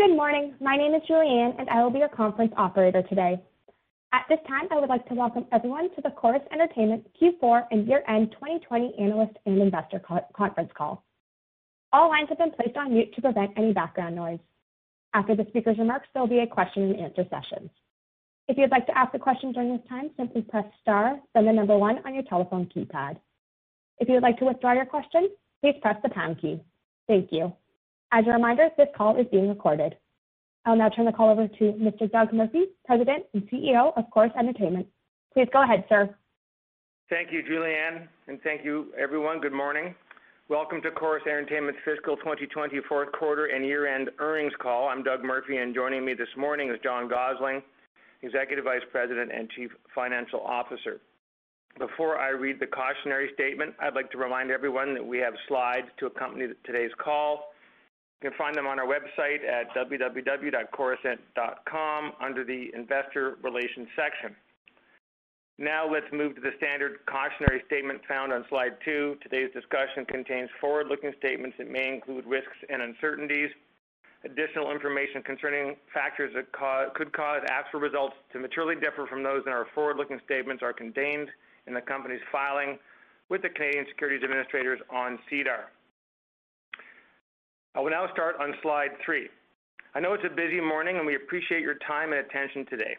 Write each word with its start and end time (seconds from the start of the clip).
Good 0.00 0.16
morning. 0.16 0.54
My 0.62 0.76
name 0.78 0.94
is 0.94 1.02
Julianne, 1.06 1.56
and 1.58 1.68
I 1.68 1.82
will 1.82 1.90
be 1.90 1.98
your 1.98 2.08
conference 2.08 2.54
operator 2.56 3.02
today. 3.02 3.38
At 4.14 4.24
this 4.30 4.38
time, 4.48 4.66
I 4.70 4.80
would 4.80 4.88
like 4.88 5.06
to 5.08 5.14
welcome 5.14 5.44
everyone 5.52 5.94
to 5.94 6.00
the 6.00 6.08
Corus 6.08 6.40
Entertainment 6.50 7.06
Q4 7.20 7.64
and 7.70 7.86
year-end 7.86 8.30
2020 8.32 8.94
analyst 8.98 9.36
and 9.44 9.60
investor 9.60 10.00
conference 10.34 10.70
call. 10.74 11.04
All 11.92 12.08
lines 12.08 12.30
have 12.30 12.38
been 12.38 12.50
placed 12.50 12.78
on 12.78 12.94
mute 12.94 13.14
to 13.14 13.20
prevent 13.20 13.50
any 13.58 13.74
background 13.74 14.16
noise. 14.16 14.38
After 15.12 15.36
the 15.36 15.44
speaker's 15.50 15.76
remarks, 15.76 16.08
there 16.14 16.22
will 16.22 16.30
be 16.30 16.38
a 16.38 16.46
question 16.46 16.84
and 16.84 16.96
answer 16.98 17.26
session. 17.28 17.68
If 18.48 18.56
you'd 18.56 18.70
like 18.70 18.86
to 18.86 18.96
ask 18.96 19.12
a 19.12 19.18
question 19.18 19.52
during 19.52 19.76
this 19.76 19.86
time, 19.86 20.12
simply 20.16 20.40
press 20.40 20.64
star, 20.80 21.20
then 21.34 21.44
the 21.44 21.52
number 21.52 21.76
one 21.76 21.98
on 22.06 22.14
your 22.14 22.24
telephone 22.24 22.70
keypad. 22.74 23.18
If 23.98 24.08
you 24.08 24.14
would 24.14 24.22
like 24.22 24.38
to 24.38 24.46
withdraw 24.46 24.72
your 24.72 24.86
question, 24.86 25.28
please 25.60 25.74
press 25.82 25.96
the 26.02 26.08
pound 26.08 26.40
key. 26.40 26.58
Thank 27.06 27.32
you. 27.32 27.52
As 28.12 28.24
a 28.26 28.30
reminder, 28.30 28.68
this 28.76 28.88
call 28.96 29.16
is 29.20 29.26
being 29.30 29.48
recorded. 29.48 29.96
I'll 30.66 30.76
now 30.76 30.88
turn 30.88 31.06
the 31.06 31.12
call 31.12 31.30
over 31.30 31.46
to 31.46 31.64
Mr. 31.74 32.10
Doug 32.10 32.32
Murphy, 32.32 32.66
President 32.84 33.24
and 33.34 33.48
CEO 33.48 33.96
of 33.96 34.04
Corus 34.10 34.32
Entertainment. 34.36 34.86
Please 35.32 35.46
go 35.52 35.62
ahead, 35.62 35.84
sir. 35.88 36.12
Thank 37.08 37.32
you, 37.32 37.42
Julianne, 37.42 38.08
and 38.26 38.40
thank 38.42 38.64
you, 38.64 38.92
everyone. 38.98 39.40
Good 39.40 39.52
morning. 39.52 39.94
Welcome 40.48 40.82
to 40.82 40.90
Corus 40.90 41.22
Entertainment's 41.24 41.78
fiscal 41.84 42.16
2020 42.16 42.80
fourth 42.88 43.12
quarter 43.12 43.46
and 43.46 43.64
year-end 43.64 44.10
earnings 44.18 44.52
call. 44.60 44.88
I'm 44.88 45.04
Doug 45.04 45.22
Murphy, 45.22 45.58
and 45.58 45.72
joining 45.72 46.04
me 46.04 46.14
this 46.14 46.28
morning 46.36 46.68
is 46.70 46.78
John 46.82 47.08
Gossling, 47.08 47.62
Executive 48.22 48.64
Vice 48.64 48.82
President 48.90 49.30
and 49.32 49.48
Chief 49.50 49.70
Financial 49.94 50.40
Officer. 50.40 51.00
Before 51.78 52.18
I 52.18 52.30
read 52.30 52.58
the 52.58 52.66
cautionary 52.66 53.30
statement, 53.34 53.74
I'd 53.80 53.94
like 53.94 54.10
to 54.10 54.18
remind 54.18 54.50
everyone 54.50 54.94
that 54.94 55.06
we 55.06 55.18
have 55.18 55.34
slides 55.46 55.86
to 56.00 56.06
accompany 56.06 56.48
today's 56.64 56.90
call. 56.98 57.52
You 58.22 58.28
can 58.28 58.36
find 58.36 58.54
them 58.54 58.66
on 58.66 58.78
our 58.78 58.86
website 58.86 59.48
at 59.48 59.74
www.corusent.com 59.74 62.12
under 62.20 62.44
the 62.44 62.70
Investor 62.74 63.38
Relations 63.42 63.88
section. 63.96 64.36
Now 65.58 65.90
let's 65.90 66.04
move 66.12 66.34
to 66.34 66.42
the 66.42 66.52
standard 66.58 66.98
cautionary 67.06 67.62
statement 67.66 68.02
found 68.06 68.30
on 68.32 68.44
slide 68.50 68.76
two. 68.84 69.16
Today's 69.22 69.50
discussion 69.54 70.04
contains 70.04 70.50
forward-looking 70.60 71.14
statements 71.18 71.56
that 71.58 71.70
may 71.70 71.88
include 71.88 72.26
risks 72.26 72.58
and 72.68 72.82
uncertainties. 72.82 73.48
Additional 74.24 74.70
information 74.70 75.22
concerning 75.22 75.76
factors 75.94 76.34
that 76.34 76.52
could 76.94 77.14
cause 77.14 77.40
actual 77.48 77.80
results 77.80 78.16
to 78.32 78.38
materially 78.38 78.76
differ 78.76 79.06
from 79.06 79.22
those 79.22 79.44
in 79.46 79.52
our 79.52 79.64
forward-looking 79.74 80.20
statements 80.26 80.62
are 80.62 80.74
contained 80.74 81.30
in 81.66 81.72
the 81.72 81.80
company's 81.80 82.20
filing 82.30 82.78
with 83.30 83.40
the 83.40 83.48
Canadian 83.48 83.86
Securities 83.88 84.22
Administrators 84.22 84.78
on 84.90 85.18
SEDAR. 85.30 85.70
I 87.74 87.80
will 87.80 87.90
now 87.90 88.08
start 88.12 88.34
on 88.40 88.52
slide 88.62 88.90
three. 89.04 89.28
I 89.94 90.00
know 90.00 90.12
it's 90.12 90.24
a 90.24 90.34
busy 90.34 90.60
morning, 90.60 90.96
and 90.96 91.06
we 91.06 91.14
appreciate 91.14 91.62
your 91.62 91.76
time 91.86 92.12
and 92.12 92.26
attention 92.26 92.66
today. 92.66 92.96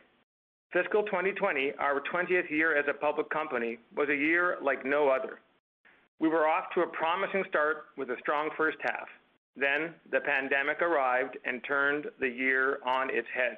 Fiscal 0.72 1.04
2020, 1.04 1.74
our 1.78 2.02
20th 2.02 2.50
year 2.50 2.78
as 2.78 2.86
a 2.90 2.94
public 2.94 3.30
company, 3.30 3.78
was 3.98 4.08
a 4.08 4.16
year 4.16 4.58
like 4.64 4.86
no 4.86 5.10
other. 5.10 5.42
We 6.20 6.30
were 6.30 6.48
off 6.48 6.66
to 6.76 6.82
a 6.82 6.88
promising 6.88 7.44
start 7.50 7.88
with 7.98 8.12
a 8.12 8.20
strong 8.22 8.50
first 8.56 8.78
half. 8.82 9.08
Then 9.58 9.94
the 10.10 10.22
pandemic 10.22 10.82
arrived 10.82 11.38
and 11.44 11.62
turned 11.66 12.06
the 12.22 12.30
year 12.30 12.80
on 12.86 13.10
its 13.10 13.28
head. 13.36 13.58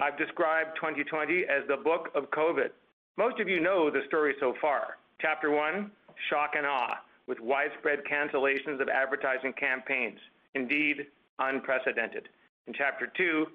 I've 0.00 0.18
described 0.18 0.70
2020 0.74 1.42
as 1.42 1.62
the 1.68 1.76
book 1.76 2.08
of 2.16 2.30
COVID. 2.32 2.70
Most 3.16 3.38
of 3.38 3.48
you 3.48 3.60
know 3.60 3.90
the 3.90 4.02
story 4.08 4.34
so 4.40 4.54
far. 4.60 4.98
Chapter 5.20 5.52
one, 5.52 5.92
shock 6.28 6.54
and 6.56 6.66
awe 6.66 6.98
with 7.26 7.40
widespread 7.40 8.00
cancellations 8.10 8.80
of 8.80 8.88
advertising 8.88 9.52
campaigns, 9.54 10.18
indeed 10.54 11.06
unprecedented. 11.38 12.28
In 12.66 12.72
Chapter 12.72 13.08
two, 13.16 13.46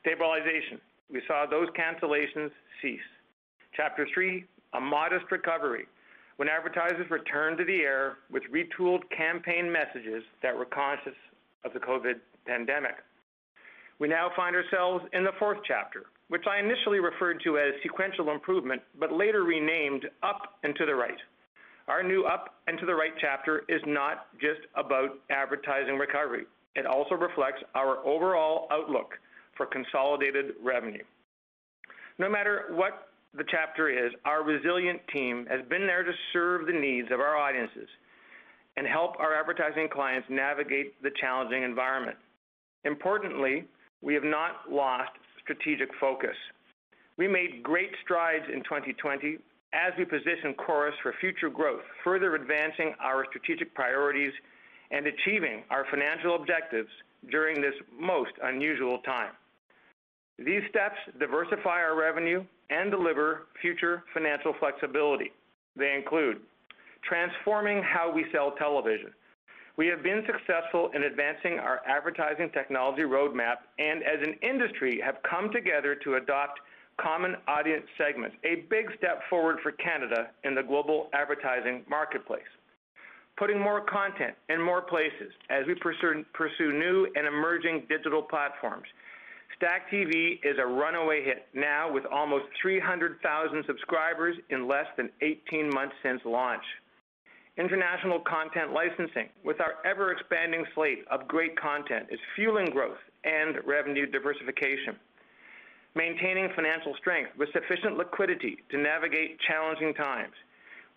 stabilization. 0.00 0.80
We 1.10 1.22
saw 1.26 1.46
those 1.46 1.68
cancellations 1.70 2.50
cease. 2.82 3.00
Chapter 3.74 4.06
three, 4.12 4.44
a 4.74 4.80
modest 4.80 5.30
recovery 5.30 5.86
when 6.36 6.48
advertisers 6.48 7.10
returned 7.10 7.58
to 7.58 7.64
the 7.64 7.80
air 7.80 8.18
with 8.30 8.42
retooled 8.52 9.02
campaign 9.16 9.70
messages 9.70 10.22
that 10.42 10.56
were 10.56 10.66
conscious 10.66 11.16
of 11.64 11.72
the 11.72 11.80
COVID 11.80 12.14
pandemic. 12.46 12.96
We 13.98 14.06
now 14.06 14.30
find 14.36 14.54
ourselves 14.54 15.04
in 15.12 15.24
the 15.24 15.32
fourth 15.38 15.58
chapter, 15.66 16.06
which 16.28 16.44
I 16.48 16.60
initially 16.60 17.00
referred 17.00 17.40
to 17.42 17.58
as 17.58 17.72
sequential 17.82 18.30
improvement, 18.30 18.82
but 19.00 19.12
later 19.12 19.42
renamed 19.42 20.06
Up 20.22 20.58
and 20.62 20.76
to 20.76 20.86
the 20.86 20.94
Right. 20.94 21.18
Our 21.88 22.02
new 22.02 22.24
Up 22.24 22.54
and 22.66 22.78
to 22.78 22.86
the 22.86 22.94
Right 22.94 23.14
chapter 23.18 23.64
is 23.66 23.80
not 23.86 24.26
just 24.38 24.60
about 24.76 25.18
advertising 25.30 25.96
recovery. 25.96 26.44
It 26.76 26.84
also 26.84 27.14
reflects 27.14 27.62
our 27.74 28.06
overall 28.06 28.68
outlook 28.70 29.14
for 29.56 29.64
consolidated 29.64 30.52
revenue. 30.62 31.02
No 32.18 32.28
matter 32.28 32.66
what 32.70 33.08
the 33.34 33.44
chapter 33.50 33.88
is, 33.88 34.12
our 34.26 34.42
resilient 34.44 35.00
team 35.12 35.46
has 35.50 35.60
been 35.70 35.86
there 35.86 36.02
to 36.02 36.12
serve 36.34 36.66
the 36.66 36.72
needs 36.72 37.08
of 37.10 37.20
our 37.20 37.36
audiences 37.36 37.88
and 38.76 38.86
help 38.86 39.18
our 39.18 39.34
advertising 39.34 39.88
clients 39.88 40.28
navigate 40.28 41.02
the 41.02 41.10
challenging 41.18 41.62
environment. 41.62 42.18
Importantly, 42.84 43.64
we 44.02 44.12
have 44.12 44.24
not 44.24 44.70
lost 44.70 45.10
strategic 45.42 45.88
focus. 45.98 46.36
We 47.16 47.26
made 47.28 47.62
great 47.62 47.90
strides 48.04 48.44
in 48.52 48.62
2020 48.62 49.38
as 49.72 49.92
we 49.98 50.04
position 50.04 50.54
Corus 50.54 50.94
for 51.02 51.14
future 51.20 51.50
growth, 51.50 51.82
further 52.02 52.34
advancing 52.34 52.94
our 53.00 53.26
strategic 53.28 53.74
priorities 53.74 54.32
and 54.90 55.06
achieving 55.06 55.62
our 55.70 55.84
financial 55.90 56.36
objectives 56.36 56.88
during 57.30 57.60
this 57.60 57.74
most 57.98 58.32
unusual 58.42 58.98
time. 59.00 59.32
These 60.38 60.62
steps 60.70 60.96
diversify 61.18 61.82
our 61.82 61.96
revenue 61.96 62.44
and 62.70 62.90
deliver 62.90 63.48
future 63.60 64.04
financial 64.14 64.54
flexibility. 64.58 65.32
They 65.76 65.94
include 65.94 66.40
transforming 67.02 67.82
how 67.82 68.12
we 68.12 68.26
sell 68.32 68.52
television. 68.52 69.10
We 69.76 69.86
have 69.88 70.02
been 70.02 70.24
successful 70.26 70.90
in 70.94 71.04
advancing 71.04 71.58
our 71.58 71.80
advertising 71.86 72.50
technology 72.50 73.02
roadmap 73.02 73.58
and 73.78 74.02
as 74.02 74.20
an 74.22 74.34
industry 74.42 75.00
have 75.04 75.16
come 75.28 75.52
together 75.52 75.94
to 76.02 76.16
adopt 76.16 76.60
common 77.00 77.36
audience 77.46 77.86
segments, 77.96 78.36
a 78.44 78.66
big 78.68 78.86
step 78.98 79.22
forward 79.30 79.58
for 79.62 79.72
Canada 79.72 80.28
in 80.44 80.54
the 80.54 80.62
global 80.62 81.08
advertising 81.12 81.82
marketplace. 81.88 82.42
Putting 83.36 83.60
more 83.60 83.80
content 83.80 84.34
in 84.48 84.60
more 84.60 84.82
places 84.82 85.32
as 85.48 85.64
we 85.66 85.74
pursue 85.74 86.72
new 86.72 87.06
and 87.14 87.26
emerging 87.26 87.84
digital 87.88 88.20
platforms. 88.20 88.86
StackTV 89.62 90.40
is 90.44 90.58
a 90.58 90.66
runaway 90.66 91.24
hit 91.24 91.46
now 91.54 91.90
with 91.90 92.04
almost 92.06 92.44
300,000 92.60 93.64
subscribers 93.66 94.36
in 94.50 94.68
less 94.68 94.86
than 94.96 95.10
18 95.22 95.70
months 95.70 95.94
since 96.02 96.20
launch. 96.24 96.62
International 97.56 98.20
content 98.20 98.72
licensing 98.72 99.28
with 99.44 99.60
our 99.60 99.74
ever-expanding 99.84 100.64
slate 100.74 101.04
of 101.10 101.26
great 101.26 101.58
content 101.58 102.06
is 102.10 102.20
fueling 102.36 102.70
growth 102.70 102.98
and 103.24 103.56
revenue 103.66 104.06
diversification 104.06 104.96
maintaining 105.98 106.48
financial 106.54 106.94
strength 107.00 107.30
with 107.36 107.48
sufficient 107.52 107.98
liquidity 107.98 108.58
to 108.70 108.78
navigate 108.78 109.36
challenging 109.50 109.92
times. 109.94 110.34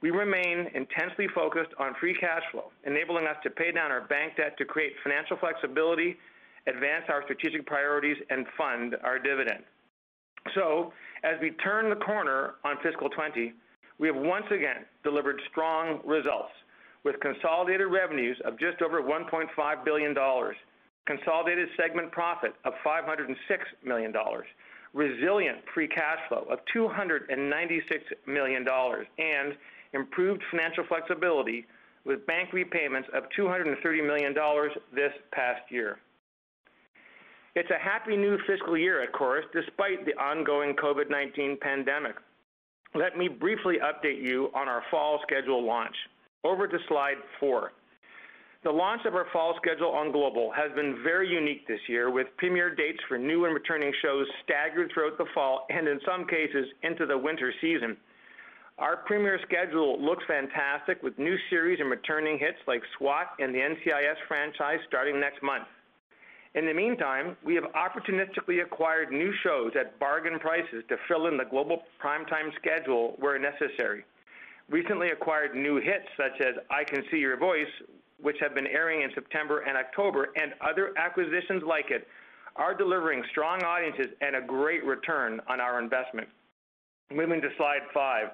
We 0.01 0.12
remain 0.12 0.69
intensely 0.75 1.27
focused 1.33 1.74
on 1.80 1.95
free 2.00 2.15
cash 2.19 2.44
flow, 2.51 2.71
enabling 2.86 3.25
us 3.25 3.38
to 3.44 3.50
pay 3.50 3.71
down 3.71 3.92
our 3.92 4.06
bank 4.06 4.33
debt 4.38 4.57
to 4.59 4.65
create 4.65 4.94
financial 5.03 5.38
flexibility, 5.38 6.18
advance 6.68 7.06
our 7.09 7.24
strategic 7.24 7.65
priorities, 7.65 8.18
and 8.30 8.45
fund 8.56 8.95
our 9.03 9.18
dividend. 9.18 9.63
So, 10.53 10.94
as 11.24 11.36
we 11.42 11.51
turn 11.63 11.89
the 11.89 11.97
corner 11.97 12.56
on 12.63 12.77
fiscal 12.83 13.09
20, 13.09 13.54
we 14.00 14.07
have 14.07 14.15
once 14.15 14.45
again 14.50 14.86
delivered 15.04 15.39
strong 15.51 16.01
results 16.06 16.54
with 17.04 17.19
consolidated 17.21 17.88
revenues 17.89 18.38
of 18.45 18.59
just 18.59 18.81
over 18.81 19.01
$1.5 19.01 19.86
billion, 19.86 20.15
consolidated 21.06 21.69
segment 21.77 22.12
profit 22.12 22.54
of 22.65 22.74
$506 22.86 23.36
million, 23.83 24.13
resilient 24.93 25.59
free 25.73 25.88
cash 25.88 26.19
flow 26.27 26.45
of 26.49 26.59
$296 26.75 27.81
million, 28.27 28.65
and 28.67 29.53
improved 29.93 30.41
financial 30.51 30.83
flexibility 30.88 31.65
with 32.05 32.25
bank 32.25 32.49
repayments 32.53 33.07
of 33.13 33.23
$230 33.38 34.05
million 34.05 34.33
this 34.93 35.11
past 35.31 35.61
year. 35.69 35.99
It's 37.55 37.69
a 37.69 37.79
happy 37.79 38.15
new 38.15 38.38
fiscal 38.47 38.77
year 38.77 39.03
at 39.03 39.11
Corus 39.11 39.45
despite 39.53 40.05
the 40.05 40.13
ongoing 40.13 40.73
COVID-19 40.75 41.59
pandemic. 41.59 42.15
Let 42.95 43.17
me 43.17 43.27
briefly 43.27 43.75
update 43.83 44.21
you 44.21 44.49
on 44.53 44.67
our 44.67 44.83
fall 44.89 45.19
schedule 45.23 45.65
launch. 45.65 45.95
Over 46.44 46.67
to 46.67 46.77
slide 46.87 47.17
four. 47.39 47.71
The 48.63 48.71
launch 48.71 49.01
of 49.05 49.15
our 49.15 49.25
fall 49.33 49.55
schedule 49.57 49.89
on 49.89 50.11
Global 50.11 50.51
has 50.51 50.71
been 50.75 51.01
very 51.03 51.27
unique 51.27 51.67
this 51.67 51.79
year, 51.87 52.11
with 52.11 52.27
premiere 52.37 52.75
dates 52.75 52.99
for 53.07 53.17
new 53.17 53.45
and 53.45 53.55
returning 53.55 53.91
shows 54.03 54.27
staggered 54.43 54.91
throughout 54.93 55.17
the 55.17 55.25
fall 55.33 55.65
and 55.71 55.87
in 55.87 55.99
some 56.05 56.27
cases 56.27 56.67
into 56.83 57.07
the 57.07 57.17
winter 57.17 57.51
season. 57.59 57.97
Our 58.77 58.97
premiere 58.97 59.39
schedule 59.47 59.99
looks 59.99 60.23
fantastic 60.27 61.01
with 61.01 61.17
new 61.17 61.37
series 61.49 61.79
and 61.79 61.89
returning 61.89 62.37
hits 62.37 62.59
like 62.67 62.83
SWAT 62.97 63.29
and 63.39 63.53
the 63.53 63.59
NCIS 63.59 64.17
franchise 64.27 64.79
starting 64.87 65.19
next 65.19 65.41
month. 65.41 65.65
In 66.53 66.67
the 66.67 66.73
meantime, 66.73 67.37
we 67.43 67.55
have 67.55 67.63
opportunistically 67.73 68.61
acquired 68.61 69.11
new 69.11 69.33
shows 69.41 69.71
at 69.79 69.97
bargain 69.99 70.37
prices 70.37 70.83
to 70.89 70.97
fill 71.07 71.25
in 71.25 71.37
the 71.37 71.45
global 71.45 71.81
primetime 71.99 72.53
schedule 72.59 73.15
where 73.17 73.39
necessary. 73.39 74.03
Recently 74.69 75.09
acquired 75.09 75.55
new 75.55 75.77
hits 75.77 76.05
such 76.15 76.39
as 76.41 76.55
I 76.69 76.83
Can 76.83 77.03
See 77.09 77.17
Your 77.17 77.37
Voice, 77.37 77.67
which 78.21 78.38
have 78.39 78.53
been 78.53 78.68
airing 78.68 79.01
in 79.01 79.09
September 79.13 79.59
and 79.59 79.77
October, 79.77 80.29
and 80.35 80.53
other 80.62 80.94
acquisitions 80.97 81.63
like 81.65 81.89
it, 81.89 82.07
are 82.56 82.73
delivering 82.73 83.23
strong 83.31 83.63
audiences 83.63 84.07
and 84.21 84.35
a 84.35 84.41
great 84.41 84.85
return 84.85 85.39
on 85.47 85.59
our 85.59 85.81
investment. 85.81 86.27
Moving 87.13 87.41
to 87.41 87.50
slide 87.57 87.81
five. 87.94 88.29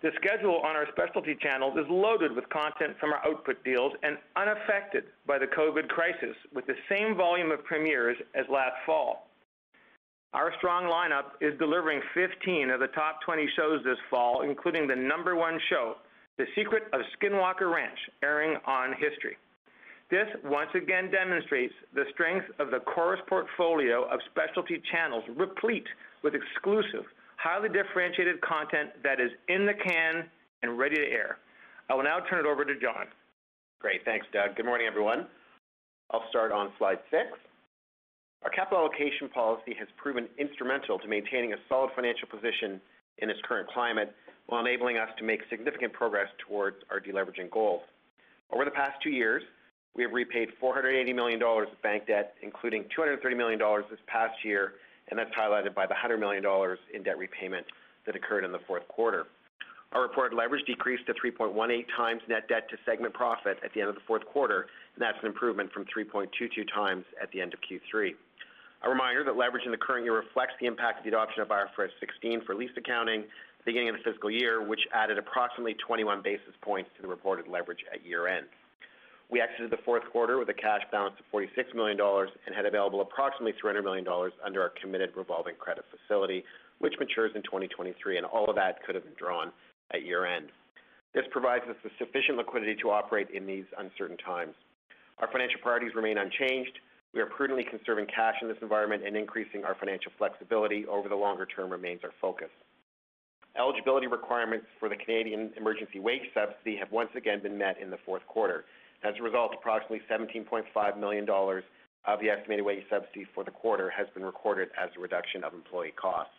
The 0.00 0.10
schedule 0.16 0.60
on 0.64 0.76
our 0.76 0.86
specialty 0.92 1.36
channels 1.40 1.76
is 1.76 1.86
loaded 1.90 2.32
with 2.32 2.48
content 2.50 2.96
from 3.00 3.12
our 3.12 3.26
output 3.26 3.62
deals 3.64 3.92
and 4.02 4.16
unaffected 4.36 5.04
by 5.26 5.38
the 5.38 5.46
COVID 5.46 5.88
crisis, 5.88 6.36
with 6.54 6.66
the 6.66 6.76
same 6.88 7.16
volume 7.16 7.50
of 7.50 7.64
premieres 7.64 8.16
as 8.34 8.44
last 8.48 8.76
fall. 8.86 9.28
Our 10.34 10.52
strong 10.58 10.84
lineup 10.84 11.40
is 11.40 11.58
delivering 11.58 12.00
15 12.14 12.70
of 12.70 12.80
the 12.80 12.88
top 12.88 13.20
20 13.24 13.48
shows 13.56 13.82
this 13.82 13.98
fall, 14.10 14.42
including 14.42 14.86
the 14.86 14.94
number 14.94 15.34
one 15.34 15.58
show, 15.68 15.96
the 16.38 16.46
Secret 16.54 16.84
of 16.92 17.00
Skinwalker 17.18 17.72
Ranch, 17.72 17.98
airing 18.22 18.56
on 18.64 18.92
History. 18.92 19.36
This 20.08 20.28
once 20.44 20.70
again 20.74 21.10
demonstrates 21.10 21.74
the 21.94 22.04
strength 22.14 22.46
of 22.58 22.70
the 22.70 22.78
Corus 22.78 23.20
portfolio 23.28 24.04
of 24.04 24.20
specialty 24.30 24.80
channels, 24.90 25.24
replete 25.36 25.86
with 26.22 26.34
exclusive, 26.34 27.04
highly 27.36 27.68
differentiated 27.68 28.40
content 28.40 28.90
that 29.02 29.20
is 29.20 29.30
in 29.48 29.66
the 29.66 29.74
can 29.74 30.24
and 30.62 30.78
ready 30.78 30.96
to 30.96 31.02
air. 31.02 31.38
I 31.90 31.94
will 31.94 32.04
now 32.04 32.20
turn 32.30 32.38
it 32.38 32.46
over 32.48 32.64
to 32.64 32.74
John. 32.80 33.06
Great. 33.80 34.04
Thanks, 34.04 34.26
Doug. 34.32 34.56
Good 34.56 34.64
morning, 34.64 34.86
everyone. 34.86 35.26
I'll 36.10 36.24
start 36.30 36.52
on 36.52 36.70
slide 36.78 36.98
six. 37.10 37.36
Our 38.44 38.50
capital 38.50 38.78
allocation 38.84 39.28
policy 39.28 39.74
has 39.78 39.88
proven 39.96 40.28
instrumental 40.38 40.98
to 41.00 41.08
maintaining 41.08 41.52
a 41.52 41.56
solid 41.68 41.90
financial 41.94 42.28
position 42.28 42.80
in 43.18 43.28
this 43.28 43.36
current 43.44 43.68
climate 43.68 44.14
while 44.48 44.60
enabling 44.60 44.96
us 44.96 45.08
to 45.18 45.24
make 45.24 45.42
significant 45.50 45.92
progress 45.92 46.28
towards 46.46 46.76
our 46.90 47.00
deleveraging 47.00 47.50
goals. 47.50 47.82
Over 48.50 48.64
the 48.64 48.70
past 48.70 49.00
two 49.02 49.10
years, 49.10 49.42
we 49.94 50.02
have 50.02 50.12
repaid 50.12 50.48
$480 50.62 51.14
million 51.14 51.42
of 51.42 51.82
bank 51.82 52.06
debt, 52.06 52.34
including 52.42 52.84
$230 52.96 53.36
million 53.36 53.58
this 53.90 54.00
past 54.06 54.34
year, 54.44 54.74
and 55.10 55.18
that's 55.18 55.30
highlighted 55.34 55.74
by 55.74 55.86
the 55.86 55.94
$100 55.94 56.18
million 56.18 56.44
in 56.94 57.02
debt 57.02 57.18
repayment 57.18 57.66
that 58.06 58.16
occurred 58.16 58.44
in 58.44 58.52
the 58.52 58.60
fourth 58.66 58.86
quarter. 58.88 59.26
Our 59.92 60.02
reported 60.02 60.36
leverage 60.36 60.64
decreased 60.66 61.06
to 61.06 61.14
3.18 61.14 61.84
times 61.96 62.22
net 62.28 62.48
debt 62.48 62.68
to 62.70 62.76
segment 62.84 63.14
profit 63.14 63.58
at 63.64 63.72
the 63.74 63.80
end 63.80 63.88
of 63.88 63.94
the 63.94 64.02
fourth 64.06 64.24
quarter, 64.26 64.66
and 64.94 65.02
that's 65.02 65.18
an 65.20 65.26
improvement 65.26 65.72
from 65.72 65.84
3.22 65.84 66.28
times 66.74 67.04
at 67.22 67.30
the 67.32 67.40
end 67.40 67.54
of 67.54 67.60
Q3. 67.60 68.12
A 68.82 68.88
reminder 68.88 69.24
that 69.24 69.36
leverage 69.36 69.64
in 69.64 69.72
the 69.72 69.78
current 69.78 70.04
year 70.04 70.16
reflects 70.16 70.54
the 70.60 70.66
impact 70.66 70.98
of 70.98 71.04
the 71.04 71.10
adoption 71.10 71.42
of 71.42 71.48
IFRS 71.48 71.90
16 72.00 72.44
for 72.44 72.54
lease 72.54 72.70
accounting 72.76 73.24
beginning 73.68 73.90
of 73.90 73.96
the 74.00 74.10
fiscal 74.10 74.30
year, 74.30 74.64
which 74.64 74.80
added 74.94 75.18
approximately 75.18 75.76
21 75.86 76.22
basis 76.22 76.56
points 76.62 76.88
to 76.96 77.02
the 77.02 77.08
reported 77.08 77.46
leverage 77.46 77.84
at 77.92 78.00
year-end. 78.00 78.46
We 79.30 79.42
exited 79.42 79.70
the 79.70 79.84
fourth 79.84 80.04
quarter 80.10 80.38
with 80.38 80.48
a 80.48 80.54
cash 80.54 80.80
balance 80.90 81.14
of 81.20 81.26
$46 81.28 81.74
million 81.74 82.00
and 82.00 82.56
had 82.56 82.64
available 82.64 83.02
approximately 83.02 83.52
$300 83.62 83.84
million 83.84 84.06
under 84.42 84.62
our 84.62 84.72
committed 84.80 85.10
revolving 85.14 85.54
credit 85.56 85.84
facility, 85.92 86.44
which 86.78 86.94
matures 86.98 87.32
in 87.34 87.42
2023, 87.42 88.16
and 88.16 88.24
all 88.24 88.48
of 88.48 88.56
that 88.56 88.82
could 88.86 88.94
have 88.94 89.04
been 89.04 89.18
drawn 89.18 89.52
at 89.92 90.02
year-end. 90.02 90.46
This 91.12 91.24
provides 91.30 91.64
us 91.68 91.76
with 91.84 91.92
sufficient 91.98 92.38
liquidity 92.38 92.74
to 92.80 92.88
operate 92.88 93.28
in 93.28 93.44
these 93.44 93.64
uncertain 93.76 94.16
times. 94.16 94.54
Our 95.18 95.28
financial 95.30 95.60
priorities 95.60 95.94
remain 95.94 96.16
unchanged. 96.16 96.72
We 97.12 97.20
are 97.20 97.26
prudently 97.26 97.66
conserving 97.68 98.06
cash 98.06 98.36
in 98.40 98.48
this 98.48 98.62
environment, 98.62 99.02
and 99.06 99.14
increasing 99.14 99.64
our 99.64 99.74
financial 99.74 100.12
flexibility 100.16 100.86
over 100.86 101.10
the 101.10 101.16
longer 101.16 101.44
term 101.44 101.68
remains 101.68 102.00
our 102.02 102.12
focus. 102.18 102.48
Eligibility 103.56 104.06
requirements 104.06 104.66
for 104.78 104.88
the 104.88 104.96
Canadian 104.96 105.50
Emergency 105.56 105.98
Wage 105.98 106.22
Subsidy 106.34 106.76
have 106.76 106.92
once 106.92 107.10
again 107.16 107.42
been 107.42 107.58
met 107.58 107.80
in 107.80 107.90
the 107.90 107.98
fourth 108.04 108.26
quarter. 108.26 108.64
As 109.02 109.14
a 109.18 109.22
result, 109.22 109.54
approximately 109.54 110.02
$17.5 110.10 110.98
million 110.98 111.28
of 111.28 112.20
the 112.20 112.30
estimated 112.30 112.64
wage 112.64 112.84
subsidy 112.90 113.26
for 113.34 113.44
the 113.44 113.50
quarter 113.50 113.90
has 113.90 114.06
been 114.14 114.24
recorded 114.24 114.68
as 114.80 114.90
a 114.96 115.00
reduction 115.00 115.44
of 115.44 115.54
employee 115.54 115.92
costs. 115.96 116.32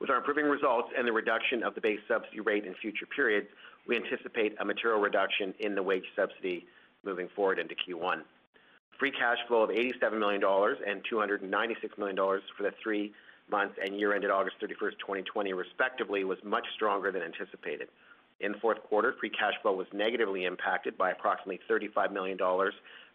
With 0.00 0.10
our 0.10 0.16
improving 0.16 0.46
results 0.46 0.88
and 0.96 1.06
the 1.06 1.12
reduction 1.12 1.62
of 1.62 1.74
the 1.74 1.80
base 1.80 2.00
subsidy 2.06 2.40
rate 2.40 2.64
in 2.64 2.74
future 2.74 3.06
periods, 3.06 3.48
we 3.86 3.96
anticipate 3.96 4.54
a 4.60 4.64
material 4.64 5.00
reduction 5.00 5.54
in 5.58 5.74
the 5.74 5.82
wage 5.82 6.04
subsidy 6.14 6.66
moving 7.04 7.28
forward 7.34 7.58
into 7.58 7.74
Q1. 7.74 8.22
Free 8.98 9.10
cash 9.10 9.38
flow 9.46 9.62
of 9.62 9.70
$87 9.70 10.18
million 10.18 10.42
and 10.42 11.02
$296 11.04 11.98
million 11.98 12.16
for 12.16 12.62
the 12.62 12.72
three 12.82 13.12
months 13.50 13.76
and 13.82 13.98
year 13.98 14.14
ended 14.14 14.30
August 14.30 14.56
31st, 14.60 14.98
2020, 14.98 15.52
respectively, 15.52 16.24
was 16.24 16.38
much 16.44 16.66
stronger 16.74 17.10
than 17.12 17.22
anticipated. 17.22 17.88
In 18.40 18.52
the 18.52 18.58
fourth 18.58 18.82
quarter, 18.84 19.14
free 19.18 19.30
cash 19.30 19.54
flow 19.62 19.72
was 19.72 19.86
negatively 19.92 20.44
impacted 20.44 20.96
by 20.96 21.10
approximately 21.10 21.60
$35 21.68 22.12
million 22.12 22.38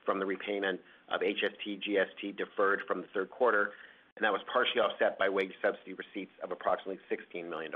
from 0.06 0.20
the 0.20 0.26
repayment 0.26 0.80
of 1.10 1.22
HST 1.22 1.82
GST 1.82 2.36
deferred 2.38 2.82
from 2.88 3.02
the 3.02 3.08
third 3.14 3.30
quarter, 3.30 3.72
and 4.16 4.24
that 4.24 4.34
was 4.34 4.42
partially 4.52 4.82
offset 4.82 5.18
by 5.18 5.30
wage 5.30 5.54
subsidy 5.62 5.94
receipts 5.94 6.34
of 6.44 6.52
approximately 6.52 7.00
$16 7.10 7.50
million. 7.50 7.72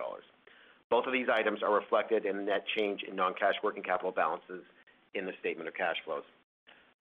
Both 0.89 1.06
of 1.06 1.13
these 1.13 1.27
items 1.31 1.63
are 1.63 1.74
reflected 1.74 2.25
in 2.25 2.38
the 2.38 2.44
net 2.44 2.65
change 2.75 3.04
in 3.04 3.15
non-cash 3.15 3.56
working 3.63 3.83
capital 3.83 4.12
balances 4.12 4.63
in 5.13 5.25
the 5.25 5.33
statement 5.39 5.68
of 5.68 5.74
cash 5.74 5.98
flows. 6.06 6.24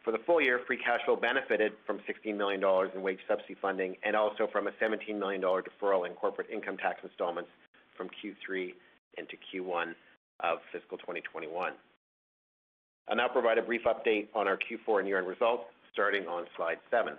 For 0.06 0.12
the 0.12 0.22
full 0.24 0.40
year, 0.40 0.60
free 0.68 0.76
cash 0.76 1.00
flow 1.04 1.16
benefited 1.16 1.72
from 1.84 1.98
$16 2.08 2.36
million 2.36 2.62
in 2.94 3.02
wage 3.02 3.18
subsidy 3.26 3.56
funding 3.60 3.96
and 4.04 4.14
also 4.14 4.46
from 4.52 4.68
a 4.68 4.70
$17 4.80 5.18
million 5.18 5.42
deferral 5.42 6.06
in 6.06 6.12
corporate 6.12 6.48
income 6.48 6.76
tax 6.76 7.00
installments 7.02 7.50
from 7.96 8.06
Q3 8.10 8.72
into 9.18 9.34
Q1 9.52 9.94
of 10.38 10.58
fiscal 10.70 10.96
2021. 10.98 11.72
I'll 13.08 13.16
now 13.16 13.26
provide 13.26 13.58
a 13.58 13.62
brief 13.62 13.80
update 13.82 14.28
on 14.32 14.46
our 14.46 14.56
Q4 14.56 15.00
and 15.00 15.08
year-end 15.08 15.26
results, 15.26 15.64
starting 15.92 16.28
on 16.28 16.44
slide 16.56 16.78
seven. 16.88 17.14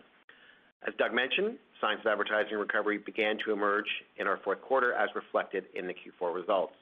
As 0.87 0.93
Doug 0.97 1.13
mentioned, 1.13 1.57
signs 1.81 1.99
of 1.99 2.07
advertising 2.07 2.57
recovery 2.57 2.99
began 2.99 3.37
to 3.43 3.51
emerge 3.51 3.89
in 4.15 4.27
our 4.27 4.39
fourth 4.45 4.61
quarter 4.61 4.93
as 4.93 5.09
reflected 5.13 5.65
in 5.75 5.87
the 5.87 5.93
Q4 5.93 6.33
results. 6.33 6.73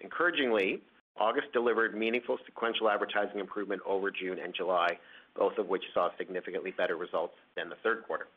Encouragingly, 0.00 0.80
August 1.18 1.48
delivered 1.52 1.94
meaningful 1.94 2.38
sequential 2.46 2.88
advertising 2.88 3.40
improvement 3.40 3.82
over 3.86 4.10
June 4.10 4.38
and 4.42 4.54
July, 4.54 4.98
both 5.36 5.58
of 5.58 5.68
which 5.68 5.84
saw 5.92 6.10
significantly 6.16 6.70
better 6.70 6.96
results 6.96 7.34
than 7.56 7.68
the 7.68 7.76
third 7.82 8.04
quarter. 8.06 8.28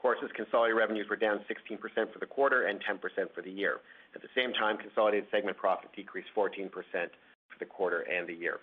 Corus's 0.00 0.30
consolidated 0.36 0.76
revenues 0.76 1.08
were 1.08 1.16
down 1.16 1.40
16% 1.50 1.80
for 2.12 2.18
the 2.18 2.26
quarter 2.26 2.66
and 2.66 2.80
10% 2.84 3.00
for 3.34 3.42
the 3.42 3.50
year. 3.50 3.80
At 4.14 4.22
the 4.22 4.28
same 4.36 4.52
time, 4.52 4.76
consolidated 4.76 5.26
segment 5.30 5.56
profit 5.56 5.90
decreased 5.96 6.28
14% 6.36 6.70
for 6.70 7.58
the 7.58 7.64
quarter 7.64 8.00
and 8.02 8.28
the 8.28 8.34
year. 8.34 8.60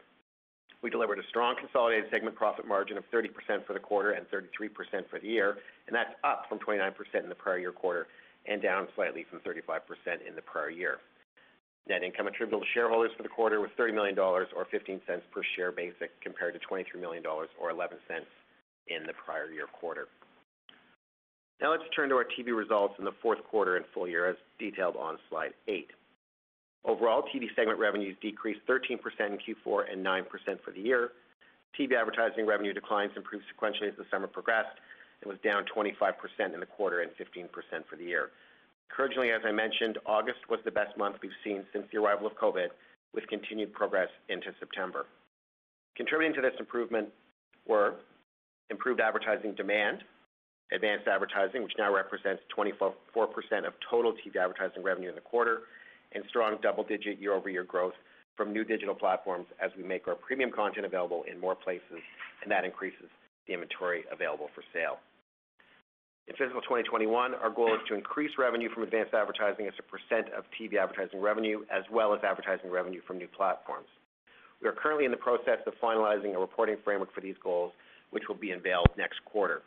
We 0.81 0.89
delivered 0.89 1.17
a 1.17 1.27
strong 1.29 1.55
consolidated 1.55 2.09
segment 2.11 2.35
profit 2.35 2.67
margin 2.67 2.97
of 2.97 3.05
30% 3.11 3.29
for 3.65 3.73
the 3.73 3.79
quarter 3.79 4.11
and 4.11 4.29
33% 4.29 5.09
for 5.09 5.19
the 5.19 5.27
year, 5.27 5.57
and 5.87 5.95
that's 5.95 6.13
up 6.23 6.45
from 6.49 6.59
29% 6.59 6.91
in 7.23 7.29
the 7.29 7.35
prior 7.35 7.57
year 7.57 7.71
quarter 7.71 8.07
and 8.45 8.61
down 8.61 8.87
slightly 8.93 9.25
from 9.29 9.39
35% 9.39 9.79
in 10.27 10.35
the 10.35 10.41
prior 10.41 10.69
year. 10.69 10.99
Net 11.87 12.03
income 12.03 12.27
attributable 12.27 12.63
to 12.63 12.71
shareholders 12.73 13.11
for 13.17 13.23
the 13.23 13.29
quarter 13.29 13.59
was 13.59 13.69
$30 13.77 13.93
million 13.93 14.17
or 14.17 14.47
15 14.71 15.01
cents 15.05 15.23
per 15.33 15.41
share 15.55 15.71
basic, 15.71 16.11
compared 16.21 16.53
to 16.53 16.59
$23 16.65 16.99
million 16.99 17.23
or 17.25 17.69
11 17.69 17.97
cents 18.07 18.27
in 18.87 19.03
the 19.05 19.13
prior 19.25 19.51
year 19.51 19.67
quarter. 19.67 20.07
Now 21.61 21.71
let's 21.71 21.83
turn 21.95 22.09
to 22.09 22.15
our 22.15 22.25
TV 22.25 22.55
results 22.55 22.95
in 22.99 23.05
the 23.05 23.15
fourth 23.21 23.43
quarter 23.49 23.77
and 23.77 23.85
full 23.93 24.07
year 24.07 24.29
as 24.29 24.35
detailed 24.59 24.95
on 24.95 25.17
slide 25.29 25.53
eight. 25.67 25.91
Overall, 26.85 27.23
TV 27.33 27.47
segment 27.55 27.79
revenues 27.79 28.17
decreased 28.21 28.59
13% 28.67 28.99
in 29.19 29.37
Q4 29.37 29.91
and 29.91 30.05
9% 30.05 30.25
for 30.63 30.71
the 30.71 30.81
year. 30.81 31.11
TV 31.79 31.93
advertising 31.97 32.45
revenue 32.45 32.73
declines 32.73 33.11
improved 33.15 33.45
sequentially 33.47 33.89
as 33.89 33.97
the 33.97 34.05
summer 34.11 34.27
progressed 34.27 34.77
and 35.21 35.29
was 35.29 35.39
down 35.43 35.63
25% 35.73 36.53
in 36.53 36.59
the 36.59 36.65
quarter 36.65 37.01
and 37.01 37.11
15% 37.11 37.47
for 37.89 37.95
the 37.95 38.03
year. 38.03 38.31
Encouragingly, 38.93 39.31
as 39.31 39.41
I 39.43 39.51
mentioned, 39.51 39.97
August 40.05 40.37
was 40.51 40.59
the 40.65 40.71
best 40.71 40.95
month 40.99 41.15
we've 41.23 41.31
seen 41.43 41.65
since 41.73 41.83
the 41.91 41.97
arrival 41.97 42.27
of 42.27 42.33
COVID, 42.37 42.67
with 43.15 43.25
continued 43.27 43.73
progress 43.73 44.09
into 44.29 44.53
September. 44.59 45.07
Contributing 45.97 46.35
to 46.35 46.41
this 46.41 46.53
improvement 46.59 47.09
were 47.67 47.95
improved 48.69 49.01
advertising 49.01 49.55
demand, 49.55 50.03
advanced 50.71 51.07
advertising, 51.07 51.63
which 51.63 51.73
now 51.75 51.91
represents 51.91 52.43
24% 52.55 52.93
of 53.65 53.73
total 53.89 54.13
TV 54.13 54.37
advertising 54.39 54.83
revenue 54.83 55.09
in 55.09 55.15
the 55.15 55.21
quarter, 55.21 55.61
and 56.13 56.23
strong 56.29 56.57
double-digit 56.61 57.19
year-over-year 57.19 57.63
growth 57.63 57.93
from 58.37 58.53
new 58.53 58.63
digital 58.63 58.93
platforms 58.93 59.47
as 59.59 59.71
we 59.75 59.81
make 59.81 60.07
our 60.07 60.13
premium 60.13 60.51
content 60.51 60.85
available 60.85 61.23
in 61.31 61.39
more 61.39 61.55
places, 61.55 61.97
and 62.43 62.51
that 62.51 62.63
increases 62.63 63.09
the 63.47 63.53
inventory 63.55 64.03
available 64.11 64.49
for 64.53 64.63
sale. 64.71 64.99
In 66.27 66.35
fiscal 66.35 66.61
2021, 66.61 67.35
our 67.35 67.49
goal 67.49 67.73
is 67.75 67.81
to 67.89 67.95
increase 67.95 68.31
revenue 68.37 68.69
from 68.73 68.83
advanced 68.83 69.13
advertising 69.13 69.67
as 69.67 69.73
a 69.77 69.83
percent 69.83 70.31
of 70.31 70.45
TV 70.55 70.79
advertising 70.79 71.19
revenue, 71.19 71.65
as 71.69 71.83
well 71.91 72.13
as 72.13 72.23
advertising 72.23 72.71
revenue 72.71 73.01
from 73.05 73.17
new 73.17 73.27
platforms. 73.27 73.87
We 74.61 74.69
are 74.69 74.71
currently 74.71 75.03
in 75.03 75.11
the 75.11 75.17
process 75.17 75.59
of 75.67 75.73
finalizing 75.83 76.33
a 76.33 76.39
reporting 76.39 76.77
framework 76.81 77.13
for 77.13 77.19
these 77.19 77.35
goals, 77.43 77.73
which 78.11 78.23
will 78.29 78.39
be 78.39 78.51
unveiled 78.51 78.87
next 78.97 79.19
quarter. 79.25 79.63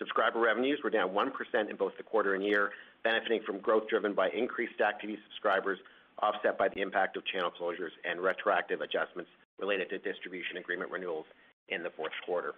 Subscriber 0.00 0.40
revenues 0.40 0.80
were 0.82 0.90
down 0.90 1.10
1% 1.10 1.70
in 1.70 1.76
both 1.76 1.92
the 1.96 2.02
quarter 2.02 2.34
and 2.34 2.44
year, 2.44 2.70
benefiting 3.04 3.40
from 3.46 3.60
growth 3.60 3.88
driven 3.88 4.14
by 4.14 4.28
increased 4.30 4.72
StackTV 4.78 5.16
subscribers, 5.30 5.78
offset 6.20 6.58
by 6.58 6.68
the 6.68 6.80
impact 6.80 7.16
of 7.16 7.24
channel 7.24 7.52
closures 7.52 7.94
and 8.04 8.20
retroactive 8.20 8.80
adjustments 8.80 9.30
related 9.60 9.88
to 9.90 9.98
distribution 9.98 10.56
agreement 10.56 10.90
renewals 10.90 11.26
in 11.68 11.84
the 11.84 11.90
fourth 11.90 12.12
quarter. 12.26 12.54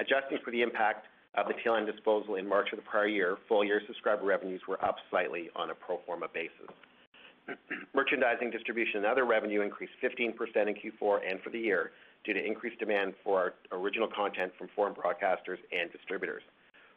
Adjusting 0.00 0.38
for 0.44 0.50
the 0.50 0.62
impact 0.62 1.06
of 1.34 1.46
the 1.46 1.54
TLN 1.54 1.86
disposal 1.86 2.36
in 2.36 2.48
March 2.48 2.68
of 2.72 2.78
the 2.78 2.84
prior 2.84 3.06
year, 3.06 3.36
full-year 3.48 3.82
subscriber 3.86 4.24
revenues 4.24 4.60
were 4.66 4.82
up 4.84 4.96
slightly 5.10 5.50
on 5.54 5.70
a 5.70 5.74
pro 5.74 5.98
forma 6.06 6.26
basis. 6.32 6.68
Merchandising, 7.94 8.50
distribution, 8.50 8.98
and 8.98 9.06
other 9.06 9.24
revenue 9.24 9.62
increased 9.62 9.92
15% 10.02 10.34
in 10.68 10.74
Q4 10.74 11.18
and 11.28 11.40
for 11.40 11.50
the 11.50 11.58
year 11.58 11.92
due 12.24 12.34
to 12.34 12.44
increased 12.44 12.78
demand 12.78 13.14
for 13.22 13.54
our 13.72 13.78
original 13.78 14.08
content 14.08 14.52
from 14.58 14.68
foreign 14.74 14.94
broadcasters 14.94 15.58
and 15.72 15.90
distributors. 15.92 16.42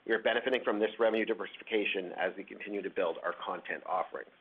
We 0.08 0.14
are 0.14 0.20
benefiting 0.20 0.62
from 0.64 0.80
this 0.80 0.90
revenue 1.00 1.26
diversification 1.26 2.12
as 2.18 2.32
we 2.36 2.44
continue 2.44 2.82
to 2.82 2.90
build 2.90 3.18
our 3.24 3.34
content 3.46 3.84
offerings. 3.86 4.32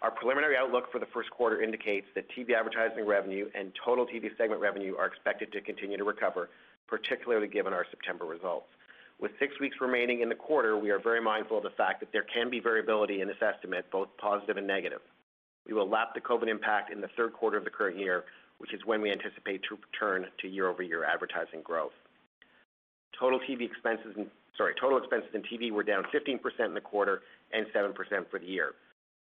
Our 0.00 0.10
preliminary 0.12 0.56
outlook 0.56 0.90
for 0.92 1.00
the 1.00 1.10
first 1.12 1.30
quarter 1.30 1.60
indicates 1.60 2.06
that 2.14 2.24
TV 2.30 2.54
advertising 2.54 3.04
revenue 3.04 3.50
and 3.54 3.72
total 3.84 4.06
TV 4.06 4.30
segment 4.38 4.60
revenue 4.60 4.94
are 4.96 5.06
expected 5.06 5.52
to 5.52 5.60
continue 5.60 5.98
to 5.98 6.04
recover, 6.04 6.48
particularly 6.88 7.48
given 7.48 7.72
our 7.72 7.86
September 7.90 8.24
results. 8.24 8.66
With 9.20 9.32
six 9.38 9.58
weeks 9.60 9.76
remaining 9.80 10.20
in 10.20 10.28
the 10.28 10.34
quarter, 10.34 10.76
we 10.78 10.90
are 10.90 10.98
very 10.98 11.20
mindful 11.20 11.58
of 11.58 11.64
the 11.64 11.70
fact 11.70 12.00
that 12.00 12.12
there 12.12 12.24
can 12.32 12.50
be 12.50 12.60
variability 12.60 13.20
in 13.20 13.28
this 13.28 13.42
estimate, 13.42 13.90
both 13.90 14.08
positive 14.16 14.56
and 14.56 14.66
negative. 14.66 15.00
We 15.66 15.74
will 15.74 15.88
lap 15.88 16.14
the 16.14 16.20
COVID 16.20 16.48
impact 16.48 16.92
in 16.92 17.00
the 17.00 17.08
third 17.16 17.32
quarter 17.32 17.58
of 17.58 17.64
the 17.64 17.70
current 17.70 17.98
year, 17.98 18.24
which 18.58 18.72
is 18.72 18.80
when 18.84 19.02
we 19.02 19.10
anticipate 19.10 19.62
to 19.68 19.76
return 19.92 20.26
to 20.40 20.48
year-over-year 20.48 21.04
advertising 21.04 21.62
growth. 21.62 21.92
Total 23.18 23.40
TV 23.40 23.62
expenses 23.62 24.14
in 24.16 24.30
sorry, 24.58 24.74
total 24.78 24.98
expenses 24.98 25.30
in 25.32 25.42
TV 25.42 25.70
were 25.70 25.84
down 25.84 26.04
15% 26.12 26.40
in 26.66 26.74
the 26.74 26.80
quarter 26.80 27.22
and 27.52 27.66
7% 27.74 27.94
for 28.30 28.38
the 28.38 28.46
year. 28.46 28.74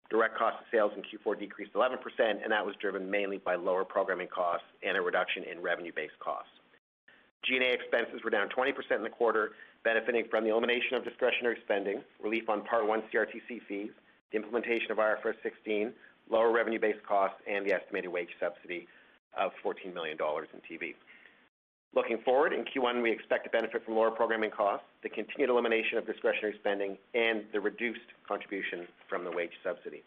Direct 0.08 0.36
cost 0.36 0.56
of 0.58 0.66
sales 0.72 0.92
in 0.96 1.02
Q4 1.02 1.38
decreased 1.38 1.74
11%, 1.74 1.96
and 2.18 2.50
that 2.50 2.64
was 2.64 2.74
driven 2.80 3.10
mainly 3.10 3.38
by 3.38 3.54
lower 3.54 3.84
programming 3.84 4.28
costs 4.28 4.66
and 4.82 4.96
a 4.96 5.00
reduction 5.00 5.44
in 5.44 5.60
revenue-based 5.60 6.18
costs. 6.20 6.50
G&A 7.46 7.72
expenses 7.72 8.22
were 8.24 8.30
down 8.30 8.48
20% 8.48 8.72
in 8.96 9.02
the 9.02 9.08
quarter, 9.08 9.52
benefiting 9.84 10.24
from 10.28 10.44
the 10.44 10.50
elimination 10.50 10.96
of 10.96 11.04
discretionary 11.04 11.58
spending, 11.64 12.02
relief 12.22 12.48
on 12.48 12.62
Part 12.62 12.86
1 12.86 13.02
CRTC 13.12 13.62
fees, 13.68 13.90
the 14.32 14.36
implementation 14.36 14.90
of 14.90 14.98
IFRS 14.98 15.36
16, 15.42 15.92
lower 16.28 16.52
revenue-based 16.52 17.02
costs, 17.06 17.38
and 17.48 17.64
the 17.64 17.72
estimated 17.72 18.10
wage 18.10 18.30
subsidy 18.40 18.88
of 19.38 19.52
14 19.62 19.94
million 19.94 20.16
dollars 20.16 20.48
in 20.52 20.60
TV. 20.60 20.94
Looking 21.94 22.18
forward, 22.24 22.52
in 22.52 22.64
Q1, 22.64 23.02
we 23.02 23.10
expect 23.10 23.44
to 23.44 23.50
benefit 23.50 23.84
from 23.84 23.94
lower 23.94 24.10
programming 24.10 24.50
costs, 24.50 24.86
the 25.02 25.08
continued 25.08 25.48
elimination 25.50 25.98
of 25.98 26.06
discretionary 26.06 26.56
spending, 26.58 26.98
and 27.14 27.44
the 27.52 27.60
reduced 27.60 28.12
contribution 28.26 28.86
from 29.08 29.24
the 29.24 29.30
wage 29.30 29.52
subsidy. 29.62 30.02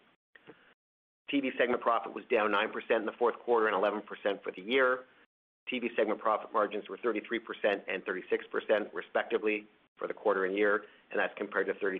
TV 1.33 1.55
segment 1.57 1.81
profit 1.81 2.13
was 2.13 2.23
down 2.29 2.51
9% 2.51 2.71
in 2.95 3.05
the 3.05 3.11
fourth 3.13 3.39
quarter 3.39 3.67
and 3.67 3.75
11% 3.75 4.03
for 4.43 4.51
the 4.51 4.61
year. 4.61 4.99
TV 5.71 5.95
segment 5.95 6.19
profit 6.19 6.51
margins 6.53 6.89
were 6.89 6.97
33% 6.97 7.21
and 7.87 8.03
36% 8.05 8.93
respectively 8.93 9.65
for 9.97 10.07
the 10.07 10.13
quarter 10.13 10.45
and 10.45 10.55
year, 10.55 10.83
and 11.11 11.19
that's 11.19 11.33
compared 11.37 11.67
to 11.67 11.73
32% 11.73 11.99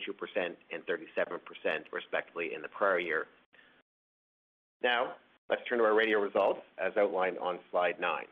and 0.72 0.86
37% 0.86 1.40
respectively 1.92 2.54
in 2.56 2.62
the 2.62 2.68
prior 2.70 3.00
year. 3.00 3.28
Now, 4.82 5.14
let's 5.50 5.62
turn 5.68 5.80
to 5.80 5.84
our 5.84 5.94
radio 5.94 6.20
results 6.20 6.62
as 6.78 6.94
outlined 6.98 7.38
on 7.40 7.60
slide 7.70 8.00
nine. 8.00 8.26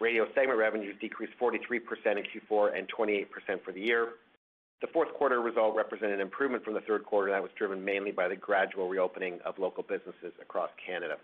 Radio 0.00 0.26
segment 0.34 0.58
revenues 0.58 0.94
decreased 1.00 1.32
43% 1.40 1.58
in 2.06 2.24
Q4 2.24 2.78
and 2.78 2.86
28% 2.88 3.26
for 3.64 3.72
the 3.72 3.80
year. 3.80 4.10
The 4.82 4.88
fourth 4.88 5.12
quarter 5.14 5.40
result 5.40 5.74
represented 5.74 6.16
an 6.16 6.20
improvement 6.20 6.62
from 6.62 6.74
the 6.74 6.82
third 6.82 7.04
quarter 7.06 7.30
that 7.30 7.42
was 7.42 7.50
driven 7.56 7.82
mainly 7.82 8.12
by 8.12 8.28
the 8.28 8.36
gradual 8.36 8.88
reopening 8.88 9.38
of 9.46 9.58
local 9.58 9.82
businesses 9.82 10.32
across 10.40 10.68
Canada. 10.84 11.16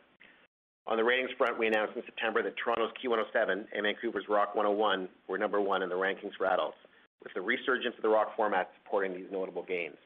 On 0.87 0.97
the 0.97 1.05
ratings 1.05 1.31
front, 1.39 1.59
we 1.59 1.69
announced 1.69 1.97
in 1.97 2.03
September 2.05 2.43
that 2.43 2.57
Toronto's 2.57 2.91
Q107 3.03 3.67
and 3.73 3.83
Vancouver's 3.83 4.29
Rock 4.29 4.55
101 4.55 5.09
were 5.29 5.39
number 5.39 5.61
one 5.61 5.83
in 5.83 5.89
the 5.89 5.95
rankings 5.95 6.35
for 6.37 6.47
adults, 6.47 6.77
with 7.23 7.33
the 7.35 7.41
resurgence 7.41 7.95
of 7.97 8.03
the 8.03 8.09
rock 8.09 8.35
format 8.37 8.71
supporting 8.83 9.15
these 9.15 9.31
notable 9.31 9.63
gains. 9.63 9.97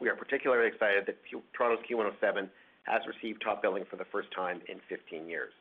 We 0.00 0.08
are 0.08 0.16
particularly 0.16 0.66
excited 0.66 1.06
that 1.06 1.18
Toronto's 1.54 1.84
Q107 1.88 2.48
has 2.84 3.02
received 3.06 3.42
top 3.42 3.62
billing 3.62 3.84
for 3.88 3.96
the 3.96 4.06
first 4.10 4.28
time 4.34 4.60
in 4.68 4.80
15 4.88 5.28
years. 5.28 5.52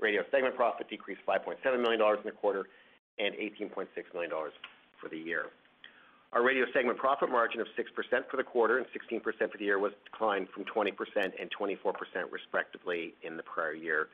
Radio 0.00 0.22
segment 0.30 0.54
profit 0.54 0.88
decreased 0.88 1.20
5.7 1.26 1.58
million 1.80 1.98
dollars 1.98 2.18
in 2.22 2.26
the 2.26 2.36
quarter 2.36 2.66
and 3.18 3.34
18.6 3.34 3.86
million 4.12 4.30
dollars 4.30 4.52
for 5.00 5.08
the 5.08 5.18
year. 5.18 5.46
Our 6.34 6.42
radio 6.42 6.66
segment 6.74 6.98
profit 6.98 7.30
margin 7.30 7.60
of 7.60 7.68
6% 7.78 8.28
for 8.28 8.36
the 8.36 8.42
quarter 8.42 8.78
and 8.78 8.86
16% 8.90 9.22
for 9.22 9.56
the 9.56 9.64
year 9.64 9.78
was 9.78 9.92
declined 10.04 10.48
from 10.52 10.64
20% 10.64 10.90
and 11.16 11.48
24% 11.48 11.94
respectively 12.28 13.14
in 13.22 13.36
the 13.36 13.44
prior 13.44 13.72
year, 13.72 14.08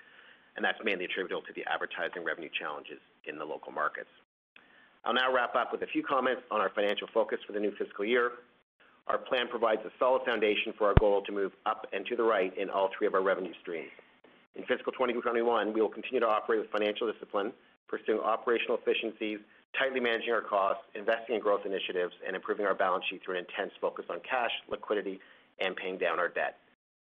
and 0.55 0.63
that's 0.63 0.77
mainly 0.85 1.07
attributable 1.07 1.41
to 1.49 1.53
the 1.55 1.65
advertising 1.65 2.23
revenue 2.23 2.51
challenges 2.53 3.01
in 3.25 3.39
the 3.39 3.45
local 3.45 3.73
markets. 3.73 4.11
I'll 5.03 5.15
now 5.15 5.33
wrap 5.33 5.57
up 5.57 5.73
with 5.73 5.81
a 5.81 5.87
few 5.87 6.03
comments 6.03 6.43
on 6.51 6.61
our 6.61 6.69
financial 6.69 7.09
focus 7.15 7.39
for 7.47 7.55
the 7.55 7.61
new 7.61 7.73
fiscal 7.79 8.05
year. 8.05 8.33
Our 9.07 9.17
plan 9.17 9.49
provides 9.49 9.81
a 9.87 9.91
solid 9.99 10.21
foundation 10.27 10.75
for 10.77 10.89
our 10.89 10.95
goal 11.01 11.23
to 11.23 11.33
move 11.33 11.53
up 11.65 11.87
and 11.95 12.05
to 12.05 12.17
the 12.17 12.23
right 12.23 12.53
in 12.59 12.69
all 12.69 12.91
three 12.99 13.07
of 13.07 13.15
our 13.15 13.23
revenue 13.23 13.55
streams. 13.63 13.89
In 14.57 14.65
fiscal 14.67 14.93
2021, 14.93 15.73
we 15.73 15.81
will 15.81 15.89
continue 15.89 16.21
to 16.21 16.29
operate 16.29 16.61
with 16.61 16.71
financial 16.71 17.11
discipline, 17.11 17.53
pursuing 17.89 18.21
operational 18.21 18.77
efficiencies, 18.77 19.39
tightly 19.79 20.01
managing 20.01 20.33
our 20.33 20.43
costs, 20.43 20.83
investing 20.95 21.37
in 21.37 21.41
growth 21.41 21.63
initiatives, 21.65 22.13
and 22.27 22.35
improving 22.35 22.67
our 22.67 22.75
balance 22.75 23.05
sheet 23.09 23.23
through 23.25 23.39
an 23.39 23.45
intense 23.49 23.73
focus 23.81 24.05
on 24.11 24.19
cash, 24.29 24.51
liquidity, 24.69 25.21
and 25.61 25.77
paying 25.77 25.99
down 25.99 26.19
our 26.19 26.29
debt. 26.29 26.57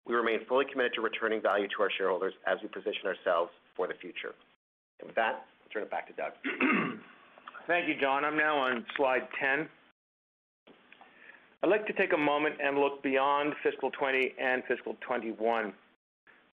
We 0.06 0.16
remain 0.16 0.40
fully 0.48 0.66
committed 0.66 0.94
to 0.96 1.02
returning 1.02 1.42
value 1.42 1.68
to 1.68 1.84
our 1.84 1.92
shareholders 1.96 2.34
as 2.48 2.58
we 2.62 2.68
position 2.68 3.06
ourselves 3.06 3.52
for 3.76 3.88
the 3.88 3.94
future. 3.94 4.34
And 5.00 5.08
with 5.08 5.16
that, 5.16 5.46
I'll 5.62 5.70
turn 5.72 5.84
it 5.84 5.92
back 5.92 6.08
to 6.08 6.14
Doug. 6.14 6.34
Thank 7.68 7.88
you, 7.88 7.96
John. 8.00 8.26
I'm 8.26 8.38
now 8.38 8.58
on 8.58 8.86
slide 8.98 9.28
10. 9.40 9.70
I'd 11.64 11.70
like 11.70 11.86
to 11.86 11.94
take 11.94 12.14
a 12.14 12.18
moment 12.18 12.56
and 12.64 12.80
look 12.80 13.04
beyond 13.04 13.54
fiscal 13.62 13.92
2020 13.92 14.34
and 14.42 14.64
fiscal 14.68 14.94
2021. 15.02 15.74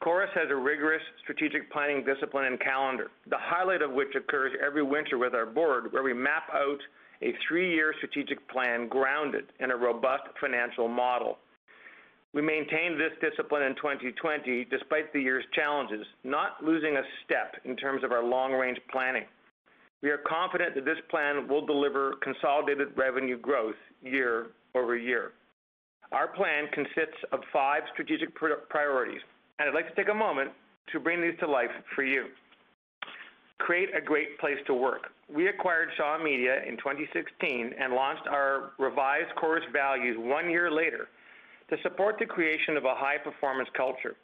Corus 0.03 0.31
has 0.35 0.49
a 0.51 0.57
rigorous 0.57 1.03
strategic 1.23 1.73
planning 1.73 2.05
discipline 2.05 2.45
and 2.45 2.61
calendar, 2.61 3.11
the 3.29 3.39
highlight 3.39 3.83
of 3.83 3.93
which 3.93 4.15
occurs 4.15 4.53
every 4.65 4.83
winter 4.83 5.19
with 5.19 5.35
our 5.35 5.47
board, 5.47 5.93
where 5.93 6.05
we 6.05 6.15
map 6.15 6.45
out 6.55 6.79
a 7.21 7.35
three-year 7.49 7.93
strategic 7.99 8.49
plan 8.49 8.87
grounded 8.87 9.47
in 9.59 9.73
a 9.73 9.77
robust 9.77 10.23
financial 10.41 10.87
model. 10.87 11.39
We 12.33 12.43
maintained 12.43 13.01
this 13.01 13.13
discipline 13.21 13.63
in 13.65 13.75
2020 13.75 14.67
despite 14.71 15.13
the 15.13 15.21
year's 15.21 15.45
challenges, 15.53 16.07
not 16.23 16.63
losing 16.63 16.97
a 16.97 17.03
step 17.25 17.57
in 17.65 17.75
terms 17.75 18.05
of 18.05 18.13
our 18.13 18.23
long-range 18.23 18.79
planning. 18.93 19.25
We 20.03 20.11
are 20.11 20.19
confident 20.19 20.77
that 20.77 20.85
this 20.85 20.99
plan 21.11 21.49
will 21.49 21.67
deliver 21.67 22.15
consolidated 22.23 22.97
revenue 22.97 23.39
growth 23.39 23.75
year 24.01 24.49
over 24.77 24.97
year. 24.97 25.33
Our 26.13 26.29
plan 26.29 26.69
consists 26.73 27.19
of 27.33 27.41
five 27.53 27.83
strategic 27.93 28.29
priorities, 28.69 29.21
and 29.59 29.69
I'd 29.69 29.75
like 29.75 29.89
to 29.89 29.95
take 29.95 30.09
a 30.11 30.15
moment 30.15 30.51
to 30.93 31.01
bring 31.01 31.21
these 31.21 31.39
to 31.41 31.47
life 31.47 31.71
for 31.95 32.03
you. 32.03 32.27
Create 33.59 33.91
a 33.97 34.01
great 34.01 34.39
place 34.39 34.59
to 34.67 34.75
work. 34.75 35.09
We 35.29 35.49
acquired 35.49 35.89
Shaw 35.97 36.23
Media 36.23 36.63
in 36.67 36.77
2016 36.77 37.73
and 37.79 37.93
launched 37.93 38.27
our 38.29 38.73
revised 38.79 39.35
Corus 39.37 39.65
values 39.73 40.17
one 40.19 40.49
year 40.49 40.71
later 40.71 41.09
to 41.71 41.77
support 41.83 42.17
the 42.19 42.25
creation 42.25 42.77
of 42.77 42.85
a 42.85 42.95
high-performance 42.95 43.69
culture. 43.77 44.17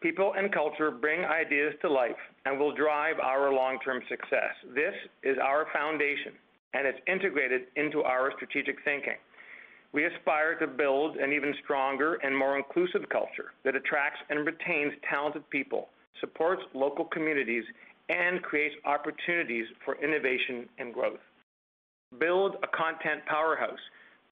People 0.00 0.34
and 0.36 0.52
culture 0.52 0.90
bring 0.90 1.24
ideas 1.24 1.74
to 1.82 1.90
life 1.90 2.20
and 2.46 2.58
will 2.58 2.74
drive 2.74 3.16
our 3.18 3.52
long-term 3.52 4.00
success. 4.08 4.54
This 4.74 4.94
is 5.24 5.36
our 5.42 5.66
foundation, 5.72 6.32
and 6.74 6.86
it's 6.86 6.98
integrated 7.06 7.62
into 7.76 8.02
our 8.02 8.32
strategic 8.36 8.76
thinking. 8.84 9.16
We 9.92 10.04
aspire 10.04 10.54
to 10.60 10.66
build 10.66 11.16
an 11.16 11.32
even 11.32 11.54
stronger 11.64 12.14
and 12.22 12.36
more 12.36 12.56
inclusive 12.56 13.08
culture 13.08 13.52
that 13.64 13.74
attracts 13.74 14.20
and 14.30 14.46
retains 14.46 14.92
talented 15.08 15.48
people, 15.50 15.88
supports 16.20 16.62
local 16.74 17.04
communities, 17.06 17.64
and 18.08 18.42
creates 18.42 18.74
opportunities 18.84 19.66
for 19.84 19.96
innovation 20.02 20.68
and 20.78 20.92
growth. 20.94 21.20
build 22.18 22.56
a 22.62 22.66
content 22.76 23.24
powerhouse. 23.26 23.78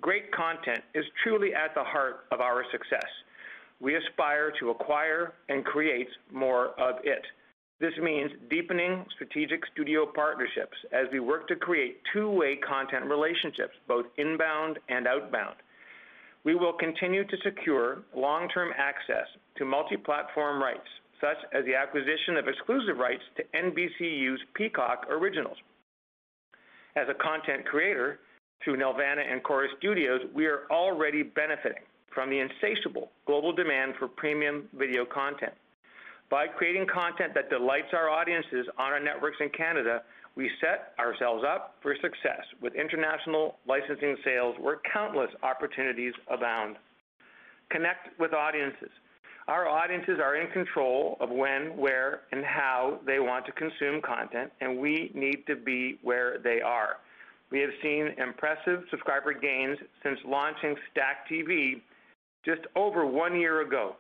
Great 0.01 0.31
content 0.33 0.83
is 0.95 1.05
truly 1.23 1.55
at 1.55 1.75
the 1.75 1.83
heart 1.83 2.27
of 2.33 2.41
our 2.41 2.65
success. 2.73 3.07
We 3.81 3.95
aspire 3.97 4.53
to 4.59 4.71
acquire 4.71 5.35
and 5.49 5.65
create 5.65 6.09
more 6.33 6.69
of 6.81 6.97
it. 7.05 7.25
This 7.81 7.93
means 8.03 8.33
deepening 8.51 9.05
strategic 9.15 9.61
studio 9.73 10.05
partnerships 10.05 10.77
as 10.93 11.07
we 11.13 11.21
work 11.21 11.47
to 11.49 11.57
create 11.57 12.01
two-way 12.13 12.57
content 12.57 13.05
relationships, 13.05 13.75
both 13.87 14.07
inbound 14.17 14.79
and 14.89 15.07
outbound. 15.07 15.55
We 16.45 16.57
will 16.57 16.73
continue 16.73 17.25
to 17.25 17.37
secure 17.45 18.03
long-term 18.17 18.71
access 18.77 19.27
to 19.59 19.65
multi-platform 19.65 20.61
rights, 20.61 20.89
such 21.21 21.37
as 21.53 21.65
the 21.67 21.77
acquisition 21.77 22.37
of 22.37 22.49
exclusive 22.49 22.97
rights 22.99 23.23
to 23.37 23.45
NBCU's 23.57 24.41
Peacock 24.55 25.07
originals. 25.11 25.57
As 26.97 27.07
a 27.09 27.15
content 27.15 27.65
creator, 27.65 28.19
through 28.65 28.77
Nelvana 28.77 29.23
and 29.31 29.43
Corus 29.45 29.71
Studios, 29.79 30.21
we 30.35 30.47
are 30.47 30.63
already 30.71 31.23
benefiting 31.23 31.83
from 32.13 32.29
the 32.29 32.41
insatiable 32.41 33.11
global 33.27 33.53
demand 33.53 33.95
for 33.99 34.09
premium 34.09 34.69
video 34.77 35.05
content. 35.05 35.53
By 36.31 36.47
creating 36.47 36.87
content 36.93 37.33
that 37.35 37.49
delights 37.49 37.89
our 37.95 38.11
audiences 38.11 38.67
on 38.79 38.93
our 38.93 39.01
networks 39.01 39.39
in 39.41 39.49
Canada, 39.51 40.03
we 40.37 40.51
set 40.61 40.93
ourselves 40.99 41.43
up 41.47 41.77
for 41.83 41.95
success 42.03 42.45
with 42.61 42.75
international 42.75 43.57
licensing 43.67 44.17
sales 44.25 44.55
where 44.61 44.81
countless 44.93 45.31
opportunities 45.43 46.13
abound. 46.31 46.77
Connect 47.71 48.19
with 48.21 48.35
audiences. 48.35 48.91
Our 49.49 49.67
audiences 49.67 50.19
are 50.23 50.37
in 50.37 50.51
control 50.53 51.17
of 51.21 51.31
when, 51.31 51.75
where, 51.79 52.21
and 52.33 52.45
how 52.45 53.01
they 53.07 53.19
want 53.19 53.47
to 53.47 53.53
consume 53.53 54.03
content, 54.03 54.53
and 54.61 54.79
we 54.79 55.11
need 55.15 55.47
to 55.47 55.57
be 55.57 55.99
where 56.03 56.39
they 56.39 56.61
are. 56.61 56.99
We 57.51 57.61
have 57.61 57.71
seen 57.83 58.15
impressive 58.19 58.83
subscriber 58.91 59.33
gains 59.33 59.79
since 60.03 60.19
launching 60.27 60.77
Stack 60.91 61.27
TV 61.31 61.81
just 62.45 62.61
over 62.77 63.07
one 63.07 63.41
year 63.41 63.63
ago 63.63 63.97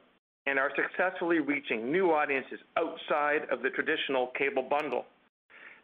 and 0.49 0.59
are 0.59 0.71
successfully 0.75 1.40
reaching 1.40 1.93
new 1.93 2.11
audiences 2.11 2.59
outside 2.78 3.43
of 3.52 3.61
the 3.61 3.69
traditional 3.69 4.28
cable 4.38 4.62
bundle. 4.62 5.05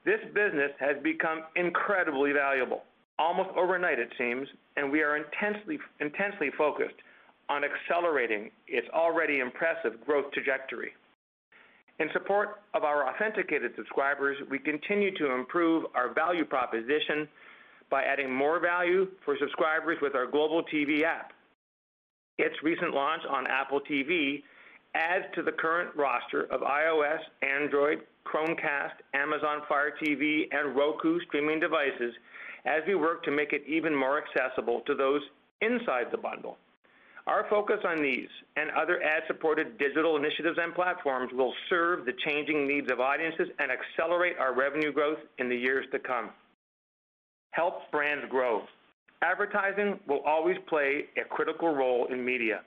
This 0.06 0.20
business 0.34 0.72
has 0.80 0.96
become 1.02 1.42
incredibly 1.54 2.32
valuable, 2.32 2.82
almost 3.18 3.50
overnight 3.56 3.98
it 3.98 4.08
seems, 4.16 4.48
and 4.76 4.90
we 4.90 5.02
are 5.02 5.18
intensely, 5.18 5.78
intensely 6.00 6.50
focused 6.56 6.96
on 7.50 7.62
accelerating 7.62 8.50
its 8.66 8.88
already 8.94 9.40
impressive 9.40 10.02
growth 10.06 10.32
trajectory. 10.32 10.92
In 11.98 12.08
support 12.12 12.62
of 12.72 12.84
our 12.84 13.06
authenticated 13.08 13.72
subscribers, 13.76 14.38
we 14.50 14.58
continue 14.58 15.14
to 15.18 15.32
improve 15.32 15.84
our 15.94 16.12
value 16.12 16.44
proposition 16.44 17.28
by 17.90 18.02
adding 18.02 18.32
more 18.32 18.60
value 18.60 19.08
for 19.24 19.36
subscribers 19.38 19.98
with 20.00 20.14
our 20.14 20.26
Global 20.26 20.64
TV 20.72 21.04
app. 21.04 21.32
Its 22.38 22.54
recent 22.64 22.94
launch 22.94 23.22
on 23.30 23.46
Apple 23.46 23.80
TV 23.80 24.42
adds 24.94 25.24
to 25.34 25.42
the 25.42 25.52
current 25.52 25.94
roster 25.96 26.42
of 26.52 26.60
iOS, 26.60 27.18
Android, 27.42 28.02
Chromecast, 28.26 28.94
Amazon 29.12 29.62
Fire 29.68 29.92
TV, 30.02 30.44
and 30.52 30.74
Roku 30.76 31.18
streaming 31.26 31.60
devices 31.60 32.14
as 32.64 32.82
we 32.86 32.94
work 32.94 33.22
to 33.24 33.30
make 33.30 33.52
it 33.52 33.62
even 33.66 33.94
more 33.94 34.22
accessible 34.22 34.80
to 34.86 34.94
those 34.94 35.20
inside 35.60 36.06
the 36.10 36.18
bundle. 36.18 36.56
Our 37.26 37.46
focus 37.48 37.78
on 37.86 38.02
these 38.02 38.28
and 38.56 38.70
other 38.72 39.02
ad-supported 39.02 39.78
digital 39.78 40.16
initiatives 40.16 40.58
and 40.60 40.74
platforms 40.74 41.32
will 41.32 41.54
serve 41.70 42.04
the 42.04 42.12
changing 42.24 42.68
needs 42.68 42.90
of 42.90 43.00
audiences 43.00 43.48
and 43.58 43.70
accelerate 43.70 44.36
our 44.38 44.54
revenue 44.54 44.92
growth 44.92 45.18
in 45.38 45.48
the 45.48 45.56
years 45.56 45.86
to 45.92 45.98
come. 45.98 46.30
Help 47.52 47.90
brands 47.90 48.26
grow. 48.28 48.62
Advertising 49.22 49.98
will 50.06 50.20
always 50.26 50.56
play 50.68 51.06
a 51.16 51.24
critical 51.24 51.74
role 51.74 52.06
in 52.10 52.22
media. 52.22 52.60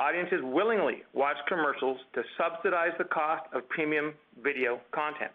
Audiences 0.00 0.40
willingly 0.42 1.02
watch 1.12 1.36
commercials 1.46 1.98
to 2.14 2.22
subsidize 2.38 2.92
the 2.96 3.04
cost 3.04 3.44
of 3.52 3.68
premium 3.68 4.14
video 4.42 4.80
content. 4.92 5.30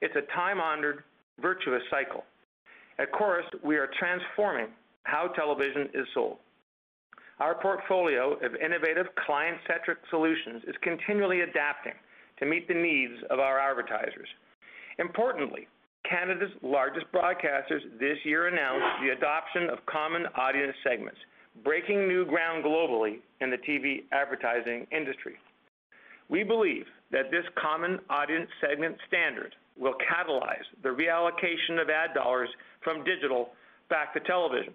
It's 0.00 0.16
a 0.16 0.26
time-honored, 0.34 1.04
virtuous 1.40 1.82
cycle. 1.90 2.24
At 2.98 3.12
Corus, 3.12 3.46
we 3.62 3.76
are 3.76 3.88
transforming 4.00 4.66
how 5.04 5.28
television 5.28 5.88
is 5.94 6.06
sold. 6.12 6.38
Our 7.38 7.54
portfolio 7.54 8.32
of 8.32 8.56
innovative 8.56 9.06
client-centric 9.24 9.98
solutions 10.10 10.64
is 10.66 10.74
continually 10.82 11.42
adapting 11.42 11.94
to 12.40 12.46
meet 12.46 12.66
the 12.66 12.74
needs 12.74 13.14
of 13.30 13.38
our 13.38 13.60
advertisers. 13.60 14.28
Importantly, 14.98 15.68
Canada's 16.02 16.50
largest 16.62 17.06
broadcasters 17.14 17.82
this 18.00 18.18
year 18.24 18.48
announced 18.48 19.04
the 19.04 19.12
adoption 19.12 19.70
of 19.70 19.78
common 19.86 20.26
audience 20.34 20.74
segments, 20.82 21.18
breaking 21.64 22.08
new 22.08 22.24
ground 22.24 22.64
globally 22.64 23.18
in 23.40 23.50
the 23.50 23.58
TV 23.58 24.04
advertising 24.12 24.86
industry. 24.92 25.34
We 26.28 26.44
believe 26.44 26.86
that 27.10 27.30
this 27.30 27.44
common 27.60 27.98
audience 28.08 28.48
segment 28.60 28.96
standard 29.08 29.54
will 29.78 29.94
catalyze 29.94 30.66
the 30.82 30.90
reallocation 30.90 31.80
of 31.80 31.90
ad 31.90 32.14
dollars 32.14 32.48
from 32.82 33.04
digital 33.04 33.50
back 33.88 34.12
to 34.14 34.20
television 34.20 34.72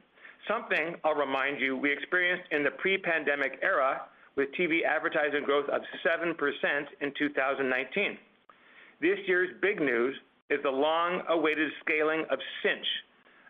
something 0.48 0.96
I'll 1.04 1.16
remind 1.16 1.60
you 1.60 1.78
we 1.78 1.92
experienced 1.92 2.52
in 2.52 2.64
the 2.64 2.72
pre-pandemic 2.72 3.60
era 3.62 4.02
with 4.36 4.50
TV 4.60 4.84
advertising 4.84 5.44
growth 5.44 5.70
of 5.70 5.82
7% 6.06 6.34
in 7.02 7.14
2019. 7.18 8.18
This 9.02 9.20
year's 9.28 9.50
big 9.62 9.80
news 9.80 10.16
is 10.50 10.60
the 10.64 10.70
long-awaited 10.70 11.72
scaling 11.82 12.26
of 12.30 12.40
Cynch, 12.62 12.86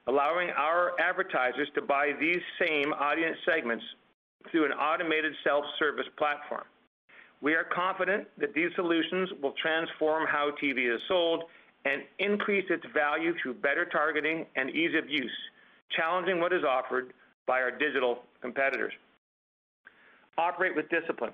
allowing 0.07 0.49
our 0.51 0.91
advertisers 0.99 1.67
to 1.75 1.81
buy 1.81 2.11
these 2.19 2.41
same 2.59 2.93
audience 2.93 3.37
segments 3.45 3.83
through 4.51 4.65
an 4.65 4.71
automated 4.71 5.33
self-service 5.43 6.07
platform. 6.17 6.63
We 7.41 7.53
are 7.53 7.63
confident 7.63 8.27
that 8.37 8.53
these 8.53 8.69
solutions 8.75 9.29
will 9.41 9.53
transform 9.61 10.25
how 10.27 10.51
TV 10.61 10.93
is 10.93 11.01
sold 11.07 11.43
and 11.85 12.01
increase 12.19 12.65
its 12.69 12.83
value 12.93 13.33
through 13.41 13.55
better 13.55 13.85
targeting 13.85 14.45
and 14.55 14.69
ease 14.69 14.95
of 14.97 15.09
use 15.09 15.31
challenging 15.95 16.39
what 16.39 16.53
is 16.53 16.63
offered 16.63 17.13
by 17.47 17.61
our 17.61 17.71
digital 17.71 18.19
competitors. 18.41 18.93
Operate 20.37 20.75
with 20.75 20.89
discipline. 20.89 21.31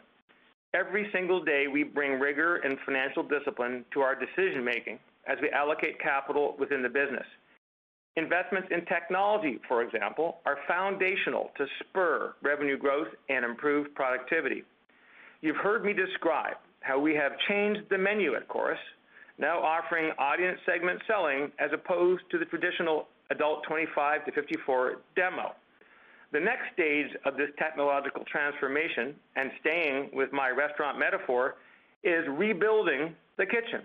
Every 0.73 1.09
single 1.11 1.43
day, 1.43 1.67
we 1.67 1.83
bring 1.83 2.19
rigor 2.19 2.57
and 2.57 2.77
financial 2.85 3.23
discipline 3.23 3.83
to 3.93 4.01
our 4.01 4.15
decision-making 4.15 4.99
as 5.27 5.37
we 5.41 5.49
allocate 5.49 5.99
capital 5.99 6.55
within 6.59 6.81
the 6.81 6.89
business. 6.89 7.25
Investments 8.17 8.67
in 8.71 8.83
technology, 8.85 9.59
for 9.67 9.81
example, 9.83 10.39
are 10.45 10.57
foundational 10.67 11.51
to 11.57 11.65
spur 11.79 12.33
revenue 12.41 12.77
growth 12.77 13.07
and 13.29 13.45
improve 13.45 13.93
productivity. 13.95 14.63
You've 15.41 15.55
heard 15.57 15.85
me 15.85 15.93
describe 15.93 16.57
how 16.81 16.99
we 16.99 17.15
have 17.15 17.31
changed 17.47 17.81
the 17.89 17.97
menu 17.97 18.35
at 18.35 18.47
Corus, 18.49 18.79
now 19.37 19.59
offering 19.59 20.11
audience 20.19 20.59
segment 20.65 21.01
selling 21.07 21.51
as 21.57 21.71
opposed 21.73 22.23
to 22.31 22.37
the 22.37 22.45
traditional 22.45 23.07
adult 23.29 23.63
25 23.63 24.25
to 24.25 24.31
54 24.33 24.97
demo. 25.15 25.55
The 26.33 26.39
next 26.39 26.73
stage 26.73 27.07
of 27.25 27.37
this 27.37 27.49
technological 27.57 28.23
transformation, 28.25 29.15
and 29.35 29.51
staying 29.61 30.09
with 30.13 30.31
my 30.33 30.49
restaurant 30.49 30.99
metaphor, 30.99 31.55
is 32.03 32.25
rebuilding 32.29 33.15
the 33.37 33.45
kitchen. 33.45 33.81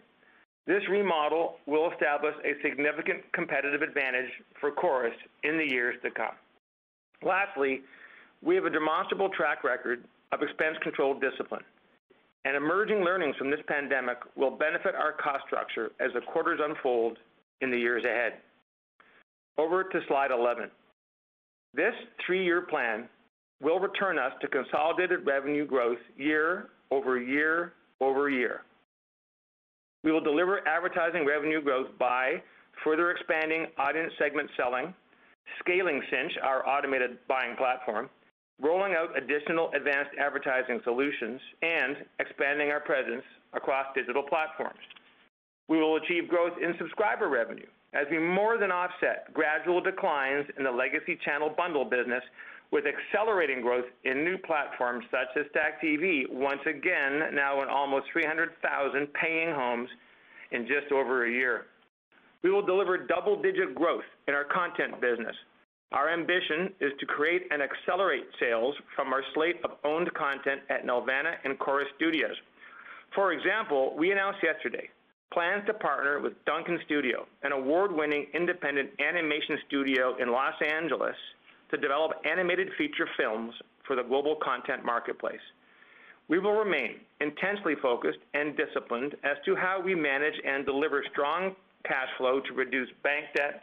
This 0.67 0.83
remodel 0.91 1.57
will 1.67 1.91
establish 1.93 2.35
a 2.45 2.61
significant 2.61 3.23
competitive 3.33 3.83
advantage 3.83 4.31
for 4.61 4.73
Corus 4.73 5.15
in 5.45 5.57
the 5.57 5.65
years 5.65 5.95
to 6.03 6.11
come. 6.11 6.35
Lastly, 7.23 7.83
we 8.43 8.57
have 8.57 8.65
a 8.65 8.71
demonstrable 8.71 9.29
track 9.29 9.63
record 9.63 10.05
of 10.33 10.43
expense 10.43 10.77
control 10.83 11.19
discipline, 11.19 11.63
and 12.45 12.57
emerging 12.57 13.05
learnings 13.05 13.37
from 13.37 13.51
this 13.51 13.61
pandemic 13.69 14.19
will 14.35 14.51
benefit 14.51 14.95
our 14.97 15.13
cost 15.13 15.45
structure 15.47 15.93
as 16.01 16.13
the 16.15 16.21
quarters 16.21 16.61
unfold 16.63 17.17
in 17.61 17.71
the 17.71 17.79
years 17.79 18.05
ahead. 18.05 18.35
Over 19.59 19.85
to 19.85 20.01
slide 20.09 20.33
11. 20.33 20.69
This 21.75 21.95
three-year 22.27 22.63
plan 22.63 23.09
will 23.63 23.79
return 23.79 24.19
us 24.19 24.33
to 24.41 24.49
consolidated 24.49 25.25
revenue 25.25 25.67
growth 25.67 25.99
year 26.17 26.71
over 26.91 27.19
year 27.19 27.21
over 27.21 27.21
year 27.21 27.21
over 27.21 27.21
year 27.21 27.73
over 28.11 28.31
year. 28.31 28.63
We 30.07 30.12
will 30.12 30.21
deliver 30.21 30.61
advertising 30.69 31.27
revenue 31.27 31.61
growth 31.61 31.88
by 31.99 32.40
further 32.85 33.11
expanding 33.11 33.66
audience 33.77 34.12
segment 34.21 34.49
selling, 34.57 34.95
scaling 35.59 36.01
Cynch, 36.12 36.31
our 36.45 36.64
automated 36.64 37.19
buying 37.27 37.57
platform, 37.57 38.09
rolling 38.62 38.95
out 38.95 39.19
additional 39.19 39.73
advanced 39.75 40.12
advertising 40.16 40.79
solutions, 40.85 41.40
and 41.61 41.97
expanding 42.21 42.71
our 42.71 42.79
presence 42.79 43.25
across 43.53 43.87
digital 43.97 44.23
platforms. 44.23 44.79
We 45.66 45.79
will 45.79 45.97
achieve 45.97 46.29
growth 46.29 46.53
in 46.62 46.77
subscriber 46.79 47.29
revenue 47.29 47.66
as 47.92 48.07
we 48.09 48.21
more 48.21 48.59
than 48.59 48.71
offset 48.71 49.35
gradual 49.35 49.81
declines 49.81 50.47
in 50.57 50.62
the 50.62 50.71
legacy 50.71 51.19
channel 51.25 51.51
bundle 51.57 51.85
business 51.85 52.23
with 52.71 52.85
accelerating 52.87 53.63
growth 53.63 53.85
in 54.05 54.25
new 54.25 54.39
platforms 54.39 55.05
such 55.11 55.37
as 55.39 55.47
Stack 55.51 55.81
TV, 55.83 56.29
once 56.31 56.61
again 56.67 57.35
now 57.35 57.63
in 57.63 57.69
almost 57.69 58.07
300,000 58.13 59.07
paying 59.15 59.55
homes 59.55 59.89
in 60.51 60.67
just 60.67 60.93
over 60.93 61.27
a 61.27 61.31
year. 61.31 61.67
We 62.43 62.51
will 62.51 62.65
deliver 62.65 62.99
double-digit 62.99 63.75
growth 63.75 64.05
in 64.29 64.35
our 64.35 64.45
content 64.45 65.01
business. 65.01 65.35
Our 65.93 66.09
ambition 66.11 66.73
is 66.81 66.93
to 66.99 67.07
create 67.07 67.43
and 67.51 67.63
accelerate 67.63 68.27
sales 68.41 68.75
from 68.95 69.13
our 69.13 69.23
slate 69.35 69.57
of 69.65 69.73
owned 69.85 70.13
content 70.15 70.61
at 70.69 70.85
Nelvana 70.85 71.37
and 71.45 71.59
Corus 71.59 71.89
Studios. 71.97 72.37
For 73.15 73.33
example, 73.33 73.95
we 73.97 74.11
announced 74.11 74.41
yesterday 74.43 74.91
plans 75.33 75.67
to 75.67 75.75
partner 75.75 76.21
with 76.21 76.33
Duncan 76.45 76.79
Studio, 76.87 77.27
an 77.43 77.53
award-winning 77.53 78.27
independent 78.33 78.91
animation 79.01 79.59
studio 79.67 80.17
in 80.17 80.31
Los 80.31 80.55
Angeles, 80.63 81.17
to 81.71 81.77
develop 81.77 82.13
animated 82.25 82.69
feature 82.79 83.09
films 83.17 83.53
for 83.87 83.97
the 83.97 84.03
global 84.03 84.37
content 84.43 84.85
marketplace. 84.85 85.41
We 86.29 86.39
will 86.39 86.55
remain 86.55 86.97
intensely 87.21 87.75
focused 87.81 88.19
and 88.35 88.57
disciplined 88.57 89.15
as 89.23 89.37
to 89.45 89.55
how 89.55 89.81
we 89.81 89.95
manage 89.95 90.35
and 90.45 90.67
deliver 90.67 91.05
strong 91.13 91.55
cash 91.85 92.09
flow 92.19 92.41
to 92.41 92.53
reduce 92.53 92.89
bank 93.05 93.27
debt, 93.37 93.63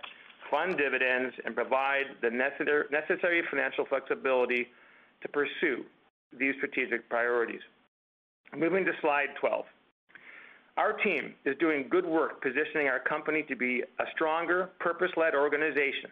fund 0.49 0.77
dividends, 0.77 1.35
and 1.45 1.55
provide 1.55 2.05
the 2.21 2.29
necessary 2.29 3.43
financial 3.49 3.85
flexibility 3.85 4.67
to 5.21 5.27
pursue 5.29 5.83
these 6.39 6.55
strategic 6.57 7.09
priorities. 7.09 7.61
Moving 8.55 8.85
to 8.85 8.91
slide 9.01 9.27
12. 9.41 9.65
Our 10.77 10.93
team 10.93 11.33
is 11.45 11.55
doing 11.59 11.87
good 11.89 12.05
work 12.05 12.41
positioning 12.41 12.87
our 12.87 12.99
company 12.99 13.43
to 13.49 13.55
be 13.55 13.83
a 13.99 14.03
stronger, 14.15 14.69
purpose-led 14.79 15.35
organization, 15.35 16.09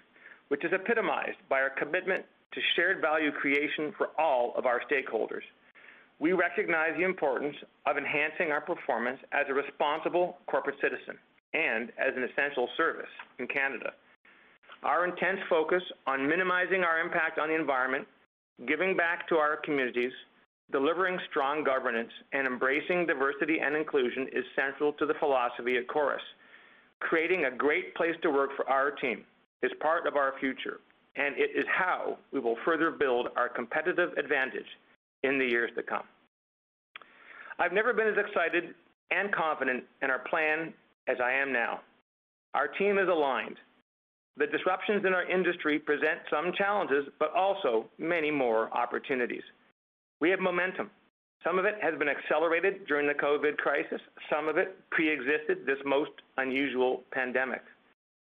which 0.51 0.65
is 0.65 0.73
epitomized 0.73 1.39
by 1.47 1.61
our 1.61 1.69
commitment 1.69 2.25
to 2.51 2.59
shared 2.75 2.99
value 2.99 3.31
creation 3.31 3.93
for 3.97 4.09
all 4.19 4.51
of 4.57 4.65
our 4.65 4.81
stakeholders. 4.81 5.47
We 6.19 6.33
recognize 6.33 6.91
the 6.97 7.05
importance 7.05 7.55
of 7.85 7.95
enhancing 7.95 8.51
our 8.51 8.59
performance 8.59 9.19
as 9.31 9.45
a 9.47 9.53
responsible 9.53 10.39
corporate 10.47 10.75
citizen 10.81 11.15
and 11.53 11.89
as 11.97 12.11
an 12.17 12.27
essential 12.27 12.67
service 12.75 13.13
in 13.39 13.47
Canada. 13.47 13.93
Our 14.83 15.05
intense 15.05 15.39
focus 15.49 15.83
on 16.05 16.27
minimizing 16.27 16.83
our 16.83 16.99
impact 16.99 17.39
on 17.39 17.47
the 17.47 17.55
environment, 17.55 18.05
giving 18.67 18.97
back 18.97 19.29
to 19.29 19.35
our 19.35 19.55
communities, 19.55 20.11
delivering 20.73 21.17
strong 21.29 21.63
governance, 21.63 22.11
and 22.33 22.45
embracing 22.45 23.05
diversity 23.05 23.59
and 23.63 23.73
inclusion 23.73 24.27
is 24.33 24.43
central 24.53 24.91
to 24.99 25.05
the 25.05 25.15
philosophy 25.17 25.77
at 25.77 25.87
Corus. 25.87 26.21
Creating 26.99 27.45
a 27.45 27.55
great 27.55 27.95
place 27.95 28.15
to 28.21 28.29
work 28.29 28.49
for 28.57 28.69
our 28.69 28.91
team 28.91 29.23
is 29.63 29.71
part 29.79 30.07
of 30.07 30.15
our 30.15 30.33
future, 30.39 30.79
and 31.15 31.35
it 31.37 31.51
is 31.55 31.65
how 31.67 32.17
we 32.31 32.39
will 32.39 32.57
further 32.65 32.91
build 32.91 33.29
our 33.35 33.49
competitive 33.49 34.11
advantage 34.17 34.65
in 35.23 35.37
the 35.37 35.45
years 35.45 35.71
to 35.75 35.83
come. 35.83 36.03
I've 37.59 37.73
never 37.73 37.93
been 37.93 38.07
as 38.07 38.17
excited 38.17 38.73
and 39.11 39.31
confident 39.33 39.83
in 40.01 40.09
our 40.09 40.19
plan 40.19 40.73
as 41.07 41.17
I 41.23 41.31
am 41.31 41.51
now. 41.51 41.81
Our 42.53 42.67
team 42.67 42.97
is 42.97 43.07
aligned. 43.07 43.57
The 44.37 44.47
disruptions 44.47 45.05
in 45.05 45.13
our 45.13 45.29
industry 45.29 45.77
present 45.77 46.19
some 46.29 46.53
challenges, 46.57 47.05
but 47.19 47.33
also 47.35 47.85
many 47.97 48.31
more 48.31 48.75
opportunities. 48.75 49.43
We 50.21 50.29
have 50.29 50.39
momentum. 50.39 50.89
Some 51.43 51.59
of 51.59 51.65
it 51.65 51.75
has 51.81 51.97
been 51.97 52.07
accelerated 52.07 52.85
during 52.87 53.07
the 53.07 53.13
COVID 53.13 53.57
crisis. 53.57 53.99
Some 54.29 54.47
of 54.47 54.57
it 54.57 54.77
preexisted 54.91 55.65
this 55.65 55.79
most 55.85 56.11
unusual 56.37 57.03
pandemic. 57.11 57.61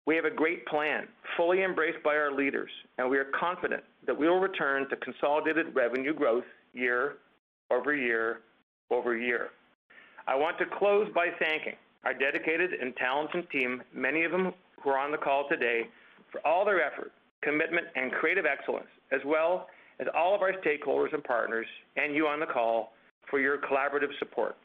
We 0.07 0.17
have 0.17 0.25
a 0.25 0.31
great 0.31 0.67
plan, 0.67 1.07
fully 1.37 1.62
embraced 1.62 2.03
by 2.03 2.17
our 2.17 2.33
leaders, 2.33 2.71
and 2.99 3.09
we 3.09 3.19
are 3.19 3.27
confident 3.38 3.85
that 4.07 4.19
we 4.19 4.29
will 4.29 4.41
return 4.41 4.88
to 4.88 4.97
consolidated 4.97 5.75
revenue 5.75 6.12
growth 6.12 6.45
year-over-year 6.73 8.41
over 8.91 9.17
year. 9.17 9.51
I 10.27 10.35
want 10.35 10.59
to 10.59 10.65
close 10.79 11.09
by 11.15 11.29
thanking 11.38 11.75
our 12.05 12.15
dedicated 12.15 12.73
and 12.73 12.95
talented 12.97 13.49
team, 13.51 13.83
many 13.95 14.25
of 14.25 14.33
them 14.33 14.53
who 14.83 14.91
are 14.91 14.99
on 14.99 15.12
the 15.12 15.19
call 15.19 15.49
today, 15.49 15.83
for 16.33 16.45
all 16.45 16.65
their 16.65 16.83
effort, 16.83 17.12
commitment, 17.43 17.87
and 17.95 18.11
creative 18.11 18.45
excellence, 18.45 18.88
as 19.12 19.21
well 19.25 19.69
as 20.01 20.09
all 20.17 20.35
of 20.35 20.43
our 20.43 20.53
stakeholders 20.55 21.15
and 21.15 21.23
partners, 21.23 21.67
and 21.97 22.15
you 22.15 22.27
on 22.27 22.41
the 22.41 22.47
call 22.47 22.93
for 23.31 23.38
your 23.38 23.59
collaborative 23.59 24.11
support. 24.19 24.57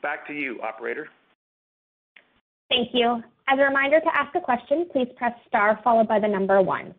Back 0.00 0.26
to 0.28 0.32
you, 0.32 0.60
operator. 0.62 1.08
Thank 2.68 2.90
you. 2.92 3.20
As 3.50 3.58
a 3.58 3.62
reminder, 3.62 3.98
to 3.98 4.16
ask 4.16 4.32
a 4.36 4.40
question, 4.40 4.86
please 4.92 5.08
press 5.16 5.32
star 5.48 5.80
followed 5.82 6.06
by 6.06 6.20
the 6.20 6.28
number 6.28 6.62
one. 6.62 6.94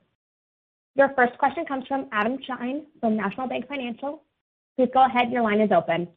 Your 0.95 1.13
first 1.15 1.37
question 1.37 1.63
comes 1.65 1.87
from 1.87 2.09
Adam 2.11 2.37
Shine 2.45 2.87
from 2.99 3.15
National 3.15 3.47
Bank 3.47 3.69
Financial. 3.69 4.21
Please 4.75 4.89
go 4.93 5.05
ahead. 5.05 5.31
Your 5.31 5.43
line 5.43 5.61
is 5.61 5.71
open. 5.71 6.09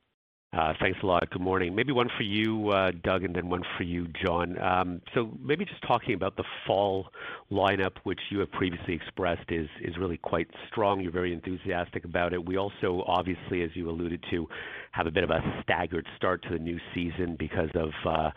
Uh, 0.53 0.73
thanks 0.81 0.99
a 1.03 1.07
lot. 1.07 1.29
Good 1.31 1.43
morning. 1.43 1.75
Maybe 1.75 1.93
one 1.93 2.09
for 2.17 2.25
you, 2.25 2.71
uh, 2.71 2.91
Doug, 3.03 3.23
and 3.25 3.35
then 3.35 3.49
one 3.49 3.63
for 3.77 3.85
you, 3.85 4.09
John. 4.25 4.61
Um 4.61 5.01
so 5.15 5.31
maybe 5.41 5.65
just 5.65 5.83
talking 5.83 6.15
about 6.15 6.37
the 6.37 6.45
fall 6.67 7.07
lineup, 7.51 7.93
which 8.03 8.21
you 8.31 8.41
have 8.41 8.51
previously 8.51 8.95
expressed 8.95 9.51
is 9.51 9.69
really 9.99 10.17
quite 10.17 10.49
strong. 10.69 11.01
You're 11.01 11.13
very 11.13 11.33
enthusiastic 11.33 12.05
about 12.05 12.33
it. 12.33 12.45
We 12.45 12.57
also, 12.57 13.05
obviously, 13.07 13.63
as 13.63 13.71
you 13.75 13.89
alluded 13.89 14.25
to, 14.31 14.49
have 14.93 15.07
a 15.07 15.13
bit 15.13 15.23
of 15.23 15.31
a 15.31 15.41
staggered 15.63 16.07
start 16.17 16.43
to 16.45 16.51
the 16.51 16.59
new 16.59 16.79
season 16.93 17.37
because 17.39 17.71
of 17.75 17.91
uh, 18.05 18.31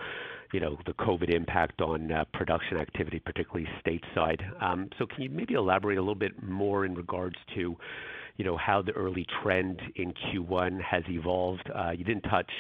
the 0.52 0.94
COVID 0.94 1.30
impact 1.30 1.82
on 1.82 2.12
uh, 2.12 2.26
production 2.34 2.78
activity, 2.78 3.20
particularly 3.20 3.68
stateside. 3.86 4.42
Um, 4.64 4.90
so 4.98 5.06
can 5.06 5.24
you 5.24 5.30
maybe 5.30 5.54
elaborate 5.56 5.98
a 5.98 6.02
little 6.02 6.16
bit 6.16 6.42
more 6.44 6.86
in 6.86 6.96
regards 6.96 7.36
to 7.56 7.76
you 8.38 8.46
know, 8.46 8.56
how 8.56 8.82
the 8.82 8.92
early 8.92 9.26
trend 9.42 9.82
in 9.96 10.14
Q1 10.14 10.82
has 10.82 11.04
evolved? 11.10 11.70
Uh, 11.74 11.92
you 11.92 12.04
didn't 12.04 12.24
touch 12.24 12.52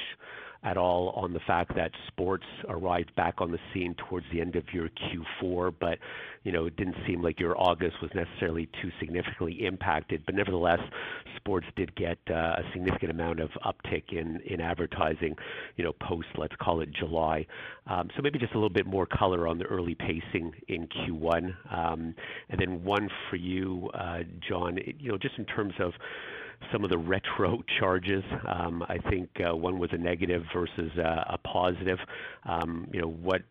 at 0.63 0.77
all 0.77 1.09
on 1.09 1.33
the 1.33 1.39
fact 1.41 1.75
that 1.75 1.91
sports 2.07 2.45
arrived 2.67 3.15
back 3.15 3.35
on 3.39 3.51
the 3.51 3.59
scene 3.73 3.95
towards 4.09 4.25
the 4.31 4.41
end 4.41 4.55
of 4.55 4.63
your 4.73 4.89
Q4, 4.89 5.73
but 5.79 5.99
you 6.43 6.51
know, 6.51 6.65
it 6.65 6.77
didn't 6.77 6.95
seem 7.05 7.21
like 7.21 7.39
your 7.39 7.59
August 7.59 7.95
was 8.01 8.11
necessarily 8.15 8.69
too 8.81 8.89
significantly 8.99 9.65
impacted. 9.65 10.23
But 10.25 10.35
nevertheless, 10.35 10.79
sports 11.35 11.67
did 11.75 11.93
get 11.95 12.17
a 12.29 12.61
significant 12.73 13.11
amount 13.11 13.39
of 13.39 13.49
uptick 13.65 14.11
in 14.11 14.39
in 14.45 14.61
advertising 14.61 15.35
you 15.75 15.83
know, 15.83 15.93
post, 15.93 16.27
let's 16.37 16.55
call 16.59 16.81
it 16.81 16.89
July. 16.91 17.45
Um, 17.87 18.09
so 18.15 18.21
maybe 18.21 18.39
just 18.39 18.53
a 18.53 18.57
little 18.57 18.69
bit 18.69 18.85
more 18.85 19.05
color 19.05 19.47
on 19.47 19.57
the 19.57 19.65
early 19.65 19.95
pacing 19.95 20.53
in 20.67 20.87
Q1. 20.87 21.55
Um, 21.73 22.15
and 22.49 22.59
then 22.59 22.83
one 22.83 23.09
for 23.29 23.35
you, 23.35 23.89
John, 24.47 24.77
you 24.99 25.11
know, 25.11 25.17
just 25.17 25.37
in 25.37 25.45
terms 25.45 25.73
of 25.79 25.93
some 26.71 26.83
of 26.83 26.89
the 26.89 26.97
retro 26.97 27.61
charges. 27.79 28.23
Um, 28.47 28.83
I 28.87 28.97
think 29.09 29.29
uh, 29.47 29.55
one 29.55 29.79
was 29.79 29.89
a 29.93 29.97
negative 29.97 30.43
versus 30.53 30.91
uh, 30.97 31.23
a 31.29 31.37
positive. 31.37 31.99
Um, 32.45 32.87
you 32.91 33.01
know, 33.01 33.09
what 33.09 33.41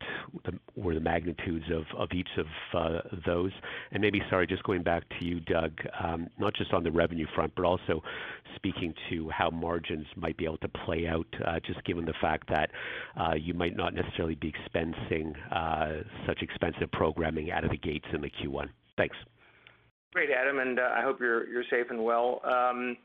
were 0.77 0.95
the 0.95 1.01
magnitudes 1.01 1.65
of 1.97 2.09
each 2.13 2.29
of 2.39 2.47
uh, 2.75 3.01
those? 3.25 3.53
And 3.93 4.01
maybe, 4.01 4.23
sorry, 4.31 4.47
just 4.47 4.63
going 4.65 4.83
back 4.83 5.05
to 5.19 5.25
you, 5.25 5.41
Doug, 5.41 5.73
um, 6.03 6.29
not 6.39 6.55
just 6.55 6.73
on 6.73 6.83
the 6.83 6.91
revenue 6.91 7.27
front, 7.35 7.53
but 7.57 7.65
also 7.65 8.03
speaking 8.55 8.95
to 9.11 9.29
how 9.31 9.51
margins 9.51 10.07
might 10.17 10.37
be 10.37 10.45
able 10.45 10.59
to 10.59 10.69
play 10.69 11.07
out, 11.07 11.27
just 11.65 11.85
given 11.85 12.05
the 12.05 12.15
fact 12.21 12.49
that 12.49 12.71
you 13.39 13.55
might 13.55 13.77
not 13.77 13.95
necessarily 13.95 14.35
be 14.35 14.53
expensing 14.53 15.35
such 16.27 16.43
expensive 16.43 16.91
programming 16.93 17.51
out 17.51 17.65
of 17.65 17.71
the 17.71 17.77
gates 17.77 18.07
in 18.13 18.21
the 18.21 18.31
Q1. 18.31 18.69
Thanks. 18.97 19.17
Great, 20.17 20.31
Adam, 20.31 20.61
and 20.61 20.79
uh, 20.79 20.95
I 20.97 21.03
hope 21.03 21.21
you're 21.21 21.45
safe 21.69 21.89
and 21.91 22.03
well. 22.03 22.41
Um, 22.43 22.97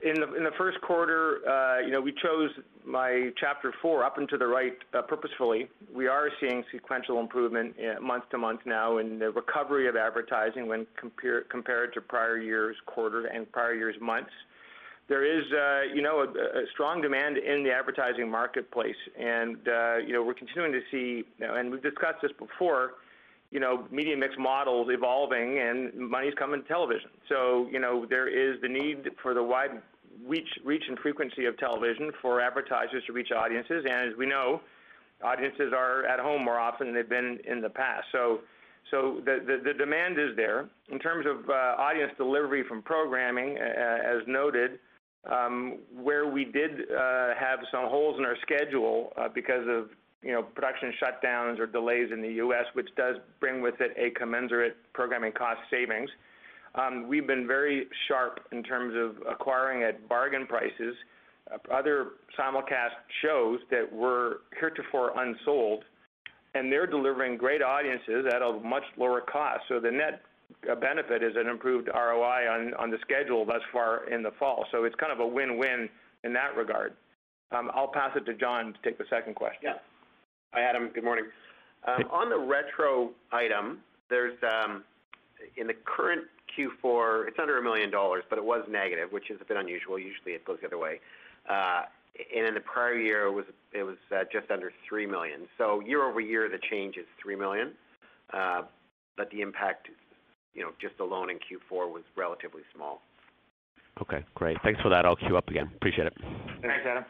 in 0.00 0.14
the 0.14 0.52
first 0.56 0.80
quarter, 0.80 1.38
uh, 1.44 1.80
you 1.80 1.90
know, 1.90 2.00
we 2.00 2.12
chose 2.22 2.50
my 2.86 3.30
chapter 3.36 3.74
four 3.82 4.04
up 4.04 4.16
and 4.16 4.28
to 4.28 4.38
the 4.38 4.46
right 4.46 4.74
uh, 4.94 5.02
purposefully. 5.02 5.68
We 5.92 6.06
are 6.06 6.28
seeing 6.40 6.62
sequential 6.70 7.18
improvement 7.18 7.74
month-to-month 8.00 8.60
now 8.64 8.98
in 8.98 9.18
the 9.18 9.30
recovery 9.30 9.88
of 9.88 9.96
advertising 9.96 10.68
when 10.68 10.86
compared 11.50 11.94
to 11.94 12.00
prior 12.00 12.38
years' 12.38 12.76
quarter 12.86 13.26
and 13.26 13.50
prior 13.50 13.74
years' 13.74 13.96
months. 14.00 14.30
There 15.08 15.24
is 15.24 15.42
you 15.92 16.00
know, 16.00 16.22
a 16.22 16.66
strong 16.74 17.02
demand 17.02 17.38
in 17.38 17.64
the 17.64 17.72
advertising 17.72 18.30
marketplace, 18.30 18.94
and 19.18 19.56
you 20.06 20.12
know, 20.12 20.22
we're 20.22 20.34
continuing 20.34 20.70
to 20.70 20.82
see, 20.92 21.24
and 21.40 21.72
we've 21.72 21.82
discussed 21.82 22.22
this 22.22 22.30
before, 22.38 22.92
media 23.90 24.16
mix 24.16 24.34
models 24.38 24.88
evolving 24.90 25.58
and 25.58 25.94
money's 25.94 26.34
coming 26.34 26.62
to 26.62 26.68
television. 26.68 27.10
So, 27.28 27.68
you 27.70 27.78
know, 27.78 28.06
there 28.08 28.28
is 28.28 28.60
the 28.62 28.68
need 28.68 29.10
for 29.22 29.34
the 29.34 29.42
wide 29.42 29.82
reach 30.26 30.48
reach 30.64 30.84
and 30.88 30.98
frequency 30.98 31.46
of 31.46 31.56
television 31.58 32.10
for 32.20 32.40
advertisers 32.40 33.02
to 33.06 33.12
reach 33.12 33.30
audiences. 33.32 33.84
And 33.88 34.12
as 34.12 34.16
we 34.16 34.26
know, 34.26 34.60
audiences 35.22 35.72
are 35.76 36.04
at 36.06 36.20
home 36.20 36.44
more 36.44 36.58
often 36.58 36.88
than 36.88 36.94
they've 36.94 37.08
been 37.08 37.38
in 37.46 37.60
the 37.60 37.70
past. 37.70 38.06
So, 38.12 38.40
so 38.90 39.20
the 39.24 39.72
demand 39.78 40.18
is 40.18 40.36
there. 40.36 40.68
In 40.90 40.98
terms 40.98 41.26
of 41.26 41.48
uh, 41.48 41.52
audience 41.52 42.12
delivery 42.16 42.64
from 42.68 42.82
programming, 42.82 43.56
uh, 43.58 43.62
uh, 43.62 44.16
as 44.16 44.22
noted, 44.26 44.78
um, 45.30 45.78
where 45.94 46.26
we 46.26 46.44
did 46.44 46.88
have 47.38 47.60
some 47.70 47.88
holes 47.88 48.16
in 48.18 48.24
our 48.24 48.36
schedule 48.42 49.12
because 49.34 49.66
of 49.68 49.90
production 50.54 50.92
shutdowns 51.02 51.58
or 51.58 51.66
delays 51.66 52.10
in 52.12 52.22
the 52.22 52.32
U.S., 52.34 52.64
which 52.74 52.88
does 52.96 53.16
bring 53.40 53.60
with 53.60 53.80
it 53.80 53.92
a 53.96 54.10
commensurate 54.18 54.76
programming 54.92 55.32
cost 55.32 55.60
savings. 55.70 56.10
We've 57.06 57.26
been 57.26 57.46
very 57.46 57.86
sharp 58.08 58.40
in 58.52 58.62
terms 58.62 58.94
of 58.96 59.26
acquiring 59.26 59.82
at 59.82 60.08
bargain 60.08 60.46
prices 60.46 60.94
other 61.70 62.12
simulcast 62.38 62.96
shows 63.20 63.60
that 63.70 63.90
were 63.92 64.40
heretofore 64.58 65.12
unsold 65.20 65.84
and 66.54 66.70
they're 66.70 66.86
delivering 66.86 67.36
great 67.36 67.62
audiences 67.62 68.26
at 68.32 68.42
a 68.42 68.60
much 68.64 68.82
lower 68.98 69.20
cost. 69.20 69.60
So 69.68 69.80
the 69.80 69.90
net 69.90 70.22
benefit 70.80 71.22
is 71.22 71.32
an 71.36 71.48
improved 71.48 71.88
ROI 71.88 72.48
on, 72.50 72.74
on 72.74 72.90
the 72.90 72.98
schedule 73.00 73.46
thus 73.46 73.62
far 73.72 74.08
in 74.10 74.22
the 74.22 74.32
fall. 74.38 74.66
So 74.70 74.84
it's 74.84 74.94
kind 74.96 75.12
of 75.12 75.20
a 75.20 75.26
win-win 75.26 75.88
in 76.24 76.32
that 76.34 76.56
regard. 76.56 76.94
Um, 77.56 77.70
I'll 77.74 77.88
pass 77.88 78.10
it 78.16 78.26
to 78.26 78.34
John 78.34 78.74
to 78.74 78.78
take 78.84 78.98
the 78.98 79.04
second 79.08 79.34
question. 79.34 79.60
Yeah. 79.62 79.74
Hi, 80.52 80.60
Adam. 80.62 80.90
Good 80.94 81.04
morning. 81.04 81.24
Um, 81.88 82.04
on 82.10 82.28
the 82.28 82.38
retro 82.38 83.10
item, 83.32 83.78
there's 84.10 84.36
um, 84.42 84.84
in 85.56 85.66
the 85.66 85.74
current 85.84 86.26
Q4, 86.56 87.28
it's 87.28 87.38
under 87.40 87.58
a 87.58 87.62
million 87.62 87.90
dollars, 87.90 88.22
but 88.28 88.38
it 88.38 88.44
was 88.44 88.62
negative, 88.68 89.10
which 89.12 89.30
is 89.30 89.38
a 89.40 89.44
bit 89.46 89.56
unusual. 89.56 89.98
Usually 89.98 90.32
it 90.32 90.44
goes 90.44 90.58
the 90.60 90.66
other 90.66 90.76
way. 90.76 91.00
Uh, 91.48 91.82
and 92.36 92.46
in 92.46 92.52
the 92.52 92.60
prior 92.60 92.94
year, 92.94 93.24
it 93.24 93.32
was 93.32 93.46
it 93.72 93.82
was 93.82 93.96
uh, 94.14 94.24
just 94.30 94.50
under 94.50 94.70
three 94.86 95.06
million. 95.06 95.48
So 95.56 95.80
year 95.80 96.04
over 96.04 96.20
year, 96.20 96.50
the 96.50 96.60
change 96.70 96.98
is 96.98 97.06
three 97.20 97.34
million, 97.36 97.72
uh, 98.34 98.62
but 99.16 99.30
the 99.30 99.40
impact, 99.40 99.88
you 100.52 100.62
know, 100.62 100.72
just 100.82 101.00
alone 101.00 101.30
in 101.30 101.36
Q4 101.36 101.90
was 101.90 102.02
relatively 102.14 102.62
small. 102.74 103.00
Okay, 104.02 104.22
great. 104.34 104.58
Thanks 104.62 104.82
for 104.82 104.90
that. 104.90 105.06
I'll 105.06 105.16
queue 105.16 105.38
up 105.38 105.48
again. 105.48 105.70
Appreciate 105.76 106.08
it. 106.08 106.14
Thanks, 106.60 106.84
Adam. 106.86 107.04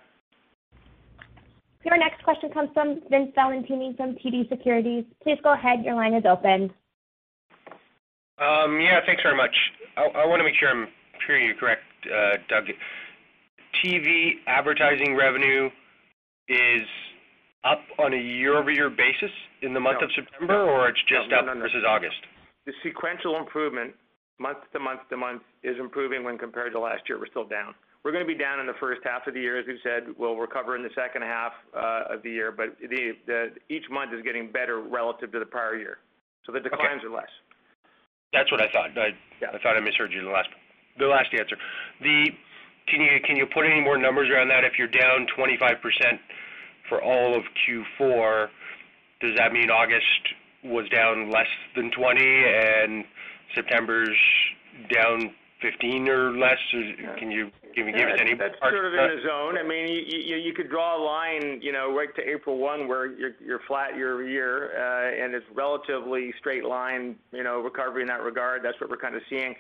Your 1.85 1.99
next 1.99 2.23
question 2.23 2.51
comes 2.51 2.71
from 2.73 3.01
Vince 3.11 3.33
Valentini 3.35 3.95
from 3.97 4.14
TD 4.14 4.49
Securities. 4.49 5.05
Please 5.23 5.38
go 5.42 5.53
ahead. 5.53 5.85
Your 5.85 5.95
line 5.95 6.14
is 6.14 6.25
open. 6.25 6.73
Um, 8.38 8.81
yeah, 8.81 9.01
thanks 9.05 9.23
very 9.23 9.37
much. 9.37 9.55
I, 9.97 10.03
I 10.23 10.27
want 10.27 10.40
to 10.40 10.45
make 10.45 10.55
sure 10.59 10.68
I'm 10.68 10.88
hearing 11.27 11.47
you 11.47 11.55
correct, 11.55 11.83
uh, 12.07 12.37
Doug. 12.49 12.64
TV 13.85 14.33
advertising 14.47 15.16
revenue 15.16 15.71
is 16.49 16.87
up 17.64 17.81
on 17.99 18.12
a 18.12 18.16
year-over-year 18.16 18.90
basis 18.90 19.31
in 19.62 19.75
the 19.75 19.81
month 19.81 20.03
of 20.03 20.11
September, 20.14 20.62
or 20.62 20.88
it's 20.88 21.03
just 21.09 21.33
up 21.33 21.47
versus 21.47 21.85
August? 21.87 22.16
The 22.66 22.73
sequential 22.83 23.37
improvement, 23.37 23.95
month 24.38 24.59
to 24.73 24.81
month 24.81 25.01
to 25.11 25.16
month, 25.16 25.42
is 25.62 25.77
improving 25.79 26.25
when 26.25 26.38
compared 26.38 26.73
to 26.73 26.81
last 26.81 27.03
year. 27.09 27.18
We're 27.18 27.27
still 27.27 27.47
down. 27.47 27.75
We're 28.05 28.11
going 28.11 28.27
to 28.27 28.33
be 28.33 28.38
down 28.38 28.59
in 28.59 28.67
the 28.67 28.75
first 28.81 29.01
half 29.05 29.27
of 29.29 29.35
the 29.35 29.41
year, 29.41 29.59
as 29.59 29.67
we've 29.67 29.79
said. 29.83 30.15
We'll 30.19 30.37
recover 30.37 30.75
in 30.75 30.83
the 30.83 30.91
second 30.95 31.23
half 31.23 31.53
uh, 31.77 32.15
of 32.15 32.23
the 32.23 32.31
year, 32.31 32.51
but 32.51 32.77
the, 32.81 33.12
the, 33.27 33.51
each 33.69 33.85
month 33.91 34.12
is 34.12 34.23
getting 34.23 34.51
better 34.51 34.81
relative 34.81 35.31
to 35.33 35.38
the 35.38 35.47
prior 35.47 35.77
year. 35.77 35.99
So 36.45 36.53
the 36.53 36.59
declines 36.59 37.05
are 37.05 37.11
less. 37.11 37.31
That's 38.33 38.51
what 38.51 38.61
I 38.61 38.67
thought. 38.73 38.99
I, 38.99 39.15
Yeah. 39.41 39.49
I 39.55 39.59
thought 39.59 39.77
I 39.77 39.81
misheard 39.81 40.12
you 40.12 40.21
in 40.21 40.25
the 40.25 40.33
last 40.33 40.49
the 40.99 41.07
last 41.07 41.29
answer. 41.33 41.57
The 42.01 42.27
can 42.88 43.01
you 43.01 43.21
can 43.25 43.37
you 43.37 43.47
put 43.47 43.65
any 43.65 43.81
more 43.81 43.97
numbers 43.97 44.29
around 44.31 44.49
that? 44.49 44.65
If 44.65 44.73
you're 44.79 44.88
down 44.88 45.27
25% 45.38 46.19
for 46.88 47.03
all 47.03 47.37
of 47.37 47.45
Q4, 47.69 48.49
does 49.21 49.37
that 49.37 49.53
mean 49.53 49.71
August 49.71 50.35
was 50.65 50.88
down 50.88 51.31
less 51.31 51.47
than 51.77 51.91
20 51.91 52.21
and 52.25 53.05
September's 53.55 54.19
down 54.93 55.35
15 55.61 56.09
or 56.09 56.33
less? 56.33 56.59
Can 57.19 57.31
you 57.31 57.51
give, 57.75 57.87
me 57.87 57.93
give 57.93 58.09
us 58.09 58.19
any 58.21 58.35
That's 58.35 58.59
part- 58.59 58.73
sort 58.73 58.87
of 58.87 58.95
in 58.95 59.17
the 59.17 59.23
zone. 59.27 59.59
I 59.59 59.63
mean, 59.63 59.89
you, 59.89 60.03
you, 60.07 60.37
you 60.37 60.53
could 60.55 60.69
draw 60.69 60.97
a 60.97 61.03
line, 61.03 61.61
you 61.63 61.73
know, 61.73 61.95
right 61.95 62.15
to 62.17 62.29
April 62.29 62.59
1 62.59 62.89
where 62.89 63.07
you're, 63.07 63.33
you're 63.45 63.61
flat 63.67 63.97
year 63.97 64.15
over 64.15 64.27
year, 64.27 64.73
uh, 64.77 65.25
and 65.25 65.35
it's 65.35 65.47
relatively 65.55 66.33
straight 66.39 66.65
line, 66.65 67.17
you 67.33 67.43
know, 67.43 67.61
recovery 67.61 68.03
in 68.03 68.09
that 68.09 68.23
regard. 68.23 68.63
That's 68.63 68.81
what 68.81 68.91
we're 68.91 68.97
kind 68.97 69.15
of 69.17 69.23
seeing. 69.29 69.55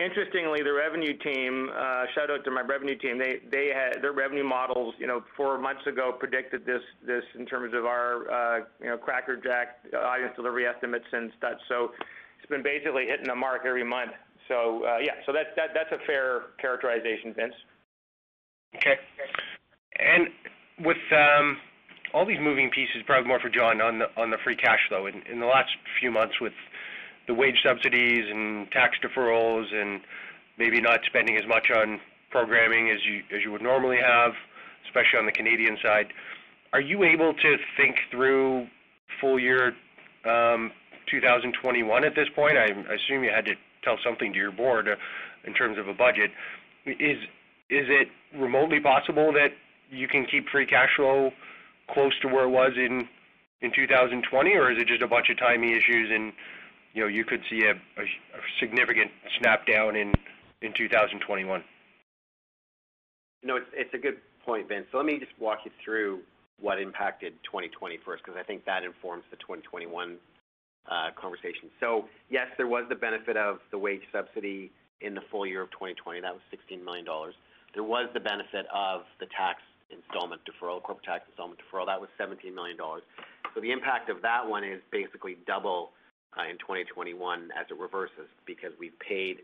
Interestingly, 0.00 0.62
the 0.62 0.72
revenue 0.72 1.16
team, 1.18 1.70
uh, 1.74 2.04
shout 2.14 2.30
out 2.30 2.44
to 2.44 2.52
my 2.52 2.60
revenue 2.60 2.96
team, 2.96 3.18
they, 3.18 3.40
they 3.50 3.72
had 3.74 4.00
their 4.00 4.12
revenue 4.12 4.44
models, 4.44 4.94
you 4.96 5.08
know, 5.08 5.24
four 5.36 5.58
months 5.58 5.84
ago 5.88 6.12
predicted 6.16 6.64
this, 6.64 6.82
this 7.04 7.24
in 7.36 7.44
terms 7.44 7.74
of 7.74 7.84
our, 7.84 8.30
uh, 8.30 8.64
you 8.80 8.86
know, 8.86 8.96
crackerjack 8.96 9.80
audience 9.92 10.32
delivery 10.36 10.66
estimates 10.66 11.06
and 11.10 11.32
such. 11.40 11.58
So 11.68 11.90
it's 12.38 12.48
been 12.48 12.62
basically 12.62 13.06
hitting 13.06 13.26
the 13.26 13.34
mark 13.34 13.62
every 13.66 13.82
month. 13.82 14.12
So, 14.48 14.82
uh, 14.84 14.98
yeah, 14.98 15.12
so 15.26 15.32
that, 15.32 15.54
that, 15.56 15.70
that's 15.74 15.92
a 15.92 16.04
fair 16.06 16.42
characterization, 16.60 17.34
Vince. 17.34 17.54
Okay. 18.76 18.96
And 19.98 20.28
with 20.84 20.96
um, 21.12 21.58
all 22.14 22.26
these 22.26 22.40
moving 22.40 22.70
pieces, 22.70 23.02
probably 23.06 23.28
more 23.28 23.40
for 23.40 23.48
John 23.48 23.80
on 23.80 23.98
the 23.98 24.06
on 24.16 24.30
the 24.30 24.38
free 24.44 24.56
cash 24.56 24.80
flow. 24.88 25.06
In, 25.06 25.22
in 25.30 25.40
the 25.40 25.46
last 25.46 25.70
few 26.00 26.10
months, 26.10 26.34
with 26.40 26.52
the 27.26 27.34
wage 27.34 27.56
subsidies 27.64 28.24
and 28.30 28.70
tax 28.70 28.96
deferrals, 29.02 29.72
and 29.74 30.00
maybe 30.58 30.80
not 30.80 31.00
spending 31.06 31.36
as 31.36 31.46
much 31.46 31.70
on 31.70 32.00
programming 32.30 32.90
as 32.90 32.98
you 33.04 33.22
as 33.36 33.42
you 33.44 33.52
would 33.52 33.62
normally 33.62 33.98
have, 33.98 34.32
especially 34.86 35.18
on 35.18 35.26
the 35.26 35.32
Canadian 35.32 35.76
side, 35.82 36.12
are 36.72 36.80
you 36.80 37.04
able 37.04 37.34
to 37.34 37.56
think 37.76 37.96
through 38.10 38.66
full 39.20 39.38
year 39.38 39.74
um, 40.24 40.70
2021 41.10 42.04
at 42.04 42.14
this 42.14 42.28
point? 42.34 42.56
I, 42.56 42.66
I 42.66 42.94
assume 42.94 43.24
you 43.24 43.30
had 43.34 43.46
to 43.46 43.54
tell 43.88 43.98
something 44.04 44.32
to 44.32 44.38
your 44.38 44.52
board 44.52 44.88
uh, 44.88 44.96
in 45.44 45.54
terms 45.54 45.78
of 45.78 45.88
a 45.88 45.94
budget. 45.94 46.30
Is 46.84 47.18
is 47.70 47.86
it 47.88 48.08
remotely 48.34 48.80
possible 48.80 49.32
that 49.32 49.52
you 49.90 50.08
can 50.08 50.26
keep 50.26 50.48
free 50.48 50.66
cash 50.66 50.90
flow 50.96 51.30
close 51.90 52.18
to 52.20 52.28
where 52.28 52.44
it 52.44 52.50
was 52.50 52.72
in 52.76 53.08
in 53.60 53.72
2020, 53.74 54.54
or 54.54 54.70
is 54.70 54.78
it 54.78 54.86
just 54.86 55.02
a 55.02 55.08
bunch 55.08 55.30
of 55.30 55.38
timing 55.38 55.70
issues 55.70 56.10
and 56.12 56.32
you 56.94 57.02
know 57.02 57.08
you 57.08 57.24
could 57.24 57.40
see 57.50 57.64
a, 57.64 57.74
significant 58.60 59.10
snap 59.38 59.66
down 59.66 59.96
in 59.96 60.12
in 60.62 60.72
2021? 60.74 61.64
No, 63.44 63.56
it's, 63.56 63.66
it's 63.72 63.94
a 63.94 63.98
good 63.98 64.18
point, 64.44 64.68
Vince. 64.68 64.86
Let 64.92 65.04
me 65.06 65.18
just 65.18 65.32
walk 65.38 65.60
you 65.64 65.70
through 65.84 66.20
what 66.60 66.80
impacted 66.80 67.34
2020 67.44 67.98
first, 68.04 68.24
because 68.24 68.38
I 68.38 68.42
think 68.42 68.64
that 68.64 68.82
informs 68.82 69.22
the 69.30 69.36
2021 69.36 70.16
uh, 70.90 71.10
conversation. 71.20 71.70
So 71.80 72.04
yes, 72.30 72.46
there 72.56 72.66
was 72.66 72.84
the 72.88 72.94
benefit 72.94 73.36
of 73.36 73.58
the 73.70 73.78
wage 73.78 74.02
subsidy 74.12 74.70
in 75.00 75.14
the 75.14 75.22
full 75.30 75.46
year 75.46 75.62
of 75.62 75.70
2020. 75.70 76.20
That 76.20 76.32
was 76.32 76.42
$16 76.52 76.84
million. 76.84 77.06
There 77.74 77.84
was 77.84 78.08
the 78.14 78.20
benefit 78.20 78.66
of 78.74 79.02
the 79.20 79.26
tax 79.36 79.60
installment 79.90 80.40
deferral, 80.44 80.82
corporate 80.82 81.04
tax 81.04 81.24
installment 81.28 81.60
deferral. 81.60 81.86
That 81.86 82.00
was 82.00 82.08
$17 82.20 82.54
million. 82.54 82.76
So 83.54 83.60
the 83.60 83.70
impact 83.70 84.10
of 84.10 84.22
that 84.22 84.46
one 84.46 84.64
is 84.64 84.80
basically 84.90 85.38
double 85.46 85.90
uh, 86.36 86.44
in 86.44 86.58
2021 86.58 87.48
as 87.58 87.66
it 87.70 87.78
reverses 87.78 88.28
because 88.46 88.72
we've 88.78 88.98
paid 89.00 89.38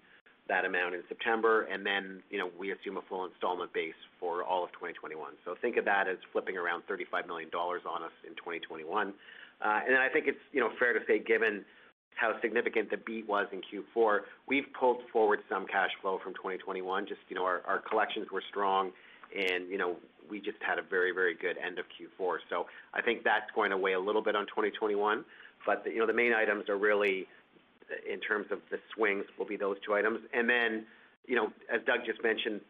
that 0.48 0.66
amount 0.66 0.94
in 0.94 1.00
September, 1.08 1.62
and 1.72 1.86
then, 1.86 2.22
you 2.28 2.36
know, 2.36 2.50
we 2.58 2.70
assume 2.72 2.98
a 2.98 3.02
full 3.08 3.24
installment 3.24 3.72
base 3.72 3.96
for 4.20 4.44
all 4.44 4.62
of 4.62 4.70
2021. 4.72 5.16
So 5.44 5.54
think 5.62 5.78
of 5.78 5.86
that 5.86 6.06
as 6.06 6.18
flipping 6.32 6.58
around 6.58 6.82
$35 6.84 7.26
million 7.26 7.48
on 7.48 8.02
us 8.02 8.12
in 8.28 8.34
2021. 8.36 9.14
And 9.64 9.96
I 9.96 10.08
think 10.08 10.26
it's, 10.26 10.38
you 10.52 10.60
know, 10.60 10.70
fair 10.78 10.92
to 10.92 11.00
say, 11.06 11.18
given 11.18 11.64
how 12.16 12.38
significant 12.40 12.90
the 12.90 12.98
beat 12.98 13.28
was 13.28 13.46
in 13.52 13.60
Q4, 13.60 14.20
we've 14.46 14.66
pulled 14.78 15.02
forward 15.12 15.40
some 15.48 15.66
cash 15.66 15.90
flow 16.00 16.20
from 16.22 16.34
2021. 16.34 17.06
Just, 17.06 17.20
you 17.28 17.36
know, 17.36 17.44
our, 17.44 17.82
collections 17.88 18.28
were 18.32 18.42
strong, 18.50 18.92
and, 19.36 19.68
you 19.68 19.78
know, 19.78 19.96
we 20.30 20.38
just 20.38 20.58
had 20.60 20.78
a 20.78 20.82
very, 20.82 21.12
very 21.12 21.34
good 21.34 21.56
end 21.64 21.78
of 21.78 21.86
Q4. 21.86 22.38
So 22.48 22.66
I 22.94 23.02
think 23.02 23.24
that's 23.24 23.50
going 23.54 23.70
to 23.70 23.76
weigh 23.76 23.94
a 23.94 24.00
little 24.00 24.22
bit 24.22 24.36
on 24.36 24.46
2021. 24.46 25.24
But, 25.66 25.84
the, 25.84 25.90
you 25.90 25.98
know, 25.98 26.06
the 26.06 26.12
main 26.12 26.32
items 26.32 26.68
are 26.68 26.78
really 26.78 27.26
in 28.10 28.20
terms 28.20 28.46
of 28.50 28.58
the 28.70 28.78
swings 28.94 29.24
will 29.38 29.46
be 29.46 29.56
those 29.56 29.76
two 29.84 29.94
items. 29.94 30.20
And 30.32 30.48
then, 30.48 30.84
you 31.26 31.36
know, 31.36 31.48
as 31.72 31.80
Doug 31.86 32.00
just 32.06 32.22
mentioned, 32.22 32.60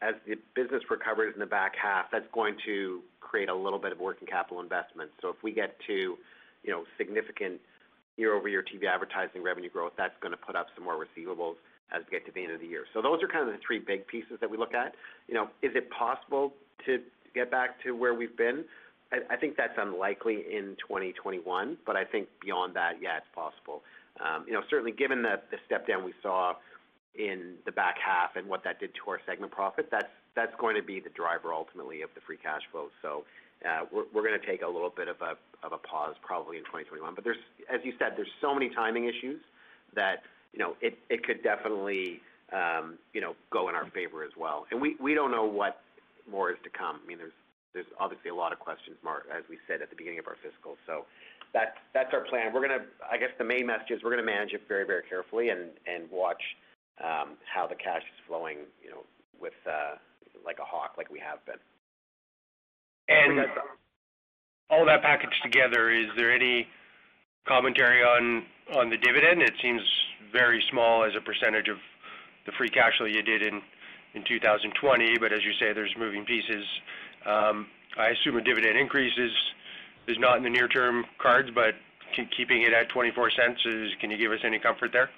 as 0.00 0.14
the 0.26 0.36
business 0.54 0.82
recovers 0.90 1.32
in 1.34 1.40
the 1.40 1.46
back 1.46 1.72
half, 1.80 2.06
that's 2.10 2.26
going 2.32 2.56
to 2.66 3.00
create 3.20 3.48
a 3.48 3.54
little 3.54 3.78
bit 3.78 3.92
of 3.92 4.00
working 4.00 4.26
capital 4.26 4.60
investment. 4.60 5.10
So 5.20 5.28
if 5.28 5.36
we 5.42 5.52
get 5.52 5.76
to, 5.86 6.16
you 6.62 6.70
know, 6.70 6.84
significant 6.98 7.60
year-over-year 8.16 8.62
TV 8.62 8.86
advertising 8.86 9.42
revenue 9.42 9.70
growth, 9.70 9.92
that's 9.96 10.14
going 10.20 10.32
to 10.32 10.36
put 10.36 10.54
up 10.54 10.66
some 10.74 10.84
more 10.84 10.94
receivables 10.94 11.54
as 11.94 12.02
we 12.06 12.18
get 12.18 12.26
to 12.26 12.32
the 12.32 12.42
end 12.42 12.52
of 12.52 12.60
the 12.60 12.66
year. 12.66 12.84
So 12.92 13.02
those 13.02 13.22
are 13.22 13.28
kind 13.28 13.48
of 13.48 13.54
the 13.54 13.60
three 13.64 13.78
big 13.78 14.06
pieces 14.06 14.38
that 14.40 14.50
we 14.50 14.56
look 14.56 14.74
at. 14.74 14.94
You 15.28 15.34
know, 15.34 15.48
is 15.62 15.72
it 15.74 15.90
possible 15.90 16.52
to 16.86 17.00
get 17.34 17.50
back 17.50 17.82
to 17.84 17.92
where 17.92 18.14
we've 18.14 18.36
been? 18.36 18.64
I, 19.28 19.36
think 19.36 19.58
that's 19.58 19.76
unlikely 19.76 20.44
in 20.50 20.74
2021, 20.80 21.76
but 21.84 21.96
I 21.96 22.04
think 22.04 22.28
beyond 22.40 22.74
that, 22.76 22.92
yeah, 23.02 23.18
it's 23.18 23.26
possible. 23.34 23.82
Um, 24.24 24.44
you 24.46 24.54
know, 24.54 24.62
certainly 24.70 24.92
given 24.92 25.20
the, 25.22 25.36
step 25.66 25.86
down 25.86 26.02
we 26.02 26.14
saw 26.22 26.54
in 27.14 27.56
the 27.66 27.72
back 27.72 27.96
half 28.00 28.36
and 28.36 28.48
what 28.48 28.64
that 28.64 28.80
did 28.80 28.90
to 28.94 29.10
our 29.10 29.20
segment 29.26 29.52
profit, 29.52 29.90
that's 29.90 30.54
going 30.58 30.76
to 30.76 30.82
be 30.82 30.98
the 30.98 31.10
driver 31.10 31.52
ultimately 31.52 32.00
of 32.00 32.08
the 32.14 32.22
free 32.22 32.38
cash 32.38 32.62
flow. 32.70 32.88
So 33.02 33.24
uh, 33.68 33.84
we're, 33.92 34.04
we're 34.14 34.26
going 34.26 34.40
to 34.40 34.46
take 34.46 34.62
a 34.62 34.66
little 34.66 34.92
bit 34.94 35.08
of 35.08 35.16
a 35.20 35.36
of 35.62 35.72
a 35.72 35.78
pause 35.78 36.14
probably 36.22 36.56
in 36.56 36.64
2021. 36.64 37.14
But 37.14 37.24
there's, 37.24 37.42
as 37.72 37.80
you 37.84 37.92
said, 37.98 38.14
there's 38.16 38.32
so 38.40 38.54
many 38.54 38.68
timing 38.70 39.06
issues 39.06 39.40
that 39.94 40.22
you 40.52 40.58
know 40.58 40.76
it 40.80 40.98
it 41.08 41.24
could 41.24 41.42
definitely 41.42 42.20
um, 42.52 42.98
you 43.12 43.20
know 43.20 43.34
go 43.50 43.68
in 43.68 43.74
our 43.74 43.88
favor 43.90 44.24
as 44.24 44.32
well. 44.36 44.66
And 44.70 44.80
we 44.80 44.96
we 45.00 45.14
don't 45.14 45.30
know 45.30 45.44
what 45.44 45.80
more 46.30 46.50
is 46.50 46.58
to 46.64 46.70
come. 46.70 47.00
I 47.02 47.06
mean, 47.06 47.18
there's 47.18 47.36
there's 47.74 47.86
obviously 47.98 48.30
a 48.30 48.34
lot 48.34 48.52
of 48.52 48.58
questions 48.58 48.96
mark 49.02 49.26
as 49.32 49.44
we 49.48 49.58
said 49.66 49.82
at 49.82 49.90
the 49.90 49.96
beginning 49.96 50.18
of 50.18 50.26
our 50.26 50.36
fiscal. 50.42 50.76
So 50.86 51.06
that's 51.54 51.76
that's 51.94 52.12
our 52.12 52.24
plan. 52.24 52.52
We're 52.52 52.66
gonna, 52.66 52.84
I 53.10 53.16
guess, 53.16 53.30
the 53.38 53.44
main 53.44 53.66
message 53.66 53.90
is 53.90 54.02
we're 54.02 54.10
gonna 54.10 54.26
manage 54.26 54.52
it 54.52 54.62
very 54.68 54.86
very 54.86 55.02
carefully 55.08 55.50
and 55.50 55.70
and 55.86 56.10
watch 56.10 56.42
um, 57.02 57.36
how 57.44 57.66
the 57.66 57.74
cash 57.74 58.02
is 58.02 58.20
flowing, 58.26 58.58
you 58.82 58.90
know, 58.90 59.04
with 59.40 59.56
uh, 59.66 59.96
like 60.44 60.58
a 60.58 60.64
hawk, 60.64 60.94
like 60.96 61.10
we 61.10 61.18
have 61.18 61.44
been. 61.46 61.60
And 63.08 63.38
all 64.70 64.86
that 64.86 65.02
packaged 65.02 65.42
together, 65.42 65.90
is 65.90 66.06
there 66.16 66.32
any 66.32 66.66
commentary 67.46 68.02
on 68.02 68.90
the 68.90 68.96
dividend? 68.96 69.42
It 69.42 69.54
seems 69.60 69.82
very 70.32 70.62
small 70.70 71.04
as 71.04 71.12
a 71.16 71.20
percentage 71.20 71.68
of 71.68 71.76
the 72.46 72.52
free 72.52 72.70
cash 72.70 72.96
flow 72.98 73.06
you 73.06 73.22
did 73.22 73.42
in 73.42 73.60
in 74.14 74.22
2020, 74.24 75.18
but 75.18 75.32
as 75.32 75.40
you 75.42 75.52
say, 75.58 75.72
there's 75.72 75.94
moving 75.98 76.24
pieces. 76.26 76.64
Um, 77.24 77.66
I 77.96 78.08
assume 78.08 78.36
a 78.36 78.42
dividend 78.42 78.76
increase 78.76 79.16
is 79.18 80.18
not 80.18 80.36
in 80.36 80.42
the 80.42 80.50
near 80.50 80.68
term 80.68 81.06
cards, 81.18 81.48
but 81.54 81.74
keeping 82.36 82.62
it 82.62 82.72
at 82.72 82.90
24 82.90 83.30
cents 83.30 83.60
is. 83.64 83.90
Can 84.00 84.10
you 84.10 84.18
give 84.18 84.32
us 84.32 84.40
any 84.44 84.58
comfort 84.58 84.92
there? 84.92 85.08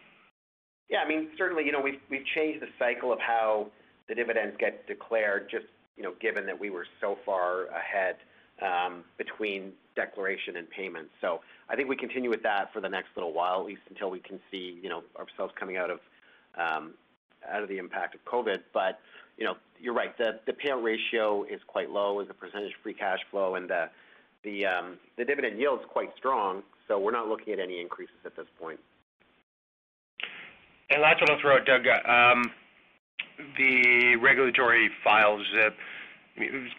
Yeah, 0.89 0.99
I 0.99 1.09
mean 1.09 1.31
certainly, 1.37 1.65
you 1.65 1.73
know, 1.73 1.81
we've 1.81 2.27
changed 2.35 2.63
the 2.63 2.69
cycle 2.79 3.13
of 3.13 3.19
how 3.19 3.69
the 4.09 4.15
dividends 4.15 4.57
get 4.59 4.87
declared, 4.87 5.49
just 5.51 5.67
you 5.97 6.03
know, 6.03 6.13
given 6.21 6.47
that 6.47 6.59
we 6.59 6.71
were 6.71 6.87
so 7.01 7.19
far 7.25 7.67
ahead 7.67 8.17
between 9.19 9.73
declaration 9.97 10.57
and 10.57 10.69
payment. 10.71 11.09
So 11.21 11.41
I 11.69 11.77
think 11.77 11.89
we 11.89 11.97
continue 11.97 12.31
with 12.31 12.43
that 12.43 12.73
for 12.73 12.81
the 12.81 12.89
next 12.89 13.09
little 13.17 13.33
while, 13.33 13.61
at 13.61 13.67
least 13.67 13.83
until 13.89 14.11
we 14.11 14.19
can 14.19 14.41
see, 14.51 14.79
you 14.83 14.89
know, 14.89 15.03
ourselves 15.19 15.53
coming 15.59 15.77
out 15.77 15.91
of 15.91 16.01
um, 16.57 16.95
out 17.51 17.63
of 17.63 17.69
the 17.69 17.79
impact 17.79 18.15
of 18.15 18.25
COVID. 18.25 18.61
But 18.73 18.99
you 19.37 19.45
know, 19.45 19.55
you're 19.81 19.95
right. 19.95 20.17
The 20.17 20.53
payout 20.53 20.83
ratio 20.83 21.45
is 21.45 21.61
quite 21.67 21.91
low 21.91 22.21
as 22.21 22.29
a 22.31 22.35
percentage 22.35 22.73
of 22.73 22.81
free 22.83 22.95
cash 22.95 23.19
flow, 23.31 23.57
and 23.57 23.71
um, 23.71 24.99
the 25.17 25.25
dividend 25.25 25.59
yield 25.59 25.81
is 25.81 25.87
quite 25.89 26.11
strong. 26.17 26.63
So 26.87 26.99
we're 26.99 27.13
not 27.13 27.29
looking 27.29 27.53
at 27.53 27.59
any 27.59 27.81
increases 27.81 28.17
at 28.25 28.37
this 28.37 28.47
point. 28.61 28.79
And 30.91 31.01
last 31.01 31.21
one 31.21 31.31
I'll 31.31 31.41
throw 31.41 31.57
out, 31.57 31.67
Doug. 31.67 31.87
Um, 32.07 32.51
the 33.59 34.17
regulatory 34.17 34.91
files 35.03 35.45
uh, 35.59 35.71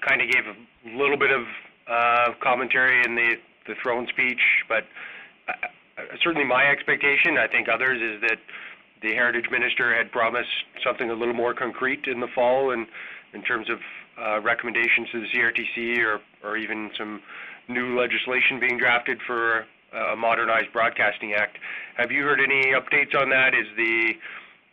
kind 0.07 0.21
of 0.21 0.29
gave 0.29 0.43
a 0.45 0.97
little 0.97 1.17
bit 1.17 1.31
of 1.31 1.43
uh, 1.87 2.33
commentary 2.41 3.03
in 3.03 3.15
the 3.15 3.35
the 3.67 3.73
throne 3.81 4.07
speech, 4.07 4.41
but 4.69 4.83
uh, 5.49 5.67
certainly 6.23 6.45
my 6.45 6.65
expectation, 6.67 7.37
I 7.37 7.47
think 7.47 7.67
others, 7.67 7.99
is 7.99 8.21
that 8.21 8.37
the 9.01 9.13
heritage 9.15 9.45
minister 9.49 9.95
had 9.95 10.11
promised 10.11 10.49
something 10.83 11.09
a 11.09 11.13
little 11.13 11.33
more 11.33 11.53
concrete 11.53 12.05
in 12.05 12.19
the 12.19 12.27
fall, 12.35 12.71
and 12.71 12.85
in 13.33 13.41
terms 13.41 13.67
of 13.69 13.79
uh, 14.21 14.39
recommendations 14.41 15.09
to 15.11 15.21
the 15.21 15.27
CRTC, 15.27 15.99
or 16.05 16.19
or 16.43 16.57
even 16.57 16.91
some 16.97 17.21
new 17.67 17.99
legislation 17.99 18.59
being 18.59 18.77
drafted 18.77 19.19
for 19.25 19.65
a 19.93 20.15
modernized 20.15 20.71
broadcasting 20.73 21.33
act. 21.33 21.57
Have 21.97 22.11
you 22.11 22.23
heard 22.23 22.39
any 22.41 22.73
updates 22.73 23.15
on 23.19 23.29
that? 23.29 23.53
Is 23.55 23.67
the 23.77 24.13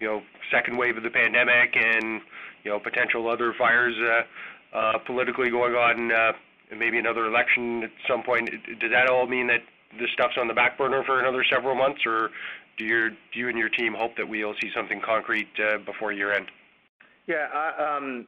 you 0.00 0.06
know 0.06 0.22
second 0.50 0.76
wave 0.76 0.96
of 0.96 1.02
the 1.02 1.10
pandemic 1.10 1.76
and 1.76 2.20
you 2.64 2.70
know 2.70 2.78
potential 2.78 3.28
other 3.28 3.54
fires 3.56 3.94
uh, 3.98 4.22
uh, 4.72 4.98
politically 5.06 5.50
going 5.50 5.74
on, 5.74 6.12
uh, 6.12 6.32
maybe 6.76 6.98
another 6.98 7.26
election 7.26 7.82
at 7.84 7.90
some 8.08 8.22
point. 8.22 8.50
Does 8.80 8.90
that 8.90 9.08
all 9.08 9.26
mean 9.26 9.46
that 9.48 9.60
this 9.98 10.10
stuff's 10.14 10.36
on 10.38 10.48
the 10.48 10.54
back 10.54 10.78
burner 10.78 11.02
for 11.04 11.20
another 11.20 11.44
several 11.50 11.74
months, 11.74 12.00
or 12.06 12.30
do 12.78 12.84
you 12.84 13.10
do 13.32 13.38
you 13.38 13.48
and 13.48 13.58
your 13.58 13.68
team 13.68 13.94
hope 13.94 14.16
that 14.16 14.28
we'll 14.28 14.54
see 14.62 14.70
something 14.74 15.00
concrete 15.04 15.48
uh, 15.58 15.78
before 15.78 16.12
year 16.12 16.32
end? 16.32 16.46
Yeah, 17.26 17.46
um, 17.78 18.26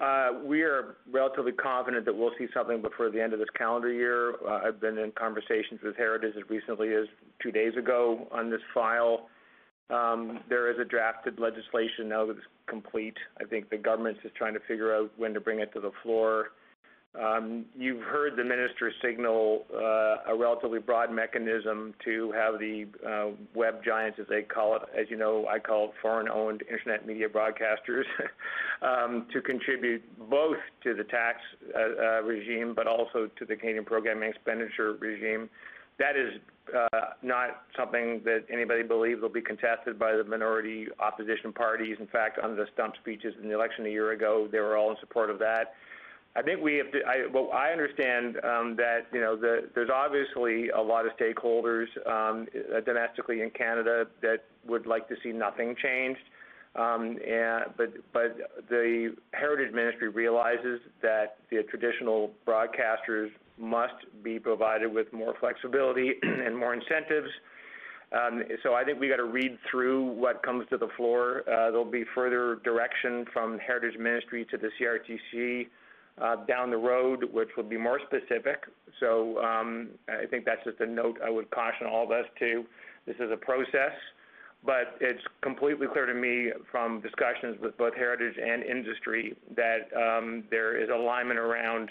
uh, 0.00 0.30
we 0.44 0.62
are 0.62 0.96
relatively 1.10 1.52
confident 1.52 2.04
that 2.06 2.16
we'll 2.16 2.32
see 2.38 2.46
something 2.52 2.82
before 2.82 3.10
the 3.10 3.22
end 3.22 3.32
of 3.32 3.38
this 3.38 3.50
calendar 3.56 3.92
year. 3.92 4.34
Uh, 4.44 4.60
I've 4.66 4.80
been 4.80 4.98
in 4.98 5.12
conversations 5.12 5.80
with 5.82 5.96
Heritage 5.96 6.34
as 6.36 6.50
recently 6.50 6.92
as 6.94 7.06
two 7.40 7.52
days 7.52 7.76
ago 7.76 8.26
on 8.32 8.50
this 8.50 8.60
file. 8.74 9.28
Um, 9.90 10.40
there 10.48 10.70
is 10.72 10.78
a 10.80 10.84
drafted 10.84 11.38
legislation 11.38 12.08
now 12.08 12.26
that's 12.26 12.40
complete. 12.66 13.16
I 13.40 13.44
think 13.44 13.70
the 13.70 13.78
government's 13.78 14.20
just 14.22 14.34
trying 14.34 14.54
to 14.54 14.60
figure 14.60 14.94
out 14.94 15.10
when 15.16 15.34
to 15.34 15.40
bring 15.40 15.60
it 15.60 15.72
to 15.74 15.80
the 15.80 15.92
floor. 16.02 16.50
Um, 17.20 17.66
you've 17.76 18.00
heard 18.00 18.36
the 18.36 18.44
minister 18.44 18.90
signal 19.04 19.66
uh, 19.74 20.32
a 20.32 20.36
relatively 20.36 20.78
broad 20.78 21.12
mechanism 21.12 21.92
to 22.06 22.32
have 22.32 22.58
the 22.58 22.86
uh, 23.06 23.36
web 23.54 23.84
giants, 23.84 24.18
as 24.18 24.26
they 24.30 24.40
call 24.40 24.76
it, 24.76 24.82
as 24.98 25.06
you 25.10 25.18
know, 25.18 25.46
I 25.46 25.58
call 25.58 25.86
it 25.86 25.90
foreign-owned 26.00 26.62
internet 26.70 27.06
media 27.06 27.28
broadcasters, 27.28 28.04
um, 28.82 29.26
to 29.30 29.42
contribute 29.42 30.02
both 30.30 30.56
to 30.84 30.94
the 30.94 31.04
tax 31.04 31.40
uh, 31.76 31.80
uh, 31.80 32.22
regime 32.22 32.72
but 32.74 32.86
also 32.86 33.28
to 33.38 33.44
the 33.44 33.56
Canadian 33.56 33.84
programming 33.84 34.30
expenditure 34.30 34.94
regime. 34.94 35.50
That 35.98 36.16
is 36.16 36.40
not 37.22 37.62
something 37.76 38.20
that 38.24 38.44
anybody 38.52 38.82
believes 38.82 39.20
will 39.20 39.28
be 39.28 39.40
contested 39.40 39.98
by 39.98 40.16
the 40.16 40.24
minority 40.24 40.86
opposition 41.00 41.52
parties. 41.52 41.96
In 42.00 42.06
fact, 42.06 42.38
on 42.38 42.56
the 42.56 42.66
stump 42.74 42.94
speeches 43.00 43.34
in 43.42 43.48
the 43.48 43.54
election 43.54 43.86
a 43.86 43.90
year 43.90 44.12
ago, 44.12 44.48
they 44.50 44.60
were 44.60 44.76
all 44.76 44.90
in 44.90 44.96
support 45.00 45.30
of 45.30 45.38
that. 45.40 45.74
I 46.34 46.40
think 46.40 46.62
we 46.62 46.76
have 46.76 46.90
to. 46.92 47.00
I, 47.06 47.26
well, 47.32 47.50
I 47.52 47.72
understand 47.72 48.36
um, 48.42 48.74
that 48.76 49.06
you 49.12 49.20
know 49.20 49.36
the, 49.36 49.68
there's 49.74 49.90
obviously 49.94 50.70
a 50.70 50.80
lot 50.80 51.04
of 51.04 51.12
stakeholders 51.18 51.86
um, 52.06 52.46
domestically 52.86 53.42
in 53.42 53.50
Canada 53.50 54.06
that 54.22 54.44
would 54.66 54.86
like 54.86 55.08
to 55.08 55.16
see 55.22 55.30
nothing 55.30 55.76
changed. 55.82 56.22
Um, 56.74 57.18
and, 57.28 57.64
but 57.76 57.92
but 58.14 58.64
the 58.70 59.14
Heritage 59.34 59.74
Ministry 59.74 60.08
realizes 60.08 60.80
that 61.02 61.36
the 61.50 61.64
traditional 61.64 62.30
broadcasters 62.46 63.28
must 63.62 63.94
be 64.22 64.38
provided 64.38 64.92
with 64.92 65.10
more 65.12 65.34
flexibility 65.38 66.14
and 66.22 66.56
more 66.56 66.74
incentives. 66.74 67.30
Um, 68.12 68.42
so 68.62 68.74
I 68.74 68.84
think 68.84 69.00
we 69.00 69.08
got 69.08 69.16
to 69.16 69.24
read 69.24 69.56
through 69.70 70.04
what 70.04 70.42
comes 70.42 70.66
to 70.68 70.76
the 70.76 70.88
floor. 70.96 71.42
Uh, 71.46 71.70
there'll 71.70 71.84
be 71.84 72.04
further 72.14 72.56
direction 72.62 73.24
from 73.32 73.58
Heritage 73.58 73.98
Ministry 73.98 74.44
to 74.50 74.58
the 74.58 74.68
CRTC 74.78 75.68
uh, 76.20 76.44
down 76.44 76.70
the 76.70 76.76
road, 76.76 77.24
which 77.32 77.48
will 77.56 77.64
be 77.64 77.78
more 77.78 78.00
specific. 78.06 78.64
So 79.00 79.38
um, 79.38 79.90
I 80.08 80.26
think 80.26 80.44
that's 80.44 80.62
just 80.64 80.80
a 80.80 80.86
note 80.86 81.18
I 81.24 81.30
would 81.30 81.50
caution 81.50 81.86
all 81.86 82.04
of 82.04 82.10
us 82.10 82.26
to. 82.40 82.64
This 83.06 83.16
is 83.16 83.30
a 83.32 83.36
process, 83.36 83.92
but 84.64 84.98
it's 85.00 85.22
completely 85.40 85.86
clear 85.86 86.04
to 86.04 86.14
me 86.14 86.50
from 86.70 87.00
discussions 87.00 87.56
with 87.62 87.76
both 87.78 87.94
heritage 87.94 88.34
and 88.36 88.62
industry 88.62 89.34
that 89.56 89.88
um, 89.96 90.44
there 90.50 90.76
is 90.76 90.90
alignment 90.90 91.38
around 91.38 91.88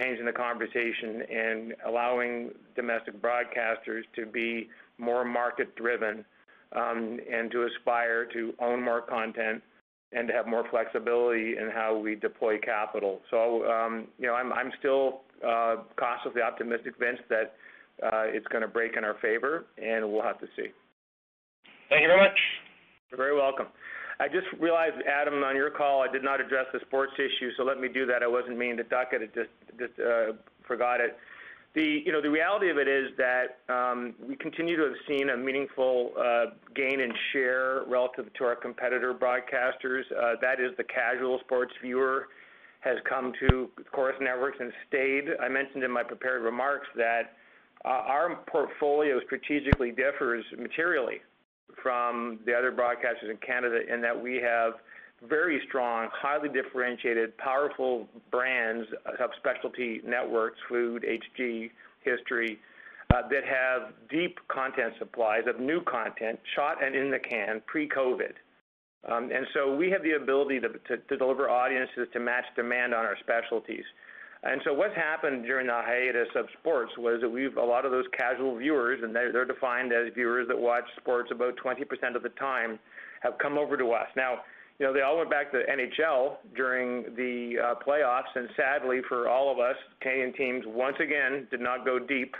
changing 0.00 0.24
the 0.24 0.32
conversation 0.32 1.22
and 1.30 1.74
allowing 1.86 2.50
domestic 2.74 3.20
broadcasters 3.20 4.02
to 4.16 4.26
be 4.26 4.68
more 4.98 5.24
market 5.24 5.74
driven 5.76 6.24
um, 6.74 7.18
and 7.30 7.50
to 7.50 7.66
aspire 7.66 8.24
to 8.26 8.54
own 8.60 8.82
more 8.82 9.00
content 9.00 9.62
and 10.12 10.28
to 10.28 10.34
have 10.34 10.46
more 10.46 10.64
flexibility 10.70 11.56
in 11.56 11.70
how 11.72 11.96
we 11.96 12.14
deploy 12.14 12.58
capital. 12.58 13.20
So, 13.30 13.64
um, 13.70 14.06
you 14.18 14.26
know, 14.26 14.34
I'm, 14.34 14.52
I'm 14.52 14.70
still 14.78 15.22
uh, 15.46 15.76
cautiously 15.96 16.42
optimistic, 16.42 16.94
Vince, 16.98 17.18
that 17.28 17.54
uh, 18.02 18.24
it's 18.26 18.46
going 18.48 18.62
to 18.62 18.68
break 18.68 18.96
in 18.96 19.04
our 19.04 19.16
favor, 19.22 19.66
and 19.82 20.10
we'll 20.10 20.22
have 20.22 20.38
to 20.40 20.46
see. 20.56 20.68
Thank 21.88 22.02
you 22.02 22.08
very 22.08 22.20
much. 22.20 22.38
You're 23.10 23.18
very 23.18 23.36
welcome. 23.36 23.66
I 24.20 24.28
just 24.28 24.46
realized, 24.58 24.96
Adam, 25.08 25.42
on 25.42 25.56
your 25.56 25.70
call, 25.70 26.02
I 26.02 26.10
did 26.10 26.22
not 26.22 26.40
address 26.40 26.66
the 26.72 26.80
sports 26.80 27.12
issue, 27.16 27.50
so 27.56 27.64
let 27.64 27.80
me 27.80 27.88
do 27.88 28.06
that. 28.06 28.22
I 28.22 28.28
wasn't 28.28 28.58
meaning 28.58 28.76
to 28.76 28.84
duck 28.84 29.08
it. 29.12 29.22
I 29.22 29.26
just, 29.26 29.50
just 29.78 29.98
uh, 29.98 30.32
forgot 30.66 31.00
it. 31.00 31.16
The, 31.74 32.02
you 32.04 32.12
know, 32.12 32.20
the 32.20 32.30
reality 32.30 32.68
of 32.68 32.76
it 32.76 32.86
is 32.86 33.08
that 33.16 33.60
um, 33.72 34.14
we 34.28 34.36
continue 34.36 34.76
to 34.76 34.82
have 34.82 34.96
seen 35.08 35.30
a 35.30 35.36
meaningful 35.36 36.12
uh, 36.20 36.44
gain 36.74 37.00
in 37.00 37.12
share 37.32 37.84
relative 37.86 38.30
to 38.34 38.44
our 38.44 38.54
competitor 38.54 39.14
broadcasters. 39.14 40.02
Uh, 40.12 40.34
that 40.42 40.60
is 40.60 40.76
the 40.76 40.84
casual 40.84 41.38
sports 41.40 41.72
viewer 41.80 42.28
has 42.80 42.98
come 43.08 43.32
to 43.40 43.70
Corus 43.90 44.16
Networks 44.20 44.58
and 44.60 44.70
stayed. 44.88 45.24
I 45.40 45.48
mentioned 45.48 45.82
in 45.82 45.90
my 45.90 46.02
prepared 46.02 46.42
remarks 46.42 46.88
that 46.96 47.36
uh, 47.84 47.88
our 47.88 48.36
portfolio 48.46 49.20
strategically 49.24 49.92
differs 49.92 50.44
materially 50.58 51.22
from 51.82 52.38
the 52.46 52.54
other 52.54 52.72
broadcasters 52.72 53.30
in 53.30 53.36
Canada 53.38 53.80
in 53.92 54.00
that 54.00 54.20
we 54.20 54.36
have 54.36 54.74
very 55.28 55.60
strong, 55.68 56.08
highly 56.12 56.48
differentiated, 56.48 57.36
powerful 57.38 58.08
brands 58.30 58.88
of 59.20 59.30
specialty 59.38 60.00
networks, 60.04 60.58
food, 60.68 61.04
HG, 61.04 61.70
history, 62.00 62.58
uh, 63.14 63.22
that 63.28 63.44
have 63.44 63.92
deep 64.10 64.38
content 64.48 64.94
supplies 64.98 65.42
of 65.46 65.60
new 65.60 65.82
content 65.82 66.40
shot 66.56 66.82
and 66.82 66.94
in 66.96 67.10
the 67.10 67.18
can 67.18 67.62
pre-COVID. 67.66 68.32
Um, 69.10 69.30
and 69.32 69.46
so 69.52 69.74
we 69.74 69.90
have 69.90 70.02
the 70.02 70.12
ability 70.12 70.60
to, 70.60 71.16
deliver 71.16 71.50
audiences 71.50 72.08
to 72.12 72.20
match 72.20 72.44
demand 72.54 72.94
on 72.94 73.04
our 73.04 73.16
specialties. 73.20 73.84
And 74.44 74.60
so 74.64 74.74
what's 74.74 74.96
happened 74.96 75.44
during 75.44 75.68
the 75.68 75.72
hiatus 75.72 76.28
of 76.34 76.46
sports 76.58 76.92
was 76.98 77.20
that 77.20 77.28
we've 77.28 77.56
a 77.56 77.64
lot 77.64 77.84
of 77.84 77.92
those 77.92 78.06
casual 78.16 78.56
viewers, 78.56 79.00
and 79.02 79.14
they're, 79.14 79.32
they're 79.32 79.44
defined 79.44 79.92
as 79.92 80.12
viewers 80.14 80.48
that 80.48 80.58
watch 80.58 80.84
sports 81.00 81.30
about 81.30 81.54
20% 81.64 82.16
of 82.16 82.22
the 82.22 82.28
time, 82.30 82.78
have 83.20 83.38
come 83.38 83.56
over 83.56 83.76
to 83.76 83.92
us. 83.92 84.08
Now, 84.16 84.38
you 84.78 84.86
know, 84.86 84.92
they 84.92 85.02
all 85.02 85.16
went 85.16 85.30
back 85.30 85.52
to 85.52 85.58
NHL 85.58 86.38
during 86.56 87.14
the 87.14 87.54
uh, 87.62 87.74
playoffs, 87.86 88.34
and 88.34 88.48
sadly 88.56 89.00
for 89.08 89.28
all 89.28 89.52
of 89.52 89.60
us, 89.60 89.76
Canadian 90.00 90.32
teams 90.32 90.64
once 90.66 90.96
again 90.98 91.46
did 91.52 91.60
not 91.60 91.84
go 91.84 92.00
deep. 92.00 92.34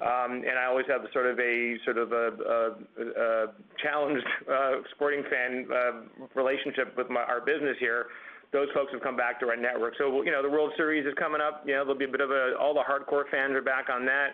Um, 0.00 0.44
and 0.48 0.56
I 0.58 0.66
always 0.66 0.86
have 0.88 1.02
sort 1.12 1.26
of 1.26 1.38
a 1.38 1.76
sort 1.84 1.98
of 1.98 2.12
a, 2.12 2.30
a, 2.48 3.12
a 3.20 3.46
challenged 3.82 4.26
uh, 4.50 4.76
sporting 4.94 5.24
fan 5.28 5.66
uh, 5.70 6.26
relationship 6.34 6.96
with 6.96 7.10
my, 7.10 7.20
our 7.22 7.40
business 7.40 7.76
here. 7.80 8.06
Those 8.52 8.68
folks 8.74 8.92
have 8.92 9.02
come 9.02 9.16
back 9.16 9.38
to 9.40 9.48
our 9.48 9.56
network. 9.56 9.94
So, 9.96 10.22
you 10.22 10.32
know, 10.32 10.42
the 10.42 10.50
World 10.50 10.72
Series 10.76 11.06
is 11.06 11.14
coming 11.18 11.40
up. 11.40 11.62
You 11.66 11.74
know, 11.74 11.84
there'll 11.84 11.98
be 11.98 12.04
a 12.04 12.08
bit 12.08 12.20
of 12.20 12.30
a, 12.30 12.54
all 12.60 12.74
the 12.74 12.82
hardcore 12.82 13.24
fans 13.30 13.54
are 13.54 13.62
back 13.62 13.86
on 13.92 14.04
that. 14.06 14.30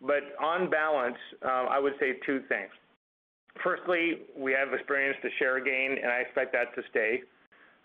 But 0.00 0.22
on 0.40 0.70
balance, 0.70 1.16
uh, 1.44 1.66
I 1.70 1.78
would 1.78 1.94
say 1.98 2.18
two 2.24 2.40
things. 2.48 2.70
Firstly, 3.64 4.22
we 4.36 4.52
have 4.52 4.72
experienced 4.72 5.20
a 5.24 5.30
share 5.38 5.58
gain, 5.58 5.98
and 6.00 6.10
I 6.10 6.18
expect 6.18 6.52
that 6.52 6.74
to 6.76 6.82
stay. 6.90 7.22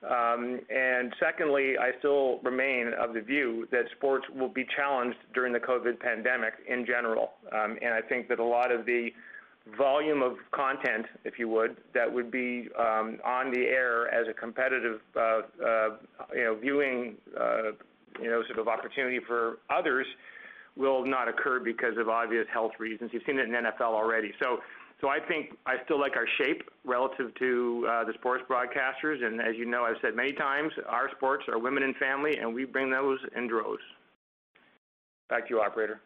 Um, 0.03 0.59
and 0.69 1.13
secondly, 1.19 1.76
I 1.80 1.97
still 1.99 2.39
remain 2.43 2.91
of 2.99 3.13
the 3.13 3.21
view 3.21 3.67
that 3.71 3.86
sports 3.95 4.26
will 4.36 4.49
be 4.49 4.65
challenged 4.76 5.17
during 5.34 5.53
the 5.53 5.59
COVID 5.59 5.99
pandemic 5.99 6.53
in 6.67 6.86
general. 6.86 7.32
Um, 7.51 7.78
and 7.82 7.93
I 7.93 8.01
think 8.01 8.28
that 8.28 8.39
a 8.39 8.43
lot 8.43 8.71
of 8.71 8.86
the 8.86 9.09
volume 9.78 10.22
of 10.22 10.34
content, 10.51 11.05
if 11.24 11.39
you 11.39 11.47
would, 11.49 11.78
that 11.93 12.11
would 12.11 12.30
be 12.30 12.68
um, 12.78 13.18
on 13.26 13.51
the 13.51 13.61
air 13.61 14.14
as 14.14 14.28
a 14.28 14.34
competitive, 14.34 14.99
uh, 15.16 15.20
uh, 15.20 15.89
you 16.34 16.43
know, 16.43 16.55
viewing, 16.59 17.16
uh, 17.39 17.72
you 18.22 18.30
know, 18.30 18.43
sort 18.47 18.59
of 18.59 18.68
opportunity 18.68 19.20
for 19.26 19.59
others 19.70 20.05
will 20.76 21.05
not 21.05 21.28
occur 21.28 21.59
because 21.59 21.97
of 21.97 22.09
obvious 22.09 22.45
health 22.51 22.72
reasons. 22.80 23.11
You've 23.14 23.24
seen 23.26 23.39
it 23.39 23.47
in 23.47 23.51
NFL 23.51 23.93
already. 23.93 24.32
So, 24.41 24.59
so 25.01 25.07
I 25.07 25.20
think 25.20 25.57
I 25.66 25.76
still 25.86 25.99
like 25.99 26.16
our 26.16 26.28
shape 26.38 26.70
relative 26.84 27.34
to 27.36 27.88
uh, 27.89 28.03
the 28.05 28.14
sports 28.14 28.43
broadcasters. 28.49 29.24
And 29.24 29.41
as 29.41 29.55
you 29.57 29.66
know, 29.66 29.84
I've 29.84 29.97
said 30.01 30.16
many 30.16 30.34
times, 30.34 30.72
our 30.88 31.09
sports 31.16 31.45
are 31.47 31.59
women 31.59 31.84
and 31.84 31.95
family, 31.97 32.38
and 32.38 32.53
we 32.53 32.66
bring 32.66 32.89
those 32.89 33.20
in 33.36 33.47
droves. 33.47 33.82
Back 35.30 35.47
to 35.47 35.55
you, 35.55 35.61
operator. 35.61 36.01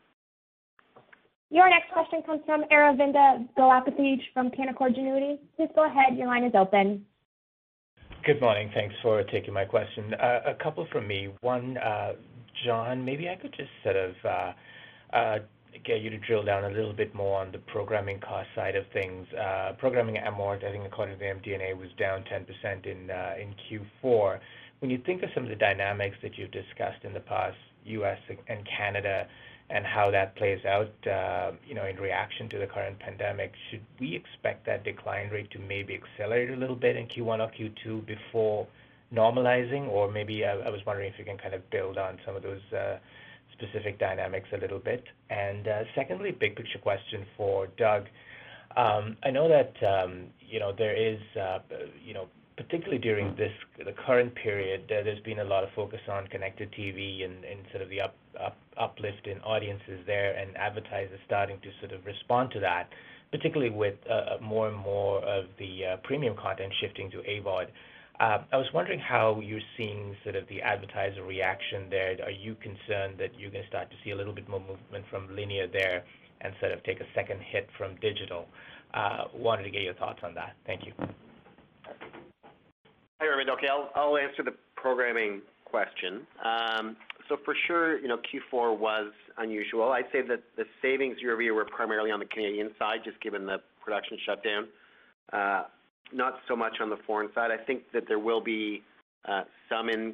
Your 1.50 1.70
next 1.70 1.92
question 1.94 2.22
comes 2.24 2.42
from 2.46 2.64
Aravinda 2.72 3.48
Galappatthige 3.58 4.22
from 4.34 4.52
Canaccord 4.52 4.98
Genuity. 4.98 5.38
Please 5.56 5.70
go 5.76 5.86
ahead. 5.86 6.18
Your 6.18 6.28
line 6.28 6.44
is 6.44 6.52
open. 6.54 7.06
Good 8.26 8.42
morning. 8.42 8.70
Thanks 8.74 8.94
for 9.02 9.24
taking 9.24 9.54
my 9.54 9.64
question. 9.64 10.14
Uh, 10.16 10.42
a 10.46 10.54
couple 10.62 10.86
from 10.92 11.08
me. 11.08 11.30
One, 11.40 11.78
uh, 11.78 12.14
John, 12.66 13.06
maybe 13.06 13.30
I 13.30 13.36
could 13.36 13.54
just 13.56 13.70
sort 13.82 13.96
of 13.96 14.14
uh, 15.14 15.40
get 15.86 16.02
you 16.02 16.10
to 16.10 16.18
drill 16.18 16.44
down 16.44 16.66
a 16.66 16.70
little 16.70 16.92
bit 16.92 17.16
more 17.16 17.40
on 17.40 17.54
the 17.54 17.60
programming 17.60 18.20
cost 18.20 18.50
side 18.54 18.76
of 18.76 18.84
things. 18.92 19.26
Programming 19.78 20.18
amort, 20.18 20.66
I 20.66 20.72
think 20.72 20.86
according 20.86 21.18
to 21.18 21.20
the 21.20 21.26
MD&A, 21.26 21.74
was 21.76 21.88
down 21.98 22.26
10% 22.26 22.86
in 22.86 23.08
Q4. 24.04 24.40
When 24.80 24.92
you 24.92 25.02
think 25.06 25.24
of 25.24 25.30
some 25.34 25.44
of 25.44 25.50
the 25.50 25.56
dynamics 25.56 26.18
that 26.22 26.38
you've 26.38 26.52
discussed 26.52 27.06
in 27.06 27.14
the 27.14 27.22
past, 27.22 27.56
U.S. 27.86 28.20
and 28.50 28.68
Canada, 28.68 29.28
and 29.70 29.86
how 29.86 30.10
that 30.12 30.36
plays 30.38 30.64
out, 30.66 30.92
uh, 31.08 31.52
you 31.68 31.76
know, 31.76 31.86
in 31.86 31.98
reaction 31.98 32.48
to 32.50 32.58
the 32.58 32.68
current 32.68 32.98
pandemic, 33.00 33.52
should 33.70 33.82
we 34.00 34.16
expect 34.16 34.66
that 34.66 34.86
decline 34.86 35.30
rate 35.30 35.52
to 35.52 35.60
maybe 35.60 35.94
accelerate 35.94 36.50
a 36.52 36.56
little 36.56 36.76
bit 36.76 36.96
in 36.96 37.06
Q1 37.08 37.40
or 37.40 37.52
Q2 37.52 38.06
before 38.06 38.68
normalizing? 39.14 39.90
Or 39.90 40.10
maybe 40.10 40.46
uh, 40.46 40.60
I 40.66 40.70
was 40.70 40.80
wondering 40.86 41.12
if 41.12 41.20
you 41.20 41.26
can 41.26 41.38
kind 41.38 41.54
of 41.54 41.70
build 41.70 41.98
on 41.98 42.18
some 42.26 42.36
of 42.36 42.44
those 42.44 42.62
uh, 42.72 42.98
specific 43.52 44.00
dynamics 44.00 44.48
a 44.54 44.58
little 44.58 44.80
bit. 44.80 45.04
And 45.30 45.68
secondly, 45.96 46.32
big 46.32 46.56
picture 46.56 46.80
question 46.80 47.26
for 47.36 47.68
Doug. 47.78 48.06
Um, 48.78 49.18
I 49.24 49.32
know 49.32 49.50
that, 49.50 49.74
um, 49.86 50.28
you 50.40 50.60
know, 50.60 50.72
there 50.78 50.96
is, 50.96 51.20
you 52.06 52.14
know, 52.14 52.28
particularly 52.58 52.98
during 52.98 53.36
this 53.36 53.52
the 53.78 53.94
current 54.06 54.34
period, 54.36 54.84
uh, 54.86 55.04
there's 55.04 55.22
been 55.22 55.40
a 55.40 55.44
lot 55.44 55.64
of 55.64 55.70
focus 55.76 56.02
on 56.10 56.28
connected 56.28 56.72
TV 56.72 57.24
and, 57.24 57.46
and 57.46 57.60
sort 57.72 57.84
of 57.84 57.90
the 57.90 58.02
up, 58.02 58.16
up, 58.44 58.58
uplift 58.78 59.28
in 59.28 59.40
audiences 59.42 60.00
there, 60.06 60.34
and 60.36 60.58
advertisers 60.58 61.20
starting 61.26 61.60
to 61.62 61.70
sort 61.80 61.94
of 61.94 62.04
respond 62.06 62.52
to 62.52 62.60
that, 62.60 62.90
particularly 63.32 63.72
with 63.72 63.96
uh, 64.10 64.14
uh 64.14 64.38
more 64.42 64.68
and 64.68 64.78
more 64.78 65.24
of 65.24 65.46
the 65.60 65.86
uh, 65.86 65.98
premium 65.98 66.36
content 66.36 66.74
shifting 66.82 67.12
to 67.12 67.18
AVOD. 67.18 67.68
Uh, 68.20 68.40
I 68.52 68.58
was 68.58 68.66
wondering 68.74 69.00
how 69.00 69.40
you're 69.40 69.60
seeing 69.78 70.16
sort 70.24 70.36
of 70.36 70.48
the 70.48 70.60
advertiser 70.62 71.24
reaction 71.24 71.86
there. 71.92 72.18
Are 72.24 72.32
you 72.32 72.56
concerned 72.56 73.20
that 73.20 73.38
you're 73.38 73.52
going 73.52 73.64
to 73.64 73.70
start 73.70 73.92
to 73.92 73.96
see 74.04 74.10
a 74.10 74.16
little 74.16 74.34
bit 74.34 74.50
more 74.50 74.60
movement 74.60 75.06
from 75.12 75.34
linear 75.36 75.68
there 75.68 76.04
and 76.42 76.52
sort 76.60 76.72
of 76.72 76.84
take 76.84 77.00
a 77.00 77.06
second 77.14 77.40
hit 77.42 77.70
from 77.78 77.96
digital? 78.02 78.48
Uh, 78.96 79.26
wanted 79.36 79.64
to 79.64 79.70
get 79.70 79.84
your 79.84 79.94
thoughts 79.94 80.22
on 80.24 80.34
that. 80.34 80.56
Thank 80.66 80.88
you. 80.88 80.94
Hi, 83.20 83.26
Raymond. 83.26 83.50
Okay, 83.50 83.68
I'll, 83.96 84.18
answer 84.18 84.44
the 84.44 84.54
programming 84.76 85.42
question. 85.66 86.28
Um, 86.46 86.96
so 87.28 87.38
for 87.44 87.56
sure, 87.66 87.98
you 88.00 88.08
know, 88.08 88.18
Q4 88.18 88.78
was 88.78 89.12
unusual. 89.40 89.92
I'd 89.92 90.06
say 90.12 90.22
that 90.22 90.44
the 90.56 90.66
savings 90.84 91.18
year-over-year 91.20 91.56
were 91.56 91.66
primarily 91.66 92.12
on 92.12 92.20
the 92.20 92.28
Canadian 92.28 92.70
side, 92.78 93.00
just 93.04 93.20
given 93.22 93.48
the 93.48 93.58
production 93.84 94.20
shutdown. 94.24 94.68
Uh, 95.34 95.64
not 96.14 96.36
so 96.48 96.56
much 96.56 96.76
on 96.80 96.92
the 96.92 96.98
foreign 97.08 97.30
side. 97.34 97.50
I 97.50 97.58
think 97.58 97.92
that 97.92 98.04
there 98.08 98.20
will 98.20 98.40
be 98.40 98.84
uh, 99.28 99.46
some 99.68 99.90
in 99.90 100.14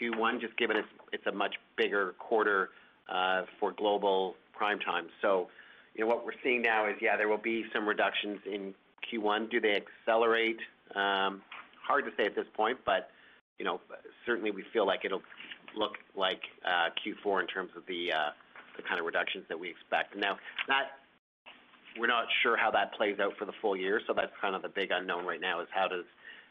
Q1, 0.00 0.40
just 0.40 0.56
given 0.56 0.78
it's, 1.12 1.26
a 1.26 1.32
much 1.32 1.54
bigger 1.76 2.14
quarter 2.18 2.70
uh, 3.12 3.42
for 3.60 3.72
global 3.72 4.36
prime 4.56 4.78
time. 4.78 5.08
So, 5.20 5.48
you 5.94 6.00
know, 6.00 6.08
what 6.08 6.24
we're 6.24 6.32
seeing 6.42 6.62
now 6.62 6.88
is, 6.88 6.94
yeah, 7.02 7.18
there 7.18 7.28
will 7.28 7.36
be 7.36 7.66
some 7.74 7.86
reductions 7.86 8.38
in 8.50 8.72
Q1. 9.12 9.50
Do 9.50 9.60
they 9.60 9.76
accelerate? 9.76 10.60
Hard 11.88 12.04
to 12.04 12.10
say 12.16 12.26
at 12.26 12.36
this 12.36 12.46
point, 12.54 12.78
but 12.84 13.08
you 13.58 13.64
know, 13.64 13.80
certainly 14.26 14.50
we 14.50 14.62
feel 14.72 14.86
like 14.86 15.04
it'll 15.04 15.22
look 15.74 15.96
like 16.14 16.42
uh, 16.64 16.90
Q4 17.00 17.40
in 17.40 17.46
terms 17.46 17.70
of 17.76 17.82
the 17.88 18.12
uh, 18.12 18.30
the 18.76 18.82
kind 18.82 19.00
of 19.00 19.06
reductions 19.06 19.44
that 19.48 19.58
we 19.58 19.70
expect. 19.70 20.14
Now, 20.14 20.36
we're 21.98 22.06
not 22.06 22.26
sure 22.42 22.56
how 22.56 22.70
that 22.72 22.92
plays 22.94 23.18
out 23.20 23.32
for 23.38 23.44
the 23.46 23.52
full 23.60 23.76
year, 23.76 24.00
so 24.06 24.12
that's 24.14 24.32
kind 24.40 24.54
of 24.54 24.62
the 24.62 24.68
big 24.68 24.90
unknown 24.92 25.24
right 25.24 25.40
now 25.40 25.60
is 25.60 25.68
how 25.72 25.88
does 25.88 26.04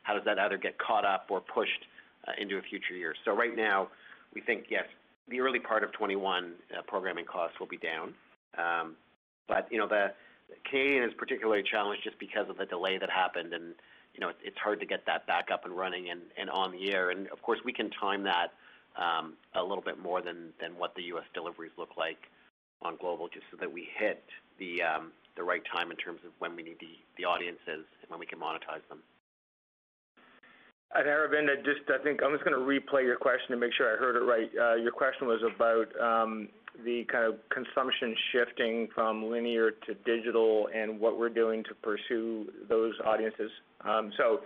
how 0.03 0.13
does 0.13 0.23
that 0.25 0.39
either 0.39 0.57
get 0.57 0.77
caught 0.79 1.05
up 1.05 1.27
or 1.29 1.39
pushed 1.41 1.85
uh, 2.27 2.31
into 2.39 2.57
a 2.57 2.61
future 2.61 2.95
year. 2.95 3.13
So 3.23 3.35
right 3.35 3.55
now, 3.55 3.89
we 4.33 4.41
think 4.41 4.65
yes, 4.69 4.85
the 5.29 5.39
early 5.39 5.59
part 5.59 5.83
of 5.83 5.91
21 5.93 6.53
uh, 6.75 6.81
programming 6.87 7.25
costs 7.25 7.59
will 7.59 7.67
be 7.67 7.77
down, 7.77 8.13
um, 8.57 8.95
but 9.47 9.67
you 9.71 9.77
know 9.77 9.87
the 9.87 10.13
Canadian 10.69 11.03
is 11.03 11.13
particularly 11.17 11.63
challenged 11.69 12.03
just 12.03 12.19
because 12.19 12.49
of 12.49 12.57
the 12.57 12.65
delay 12.65 12.97
that 12.97 13.09
happened 13.09 13.53
and 13.53 13.75
you 14.17 14.25
know, 14.25 14.33
it's 14.43 14.57
hard 14.57 14.79
to 14.79 14.85
get 14.85 15.05
that 15.05 15.27
back 15.27 15.49
up 15.51 15.63
and 15.65 15.77
running 15.77 16.09
and, 16.09 16.49
on 16.49 16.71
the 16.71 16.91
air. 16.91 17.11
And 17.11 17.27
of 17.27 17.41
course, 17.41 17.59
we 17.63 17.71
can 17.71 17.91
time 17.91 18.23
that 18.23 18.53
um, 18.97 19.33
a 19.53 19.61
little 19.61 19.83
bit 19.83 19.99
more 19.99 20.21
than, 20.21 20.53
what 20.77 20.95
the 20.95 21.03
U.S. 21.03 21.25
deliveries 21.33 21.71
look 21.77 21.97
like 21.97 22.17
on 22.81 22.97
global, 22.97 23.27
just 23.27 23.45
so 23.51 23.57
that 23.59 23.71
we 23.71 23.87
hit 23.97 24.23
the 24.59 24.81
um, 24.81 25.11
the 25.35 25.43
right 25.43 25.61
time 25.71 25.91
in 25.91 25.97
terms 25.97 26.19
of 26.25 26.31
when 26.39 26.55
we 26.55 26.63
need 26.63 26.77
the 27.17 27.25
audiences 27.25 27.85
and 28.01 28.09
when 28.09 28.19
we 28.19 28.25
can 28.25 28.39
monetize 28.39 28.81
them. 28.89 28.99
Aravinda, 30.95 31.57
just 31.65 31.81
I 31.89 32.01
think 32.03 32.21
I'm 32.23 32.31
just 32.31 32.45
going 32.45 32.57
to 32.57 32.63
replay 32.63 33.03
your 33.03 33.17
question 33.17 33.51
to 33.51 33.57
make 33.57 33.73
sure 33.73 33.93
I 33.93 33.97
heard 33.97 34.15
it 34.15 34.25
right. 34.25 34.49
Uh, 34.59 34.75
your 34.75 34.91
question 34.91 35.27
was 35.27 35.41
about 35.43 35.87
um, 36.01 36.47
the 36.85 37.05
kind 37.11 37.25
of 37.25 37.35
consumption 37.49 38.15
shifting 38.31 38.87
from 38.95 39.29
linear 39.29 39.71
to 39.71 39.93
digital 40.05 40.69
and 40.73 40.99
what 40.99 41.19
we're 41.19 41.29
doing 41.29 41.63
to 41.65 41.75
pursue 41.75 42.47
those 42.69 42.93
audiences. 43.05 43.51
Um, 43.83 44.11
so 44.17 44.39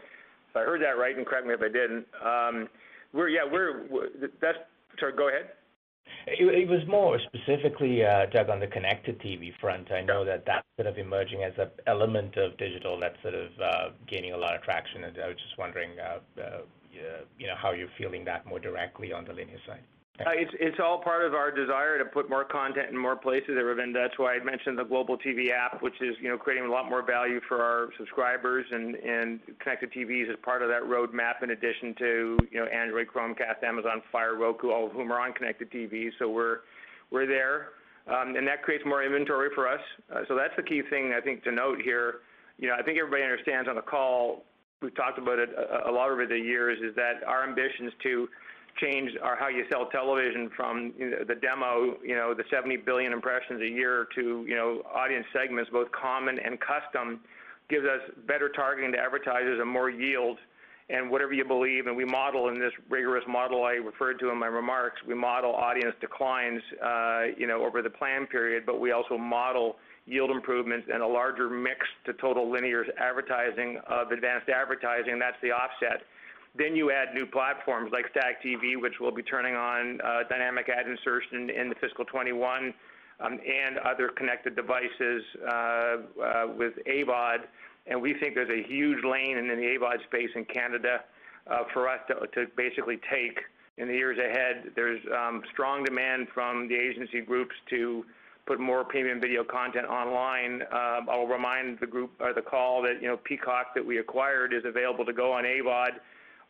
if 0.50 0.56
I 0.56 0.62
heard 0.62 0.82
that 0.82 0.98
right, 0.98 1.16
and 1.16 1.26
correct 1.26 1.48
me 1.48 1.54
if 1.54 1.62
I 1.62 1.70
didn't, 1.70 2.06
um, 2.26 2.70
we're, 3.14 3.30
yeah, 3.30 3.42
we're, 3.50 3.84
that's, 4.42 4.58
sorry, 5.00 5.14
go 5.16 5.30
ahead. 5.30 5.52
It, 6.28 6.68
was 6.68 6.86
more 6.88 7.20
specifically, 7.20 8.06
uh, 8.06 8.28
Doug, 8.28 8.50
on 8.50 8.60
the 8.60 8.68
connected 8.68 9.20
TV 9.20 9.52
front. 9.60 9.92
I 9.92 10.02
know 10.02 10.24
that 10.24 10.46
that's 10.46 10.66
sort 10.78 10.88
of 10.88 10.98
emerging 10.98 11.44
as 11.44 11.54
an 11.58 11.70
element 11.88 12.38
of 12.38 12.58
digital 12.58 13.00
that's 13.00 13.22
sort 13.22 13.34
of 13.34 13.50
uh, 13.60 13.90
gaining 14.08 14.34
a 14.34 14.38
lot 14.38 14.56
of 14.56 14.62
traction, 14.62 15.04
and 15.04 15.18
I 15.18 15.28
was 15.28 15.38
just 15.38 15.58
wondering, 15.58 15.92
uh, 16.00 16.20
you 17.38 17.48
know, 17.48 17.56
how 17.56 17.72
you're 17.72 17.90
feeling 17.98 18.24
that 18.26 18.46
more 18.46 18.60
directly 18.60 19.12
on 19.12 19.26
the 19.26 19.34
linear 19.34 19.60
side. 19.66 19.84
Uh, 20.20 20.30
it's 20.36 20.52
it's 20.60 20.78
all 20.84 21.00
part 21.00 21.26
of 21.26 21.34
our 21.34 21.52
desire 21.52 21.98
to 21.98 22.06
put 22.06 22.30
more 22.30 22.44
content 22.44 22.90
in 22.90 22.98
more 22.98 23.16
places, 23.16 23.52
Aravinda. 23.52 23.94
That's 23.94 24.20
why 24.20 24.36
I 24.36 24.44
mentioned 24.44 24.78
the 24.78 24.84
Global 24.84 25.18
TV 25.18 25.52
app, 25.52 25.82
which 25.82 25.96
is 26.02 26.16
you 26.22 26.30
know 26.30 26.38
creating 26.38 26.68
a 26.68 26.72
lot 26.72 26.90
more 26.90 27.02
value 27.02 27.40
for 27.48 27.64
our 27.64 27.90
subscribers, 27.98 28.66
and 28.72 29.40
connected 29.60 29.92
TVs 29.94 30.30
is 30.30 30.36
part 30.44 30.62
of 30.62 30.70
that 30.70 30.84
roadmap. 30.84 31.42
In 31.42 31.52
addition 31.52 31.96
to 31.98 32.38
you 32.52 32.60
know 32.60 32.66
Android, 32.66 33.08
Chromecast, 33.08 33.64
Amazon 33.64 34.04
Fire, 34.12 34.36
Roku, 34.36 34.70
all 34.70 34.88
of 34.88 34.92
whom 34.92 35.12
are 35.12 35.20
on 35.20 35.34
connected 35.34 35.72
TVs. 35.72 36.12
So 36.20 36.30
we're 36.30 36.60
we're 37.10 37.26
there, 37.26 37.70
um, 38.08 38.36
and 38.36 38.46
that 38.48 38.64
creates 38.64 38.84
more 38.86 39.04
inventory 39.04 39.50
for 39.56 39.68
us. 39.68 39.82
Uh, 40.14 40.22
so 40.28 40.36
that's 40.36 40.56
the 40.58 40.64
key 40.64 40.82
thing 40.90 41.14
I 41.18 41.22
think 41.22 41.44
to 41.46 41.52
note 41.52 41.82
here. 41.82 42.16
You 42.60 42.68
know, 42.68 42.76
I 42.78 42.84
think 42.84 43.00
everybody 43.00 43.24
understands 43.24 43.70
on 43.70 43.76
the 43.76 43.82
call. 43.82 44.44
We've 44.82 44.96
talked 44.96 45.18
about 45.18 45.40
it 45.40 45.50
a, 45.58 45.90
a 45.90 45.92
lot 45.92 46.12
over 46.12 46.28
the 46.28 46.38
years. 46.38 46.78
Is 46.84 46.94
that 46.96 47.24
our 47.26 47.48
ambitions 47.48 47.94
to 48.04 48.28
change 48.78 49.12
our 49.22 49.36
how 49.36 49.48
you 49.48 49.66
sell 49.72 49.88
television 49.88 50.50
from 50.56 50.94
the 51.00 51.36
demo, 51.36 51.98
you 52.04 52.16
know, 52.16 52.34
the 52.34 52.44
70 52.50 52.78
billion 52.78 53.14
impressions 53.14 53.62
a 53.62 53.68
year 53.68 54.08
to, 54.16 54.46
you 54.48 54.56
know, 54.56 54.82
audience 54.94 55.26
segments, 55.34 55.70
both 55.72 55.92
common 55.92 56.40
and 56.40 56.60
custom, 56.60 57.20
gives 57.70 57.86
us 57.86 58.02
better 58.28 58.50
targeting 58.50 58.92
to 58.92 59.00
advertisers 59.00 59.60
and 59.60 59.70
more 59.70 59.90
yield. 59.90 60.38
And 60.90 61.10
whatever 61.10 61.32
you 61.32 61.46
believe, 61.46 61.88
and 61.88 61.96
we 61.96 62.04
model 62.04 62.50
in 62.50 62.60
this 62.60 62.74
rigorous 62.90 63.24
model 63.26 63.64
I 63.64 63.74
referred 63.74 64.20
to 64.20 64.30
in 64.30 64.38
my 64.38 64.48
remarks, 64.48 64.98
we 65.08 65.16
model 65.16 65.56
audience 65.56 65.96
declines, 66.02 66.62
uh, 66.84 67.22
you 67.38 67.48
know, 67.48 67.64
over 67.64 67.82
the 67.82 67.90
plan 67.90 68.28
period, 68.28 68.66
but 68.66 68.82
we 68.82 68.92
also 68.92 69.18
model 69.18 69.78
yield 70.06 70.32
improvements 70.32 70.90
and 70.92 71.02
a 71.02 71.08
larger 71.08 71.50
mix 71.50 71.80
to 72.06 72.14
total 72.14 72.52
linear 72.52 72.84
advertising 73.00 73.80
of 73.88 74.12
advanced 74.12 74.50
advertising. 74.50 75.14
And 75.14 75.22
that's 75.22 75.38
the 75.42 75.52
offset 75.52 76.04
Then 76.56 76.76
you 76.76 76.92
add 76.92 77.14
new 77.14 77.26
platforms 77.26 77.92
like 77.94 78.06
Stack 78.12 78.44
TV, 78.44 78.80
which 78.80 79.00
will 79.00 79.12
be 79.12 79.24
turning 79.24 79.56
on 79.56 80.02
uh, 80.02 80.24
dynamic 80.30 80.68
ad 80.70 80.88
insertion 80.88 81.50
in 81.50 81.70
the 81.70 81.76
fiscal 81.76 82.04
21, 82.04 82.74
um, 83.22 83.32
and 83.34 83.78
other 83.80 84.10
connected 84.10 84.56
devices 84.56 85.24
uh, 85.48 85.52
uh, 85.52 85.98
with 86.58 86.74
AVOD. 86.88 87.40
And 87.88 88.02
we 88.02 88.14
think 88.16 88.36
there's 88.36 88.50
a 88.50 88.68
huge 88.68 89.04
lane 89.04 89.38
in 89.38 89.48
the 89.48 89.54
AVOD 89.54 90.04
space 90.04 90.30
in 90.36 90.46
Canada 90.46 91.02
for 91.74 91.90
us 91.90 92.00
to, 92.08 92.46
basically 92.56 93.00
take 93.10 93.40
in 93.78 93.88
the 93.88 93.94
years 93.94 94.18
ahead. 94.18 94.72
There's 94.76 95.02
um, 95.18 95.42
strong 95.52 95.84
demand 95.84 96.28
from 96.34 96.68
the 96.68 96.76
agency 96.76 97.22
groups 97.22 97.56
to 97.70 98.06
put 98.46 98.60
more 98.60 98.84
premium 98.84 99.22
video 99.22 99.44
content 99.44 99.86
online. 99.88 100.62
Uh, 100.72 101.02
I'll 101.10 101.28
remind 101.28 101.80
the 101.80 101.88
group 101.88 102.12
or 102.20 102.34
the 102.34 102.42
call 102.42 102.82
that 102.84 103.02
you 103.02 103.08
know 103.08 103.18
Peacock 103.18 103.74
that 103.76 103.86
we 103.86 104.00
acquired 104.00 104.54
is 104.54 104.64
available 104.66 105.06
to 105.06 105.14
go 105.14 105.32
on 105.32 105.46
AVOD 105.46 105.92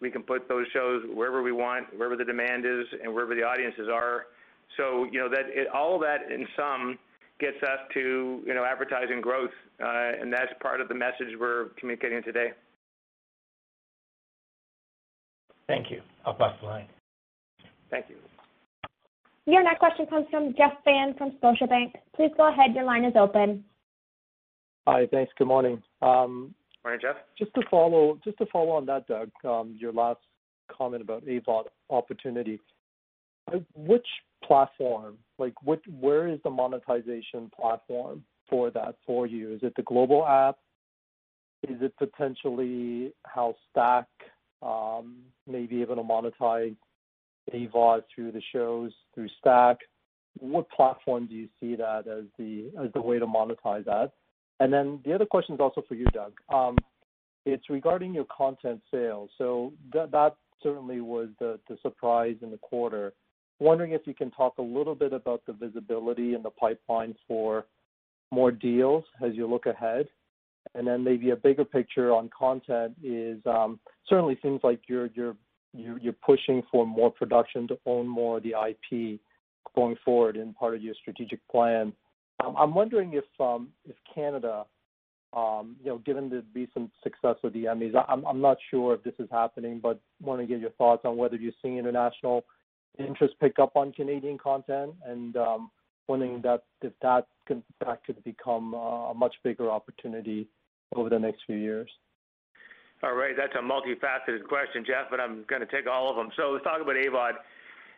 we 0.02 0.10
can 0.10 0.24
put 0.24 0.50
those 0.50 0.66
shows 0.74 1.04
wherever 1.14 1.42
we 1.42 1.52
want, 1.52 1.88
wherever 1.96 2.16
the 2.16 2.26
demand 2.26 2.66
is, 2.66 2.86
and 3.04 3.14
wherever 3.14 3.36
the 3.36 3.44
audiences 3.44 3.88
are. 3.92 4.26
So 4.78 5.06
you 5.12 5.20
know 5.20 5.30
that 5.30 5.46
it, 5.48 5.68
all 5.74 5.96
of 5.96 6.02
that 6.02 6.32
in 6.32 6.48
sum 6.58 6.98
gets 7.40 7.58
us 7.64 7.80
to 7.94 8.42
you 8.46 8.54
know 8.54 8.66
advertising 8.66 9.22
growth, 9.22 9.52
uh, 9.80 10.12
and 10.20 10.32
that's 10.32 10.52
part 10.62 10.82
of 10.82 10.88
the 10.88 10.96
message 10.96 11.30
we're 11.40 11.70
communicating 11.80 12.24
today. 12.24 12.50
Thank 15.68 15.92
you. 15.92 16.02
I'll 16.26 16.34
pass 16.34 16.56
the 16.60 16.68
line. 16.68 16.88
Thank 17.90 18.08
you. 18.10 18.16
Your 19.46 19.64
next 19.64 19.80
question 19.80 20.06
comes 20.06 20.28
from 20.30 20.54
Jeff 20.58 20.74
Fan 20.84 21.16
from 21.18 21.32
Scotiabank. 21.42 21.94
Please 22.16 22.32
go 22.38 22.50
ahead. 22.50 22.76
Your 22.76 22.84
line 22.84 23.06
is 23.06 23.14
open. 23.20 23.64
Hi. 24.88 25.08
Thanks. 25.12 25.32
Good 25.38 25.48
morning. 25.48 25.82
Um, 26.02 26.54
Morning, 26.84 27.00
Jeff. 27.02 27.18
Just 27.38 27.54
to 27.54 27.62
follow 27.70 28.20
just 28.24 28.38
to 28.40 28.46
follow 28.48 28.72
on 28.72 28.86
that, 28.88 29.08
Doug, 29.08 29.30
um, 29.46 29.76
your 29.80 29.94
last 29.94 30.20
comment 30.76 31.02
about 31.02 31.26
AVOD 31.26 31.66
opportunity. 31.90 32.60
Uh, 33.52 33.60
which 33.76 34.06
platform, 34.44 35.18
like 35.38 35.54
where 35.64 36.28
is 36.28 36.40
the 36.44 36.50
monetization 36.50 37.52
platform 37.56 38.24
for 38.50 38.72
that 38.72 38.96
for 39.06 39.28
you? 39.28 39.54
Is 39.54 39.60
it 39.64 39.74
the 39.76 39.84
global 39.84 40.26
app? 40.26 40.58
Is 41.68 41.78
it 41.82 41.96
potentially 41.98 43.14
how 43.24 43.56
Stack 43.70 44.08
um, 44.64 45.18
may 45.48 45.68
be 45.68 45.82
able 45.82 45.96
to 45.96 46.02
monetize 46.02 46.76
AVOD 47.54 48.02
through 48.14 48.32
the 48.32 48.42
shows 48.52 48.92
through 49.14 49.30
Stack? 49.40 49.78
What 50.40 50.70
platform 50.72 51.28
do 51.28 51.36
you 51.36 51.48
see 51.60 51.76
that 51.76 52.08
as 52.08 52.24
the 52.40 52.72
as 52.84 52.92
the 52.94 53.02
way 53.02 53.20
to 53.20 53.28
monetize 53.28 53.86
that? 53.86 54.14
And 54.62 54.72
then 54.72 55.00
the 55.04 55.12
other 55.14 55.26
question 55.26 55.56
is 55.56 55.60
also 55.60 55.84
for 55.88 55.96
you, 55.96 56.06
Doug. 56.14 56.34
Um, 56.54 56.78
it's 57.48 57.68
regarding 57.68 58.14
your 58.14 58.26
content 58.26 58.80
sales. 58.92 59.32
So 59.40 59.74
that, 59.92 60.12
that 60.12 60.36
certainly 60.62 61.02
was 61.02 61.30
the, 61.40 61.60
the 61.68 61.78
surprise 61.82 62.36
in 62.44 62.52
the 62.52 62.58
quarter. 62.58 63.14
Wondering 63.60 63.94
if 63.94 64.02
you 64.06 64.14
can 64.14 64.30
talk 64.30 64.60
a 64.60 64.62
little 64.62 64.94
bit 64.94 65.14
about 65.14 65.42
the 65.48 65.54
visibility 65.54 66.36
and 66.36 66.46
the 66.46 66.52
pipeline 66.52 67.16
for 67.28 67.66
more 68.32 68.52
deals 68.52 69.04
as 69.26 69.34
you 69.34 69.48
look 69.48 69.66
ahead. 69.66 70.08
And 70.76 70.86
then 70.86 71.04
maybe 71.04 71.32
a 71.32 71.36
bigger 71.36 71.66
picture 71.66 72.14
on 72.14 72.30
content 72.30 72.94
is 73.04 73.40
um, 73.48 73.80
certainly 74.08 74.38
seems 74.44 74.62
like 74.64 74.82
you're 74.88 75.10
you're 75.16 75.36
you're 75.74 76.14
pushing 76.14 76.62
for 76.72 76.86
more 76.86 77.10
production 77.10 77.68
to 77.70 77.80
own 77.88 78.08
more 78.08 78.38
of 78.38 78.44
the 78.44 78.54
IP 78.70 79.20
going 79.76 79.96
forward 80.06 80.38
in 80.38 80.54
part 80.54 80.76
of 80.76 80.84
your 80.84 80.94
strategic 81.02 81.40
plan. 81.50 81.94
Um, 82.44 82.56
I'm 82.58 82.74
wondering 82.74 83.14
if 83.14 83.26
um, 83.40 83.70
Canada, 84.14 84.66
um, 85.34 85.76
you 85.82 85.90
know, 85.90 85.98
given 86.00 86.30
the 86.30 86.44
recent 86.54 86.92
success 87.04 87.36
with 87.44 87.54
the 87.54 87.66
Emmys, 87.66 87.94
I'm 88.08 88.42
not 88.42 88.58
sure 88.70 88.94
if 88.94 89.04
this 89.04 89.14
is 89.20 89.30
happening, 89.32 89.80
but 89.82 90.00
want 90.22 90.42
to 90.42 90.48
get 90.48 90.60
your 90.60 90.72
thoughts 90.72 91.04
on 91.06 91.18
whether 91.18 91.36
you're 91.36 91.54
seeing 91.62 91.78
international 91.78 92.46
interest 93.00 93.36
pick 93.40 93.58
up 93.60 93.76
on 93.76 93.94
Canadian 93.94 94.38
content, 94.38 94.94
and 95.06 95.36
wondering 96.08 96.42
that 96.42 96.64
if 96.82 96.94
that 97.02 97.28
could 97.48 98.24
become 98.24 98.74
a 98.74 99.14
much 99.16 99.36
bigger 99.44 99.70
opportunity 99.70 100.48
over 100.96 101.10
the 101.10 101.20
next 101.20 101.42
few 101.46 101.56
years. 101.56 101.90
All 103.04 103.16
right, 103.16 103.34
that's 103.36 103.54
a 103.56 103.64
multifaceted 103.64 104.48
question, 104.48 104.84
Jeff, 104.86 105.10
but 105.10 105.20
I'm 105.20 105.44
going 105.50 105.62
to 105.62 105.66
take 105.66 105.88
all 105.88 106.10
of 106.10 106.16
them. 106.16 106.30
So 106.38 106.52
let's 106.52 106.64
talk 106.64 106.82
about 106.82 106.96
AVOD 106.96 107.34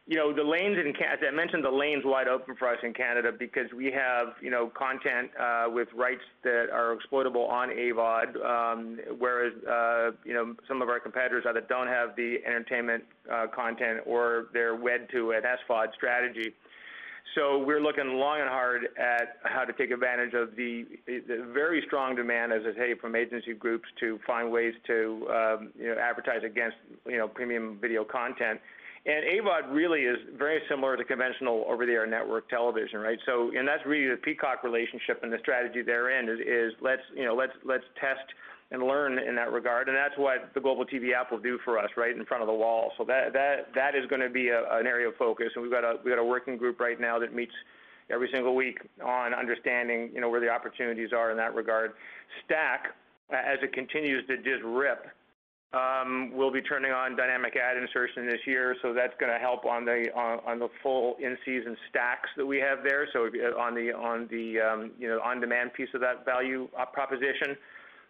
you 0.05 0.17
know, 0.17 0.33
the 0.33 0.43
lanes 0.43 0.77
in 0.77 0.89
as 0.89 1.19
I 1.25 1.31
mentioned, 1.33 1.63
the 1.63 1.71
lanes 1.71 2.03
wide 2.05 2.27
open 2.27 2.55
for 2.57 2.67
us 2.67 2.77
in 2.83 2.93
Canada 2.93 3.31
because 3.37 3.71
we 3.75 3.85
have, 3.85 4.33
you 4.41 4.51
know, 4.51 4.69
content 4.77 5.31
uh, 5.39 5.65
with 5.67 5.87
rights 5.95 6.23
that 6.43 6.67
are 6.73 6.91
exploitable 6.91 7.45
on 7.45 7.69
AVOD, 7.69 8.45
um, 8.45 8.99
whereas, 9.17 9.53
uh, 9.63 10.11
you 10.25 10.33
know, 10.33 10.55
some 10.67 10.81
of 10.81 10.89
our 10.89 10.99
competitors 10.99 11.45
either 11.47 11.61
don't 11.61 11.87
have 11.87 12.17
the 12.17 12.39
entertainment 12.45 13.05
uh, 13.31 13.47
content 13.55 14.01
or 14.05 14.47
they're 14.51 14.75
wed 14.75 15.07
to 15.11 15.31
an 15.31 15.43
SVOD 15.43 15.93
strategy. 15.95 16.53
So 17.35 17.63
we're 17.63 17.81
looking 17.81 18.17
long 18.19 18.41
and 18.41 18.49
hard 18.49 18.89
at 18.99 19.37
how 19.43 19.63
to 19.63 19.71
take 19.71 19.89
advantage 19.89 20.33
of 20.33 20.55
the, 20.57 20.85
the 21.07 21.47
very 21.53 21.81
strong 21.87 22.15
demand, 22.15 22.51
as 22.51 22.61
I 22.67 22.77
say, 22.77 22.93
from 22.99 23.15
agency 23.15 23.53
groups 23.53 23.87
to 24.01 24.19
find 24.27 24.51
ways 24.51 24.73
to, 24.87 25.27
um, 25.29 25.71
you 25.79 25.87
know, 25.87 25.95
advertise 25.97 26.41
against, 26.45 26.75
you 27.07 27.17
know, 27.17 27.29
premium 27.29 27.79
video 27.81 28.03
content. 28.03 28.59
And 29.05 29.25
AVOD 29.25 29.73
really 29.73 30.01
is 30.01 30.17
very 30.37 30.61
similar 30.69 30.95
to 30.95 31.03
conventional 31.03 31.65
over-the-air 31.67 32.07
network 32.07 32.49
television, 32.49 32.99
right? 32.99 33.19
So, 33.25 33.51
and 33.53 33.67
that's 33.67 33.85
really 33.85 34.09
the 34.09 34.15
Peacock 34.15 34.63
relationship 34.63 35.23
and 35.23 35.31
the 35.31 35.39
strategy 35.39 35.81
therein 35.81 36.29
is, 36.29 36.39
is 36.39 36.73
let's, 36.81 37.01
you 37.13 37.25
know, 37.25 37.35
let's 37.35 37.51
let's 37.65 37.83
test 37.99 38.23
and 38.71 38.81
learn 38.81 39.19
in 39.19 39.35
that 39.35 39.51
regard, 39.51 39.87
and 39.89 39.95
that's 39.95 40.17
what 40.17 40.49
the 40.55 40.61
Global 40.61 40.85
TV 40.85 41.13
app 41.13 41.31
will 41.31 41.39
do 41.39 41.59
for 41.65 41.77
us, 41.77 41.89
right 41.97 42.15
in 42.15 42.25
front 42.25 42.41
of 42.41 42.47
the 42.47 42.53
wall. 42.53 42.91
So 42.97 43.03
that 43.03 43.33
that 43.33 43.73
that 43.75 43.93
is 43.93 44.07
going 44.07 44.21
to 44.21 44.29
be 44.29 44.49
a, 44.49 44.63
an 44.71 44.87
area 44.87 45.09
of 45.09 45.15
focus, 45.15 45.49
and 45.55 45.61
we've 45.61 45.71
got 45.71 45.83
a 45.83 45.97
we've 46.03 46.13
got 46.13 46.21
a 46.21 46.25
working 46.25 46.55
group 46.55 46.79
right 46.79 46.99
now 46.99 47.19
that 47.19 47.35
meets 47.35 47.53
every 48.09 48.29
single 48.31 48.55
week 48.55 48.79
on 49.03 49.33
understanding, 49.33 50.11
you 50.13 50.21
know, 50.21 50.29
where 50.29 50.39
the 50.39 50.49
opportunities 50.49 51.09
are 51.11 51.29
in 51.29 51.37
that 51.37 51.53
regard. 51.53 51.91
Stack, 52.45 52.95
as 53.31 53.59
it 53.61 53.73
continues 53.73 54.25
to 54.27 54.37
just 54.37 54.63
rip 54.63 55.07
we'll 56.33 56.51
be 56.51 56.61
turning 56.61 56.91
on 56.91 57.15
dynamic 57.15 57.55
ad 57.55 57.77
insertion 57.77 58.27
this 58.27 58.41
year, 58.45 58.75
so 58.81 58.93
that's 58.93 59.13
going 59.19 59.31
to 59.31 59.39
help 59.39 59.65
on 59.65 59.85
the 59.85 60.07
on, 60.15 60.59
the 60.59 60.69
full 60.81 61.15
in-season 61.19 61.75
stacks 61.89 62.29
that 62.37 62.45
we 62.45 62.59
have 62.59 62.83
there. 62.83 63.07
So 63.11 63.25
on 63.59 63.73
the 63.73 63.91
on 63.91 64.27
the 64.29 64.59
um, 64.59 64.91
you 64.99 65.07
know 65.07 65.19
on-demand 65.23 65.73
piece 65.73 65.89
of 65.93 66.01
that 66.01 66.25
value 66.25 66.67
proposition, 66.93 67.57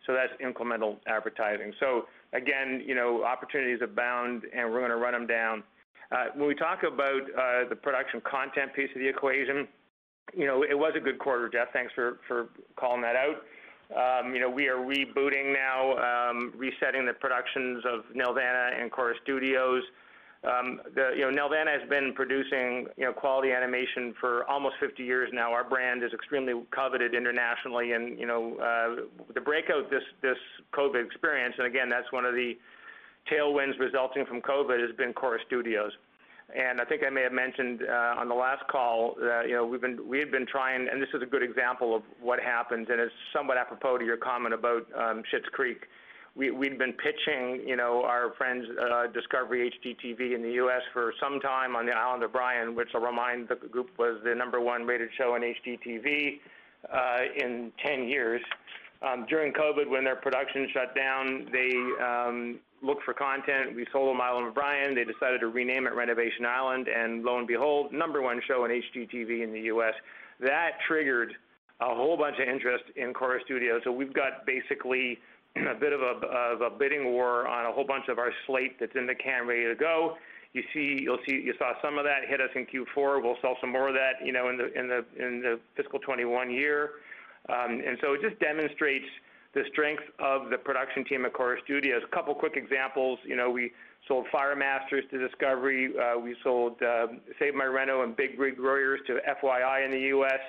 so 0.05 0.13
that's 0.13 0.33
incremental 0.43 0.97
advertising. 1.07 1.73
So 1.79 2.05
again, 2.33 2.83
you 2.85 2.95
know 2.95 3.23
opportunities 3.23 3.79
abound, 3.81 4.43
and 4.53 4.69
we're 4.69 4.79
going 4.79 4.91
to 4.91 4.97
run 4.97 5.13
them 5.13 5.27
down. 5.27 5.63
Uh, 6.11 6.25
when 6.35 6.47
we 6.47 6.55
talk 6.55 6.83
about 6.83 7.21
uh, 7.21 7.69
the 7.69 7.75
production 7.75 8.21
content 8.29 8.73
piece 8.75 8.89
of 8.93 8.99
the 8.99 9.07
equation, 9.07 9.67
you 10.33 10.45
know 10.45 10.63
it 10.63 10.77
was 10.77 10.93
a 10.97 10.99
good 10.99 11.17
quarter, 11.17 11.47
Jeff. 11.47 11.69
Thanks 11.71 11.93
for 11.93 12.19
for 12.27 12.49
calling 12.75 13.01
that 13.01 13.15
out. 13.15 13.37
Um, 13.95 14.33
you 14.33 14.41
know, 14.41 14.49
we 14.49 14.67
are 14.67 14.77
rebooting 14.77 15.53
now, 15.53 16.29
um, 16.29 16.53
resetting 16.57 17.05
the 17.05 17.13
productions 17.13 17.83
of 17.85 18.05
Nelvana 18.15 18.81
and 18.81 18.91
Corus 18.91 19.17
Studios. 19.23 19.83
Um, 20.43 20.81
the, 20.93 21.11
you 21.15 21.21
know, 21.21 21.31
Nelvana 21.31 21.79
has 21.79 21.87
been 21.89 22.13
producing, 22.13 22.87
you 22.97 23.05
know, 23.05 23.13
quality 23.13 23.51
animation 23.51 24.13
for 24.19 24.49
almost 24.49 24.75
50 24.79 25.03
years 25.03 25.29
now. 25.31 25.53
Our 25.53 25.63
brand 25.63 26.03
is 26.03 26.11
extremely 26.11 26.53
coveted 26.71 27.13
internationally, 27.15 27.93
and 27.93 28.19
you 28.19 28.25
know, 28.25 28.57
uh, 28.57 29.03
the 29.33 29.39
breakout 29.39 29.89
this 29.89 30.03
this 30.21 30.37
COVID 30.73 31.05
experience, 31.05 31.55
and 31.57 31.67
again, 31.67 31.87
that's 31.87 32.11
one 32.11 32.25
of 32.25 32.33
the 32.33 32.57
tailwinds 33.31 33.79
resulting 33.79 34.25
from 34.25 34.41
COVID 34.41 34.85
has 34.85 34.95
been 34.97 35.13
Corus 35.13 35.41
Studios. 35.47 35.93
And 36.55 36.79
I 36.79 36.85
think 36.85 37.01
I 37.05 37.09
may 37.09 37.23
have 37.23 37.31
mentioned 37.31 37.81
uh, 37.81 38.15
on 38.19 38.29
the 38.29 38.35
last 38.35 38.67
call 38.69 39.15
that 39.19 39.47
you 39.47 39.55
know 39.55 39.65
we've 39.65 39.81
been 39.81 40.07
we 40.07 40.19
had 40.19 40.31
been 40.31 40.45
trying, 40.45 40.87
and 40.87 41.01
this 41.01 41.09
is 41.13 41.21
a 41.23 41.25
good 41.25 41.41
example 41.41 41.95
of 41.95 42.03
what 42.21 42.39
happens, 42.39 42.87
and 42.91 42.99
it's 42.99 43.13
somewhat 43.35 43.57
apropos 43.57 43.97
to 43.97 44.05
your 44.05 44.17
comment 44.17 44.53
about 44.53 44.85
um, 44.95 45.23
Schitt's 45.31 45.49
Creek. 45.51 45.87
We, 46.35 46.49
we'd 46.49 46.79
been 46.79 46.93
pitching, 46.93 47.61
you 47.67 47.75
know, 47.75 48.03
our 48.03 48.33
friends 48.37 48.65
uh, 48.81 49.05
Discovery 49.07 49.71
HGTV 49.71 50.33
in 50.33 50.41
the 50.41 50.53
U.S. 50.53 50.81
for 50.91 51.13
some 51.21 51.39
time 51.39 51.75
on 51.75 51.85
the 51.85 51.91
island 51.91 52.23
of 52.23 52.31
Bryan, 52.31 52.75
which 52.75 52.89
I'll 52.95 53.01
remind 53.01 53.49
the 53.49 53.55
group 53.55 53.89
was 53.99 54.19
the 54.23 54.33
number 54.33 54.59
one 54.59 54.83
rated 54.85 55.09
show 55.15 55.35
on 55.35 55.41
HGTV 55.41 56.39
uh, 56.91 57.17
in 57.37 57.71
10 57.85 58.07
years. 58.07 58.41
Um, 59.03 59.25
during 59.29 59.51
COVID, 59.51 59.89
when 59.89 60.03
their 60.03 60.15
production 60.15 60.67
shut 60.73 60.95
down, 60.95 61.49
they 61.51 61.75
um, 62.01 62.59
looked 62.81 63.03
for 63.03 63.13
content. 63.13 63.75
We 63.75 63.85
sold 63.91 64.09
them 64.09 64.21
Island 64.21 64.47
of 64.47 64.53
Bryan. 64.53 64.95
They 64.95 65.03
decided 65.03 65.41
to 65.41 65.47
rename 65.47 65.87
it 65.87 65.93
Renovation 65.93 66.45
Island, 66.45 66.87
and 66.87 67.23
lo 67.23 67.37
and 67.37 67.47
behold, 67.47 67.91
number 67.91 68.21
one 68.21 68.41
show 68.47 68.63
on 68.63 68.69
HGTV 68.69 69.43
in 69.43 69.51
the 69.51 69.61
U.S. 69.61 69.93
That 70.39 70.71
triggered 70.87 71.33
a 71.81 71.93
whole 71.93 72.15
bunch 72.15 72.37
of 72.39 72.47
interest 72.47 72.85
in 72.95 73.13
Corus 73.13 73.43
Studios. 73.45 73.81
So 73.83 73.91
we've 73.91 74.13
got 74.13 74.45
basically 74.45 75.19
a 75.57 75.75
bit 75.75 75.91
of 75.91 76.01
a, 76.01 76.25
of 76.27 76.61
a 76.61 76.69
bidding 76.69 77.05
war 77.11 77.47
on 77.47 77.65
a 77.65 77.71
whole 77.71 77.85
bunch 77.85 78.07
of 78.07 78.19
our 78.19 78.31
slate 78.47 78.79
that's 78.79 78.95
in 78.95 79.05
the 79.05 79.15
can, 79.15 79.47
ready 79.47 79.65
to 79.65 79.75
go. 79.75 80.15
You 80.53 80.61
see, 80.73 80.99
you'll 81.01 81.17
see, 81.27 81.33
you 81.33 81.53
saw 81.57 81.73
some 81.81 81.97
of 81.97 82.05
that 82.05 82.29
hit 82.29 82.39
us 82.39 82.49
in 82.55 82.67
Q4. 82.67 83.23
We'll 83.23 83.37
sell 83.41 83.57
some 83.59 83.71
more 83.71 83.87
of 83.87 83.95
that, 83.95 84.23
you 84.23 84.31
know, 84.31 84.49
in 84.49 84.57
the 84.57 84.71
in 84.79 84.87
the 84.87 85.03
in 85.17 85.41
the 85.41 85.59
fiscal 85.75 85.99
21 85.99 86.51
year. 86.51 86.91
Um, 87.49 87.81
and 87.85 87.97
so 88.01 88.13
it 88.13 88.21
just 88.21 88.39
demonstrates 88.39 89.05
the 89.53 89.63
strength 89.71 90.03
of 90.19 90.49
the 90.49 90.57
production 90.57 91.05
team 91.05 91.25
at 91.25 91.33
Corus 91.33 91.61
Studios. 91.63 92.01
A 92.03 92.15
couple 92.15 92.33
quick 92.33 92.53
examples. 92.55 93.19
You 93.23 93.35
know, 93.35 93.49
we 93.49 93.71
sold 94.07 94.25
Fire 94.31 94.55
Masters 94.55 95.03
to 95.11 95.17
Discovery. 95.17 95.93
Uh, 95.97 96.19
we 96.19 96.35
sold 96.43 96.81
uh, 96.81 97.07
Save 97.39 97.53
My 97.53 97.65
Reno 97.65 98.03
and 98.03 98.15
Big 98.15 98.39
Rig 98.39 98.59
Warriors 98.59 98.99
to 99.07 99.19
FYI 99.43 99.85
in 99.85 99.91
the 99.91 100.07
U.S. 100.17 100.41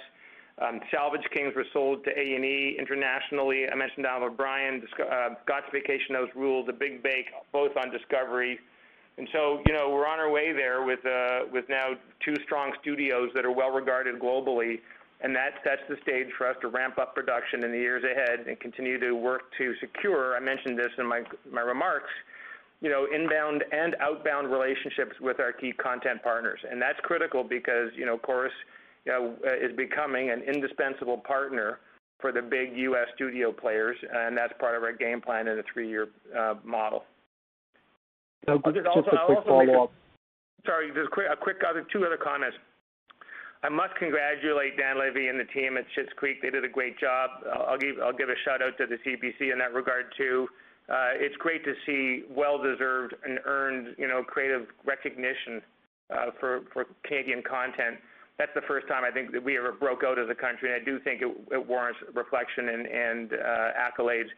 Um, 0.63 0.81
Salvage 0.91 1.27
Kings 1.33 1.53
were 1.55 1.67
sold 1.73 2.05
to 2.05 2.11
A&E 2.11 2.77
internationally. 2.79 3.69
I 3.69 3.75
mentioned 3.75 4.07
Island 4.07 4.33
of 4.33 4.37
Bryan, 4.37 4.83
uh, 5.01 5.31
Scott's 5.45 5.67
Vacation 5.73 6.15
House 6.15 6.31
Rules, 6.35 6.67
The 6.67 6.73
Big 6.73 7.03
Bake, 7.03 7.27
both 7.53 7.77
on 7.77 7.91
Discovery. 7.91 8.59
And 9.19 9.29
so, 9.33 9.61
you 9.67 9.73
know, 9.73 9.91
we're 9.91 10.07
on 10.07 10.19
our 10.19 10.31
way 10.31 10.53
there 10.53 10.83
with, 10.83 11.05
uh, 11.07 11.41
with 11.53 11.65
now 11.69 11.91
two 12.25 12.35
strong 12.45 12.73
studios 12.81 13.31
that 13.35 13.45
are 13.45 13.53
well 13.53 13.71
regarded 13.71 14.19
globally. 14.19 14.81
And 15.21 15.35
that 15.35 15.55
sets 15.65 15.83
the 15.89 15.97
stage 16.03 16.27
for 16.37 16.47
us 16.47 16.57
to 16.61 16.69
ramp 16.69 16.99
up 16.99 17.15
production 17.15 17.65
in 17.65 17.73
the 17.73 17.79
years 17.79 18.05
ahead 18.05 18.47
and 18.47 18.59
continue 18.61 18.99
to 19.01 19.13
work 19.13 19.43
to 19.59 19.75
secure, 19.81 20.37
I 20.37 20.41
mentioned 20.41 20.79
this 20.79 20.93
in 20.99 21.07
my, 21.07 21.23
my 21.51 21.63
remarks, 21.63 22.11
you 22.81 22.91
know, 22.91 23.07
inbound 23.15 23.65
and 23.73 23.97
outbound 24.01 24.51
relationships 24.51 25.17
with 25.21 25.41
our 25.41 25.53
key 25.53 25.73
content 25.73 26.23
partners. 26.23 26.61
And 26.71 26.83
that's 26.83 26.99
critical 27.03 27.43
because, 27.43 27.91
you 27.97 28.05
know, 28.05 28.19
Corus 28.19 28.53
you 29.07 29.13
know, 29.13 29.35
is 29.63 29.75
becoming 29.77 30.31
an 30.31 30.43
indispensable 30.43 31.19
partner 31.19 31.79
for 32.21 32.33
the 32.33 32.43
big 32.43 32.77
U.S. 32.77 33.07
studio 33.15 33.53
players, 33.53 33.97
and 34.13 34.37
that's 34.37 34.53
part 34.59 34.77
of 34.77 34.83
our 34.83 34.93
game 34.93 35.21
plan 35.21 35.47
in 35.49 35.57
the 35.57 35.65
three-year 35.73 36.09
uh, 36.39 36.55
model. 36.65 37.05
just 38.47 38.87
also, 38.87 39.11
a 39.11 39.27
quick 39.27 39.39
follow-up. 39.47 39.93
Sorry, 40.65 40.89
just 40.89 41.09
a 41.09 41.11
quick, 41.11 41.27
a 41.31 41.37
quick 41.37 41.57
other, 41.69 41.87
two 41.93 42.05
other 42.05 42.17
comments. 42.17 42.57
I 43.65 43.71
must 43.71 43.97
congratulate 43.97 44.77
Dan 44.77 45.01
Levy 45.01 45.29
and 45.29 45.41
the 45.41 45.45
team 45.45 45.79
at 45.79 45.85
Schitt's 45.97 46.13
Creek. 46.17 46.43
They 46.43 46.51
did 46.51 46.67
a 46.67 46.69
great 46.69 47.01
job. 47.01 47.31
I'll 47.67 47.79
give, 47.79 47.97
I'll 48.05 48.13
give 48.13 48.29
a 48.29 48.37
shout 48.45 48.61
out 48.61 48.77
to 48.77 48.87
the 48.87 48.97
CBC 49.01 49.51
in 49.53 49.59
that 49.59 49.73
regard 49.73 50.13
too. 50.19 50.47
Uh, 50.87 51.17
it's 51.17 51.35
great 51.37 51.65
to 51.65 51.73
see 51.87 52.25
well-deserved 52.29 53.15
and 53.25 53.39
earned, 53.47 53.97
you 53.97 54.07
know, 54.07 54.23
creative 54.23 54.67
recognition 54.85 55.63
uh, 56.15 56.27
for 56.39 56.61
for 56.75 56.85
Canadian 57.07 57.43
content. 57.43 57.97
That's 58.39 58.53
the 58.55 58.61
first 58.69 58.87
time 58.87 59.03
I 59.03 59.11
think 59.11 59.33
that 59.33 59.43
we 59.43 59.57
ever 59.57 59.73
broke 59.73 60.05
out 60.05 60.19
as 60.19 60.29
a 60.29 60.35
country, 60.35 60.71
and 60.71 60.83
I 60.83 60.85
do 60.85 61.01
think 61.01 61.23
it, 61.23 61.33
it 61.51 61.67
warrants 61.67 62.01
reflection 62.13 62.69
and, 62.69 62.87
and 62.87 63.33
uh, 63.33 63.71
accolades. 63.81 64.29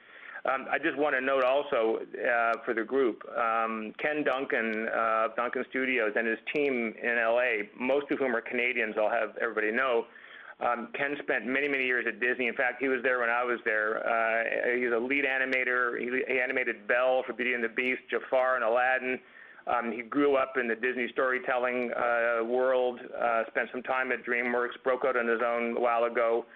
Um, 0.46 0.66
I 0.70 0.78
just 0.78 0.96
want 0.96 1.16
to 1.16 1.20
note 1.20 1.42
also 1.42 1.98
uh, 1.98 2.52
for 2.64 2.72
the 2.72 2.84
group, 2.84 3.22
um, 3.36 3.92
Ken 3.98 4.22
Duncan 4.22 4.88
uh, 4.94 5.28
Duncan 5.34 5.64
Studios 5.70 6.12
and 6.14 6.26
his 6.26 6.38
team 6.54 6.94
in 7.02 7.16
LA, 7.16 7.66
most 7.78 8.10
of 8.12 8.18
whom 8.18 8.36
are 8.36 8.40
Canadians, 8.40 8.94
I'll 8.98 9.10
have 9.10 9.36
everybody 9.40 9.72
know. 9.72 10.04
Um, 10.60 10.88
Ken 10.94 11.16
spent 11.22 11.46
many, 11.46 11.68
many 11.68 11.84
years 11.84 12.06
at 12.08 12.20
Disney. 12.20 12.46
In 12.46 12.54
fact, 12.54 12.80
he 12.80 12.88
was 12.88 13.00
there 13.02 13.18
when 13.20 13.28
I 13.28 13.42
was 13.44 13.58
there. 13.64 13.98
Uh, 14.06 14.76
he's 14.78 14.92
a 14.92 14.98
lead 14.98 15.24
animator. 15.24 15.98
He, 15.98 16.38
animated 16.38 16.86
Belle 16.86 17.24
for 17.26 17.32
Beauty 17.32 17.52
and 17.52 17.62
the 17.62 17.68
Beast, 17.68 18.00
Jafar, 18.08 18.54
and 18.54 18.64
Aladdin. 18.64 19.18
He 19.92 20.02
grew 20.02 20.36
up 20.36 20.54
in 20.58 20.68
the 20.68 20.76
Disney 20.76 21.08
storytelling 21.12 21.90
world, 22.48 23.00
spent 23.48 23.68
some 23.72 23.82
time 23.82 24.12
at 24.12 24.24
DreamWorks, 24.24 24.80
broke 24.84 25.04
out 25.04 25.16
on 25.16 25.26
his 25.26 25.40
own 25.44 25.76
a 25.76 25.80
while 25.80 26.04
ago. 26.04 26.46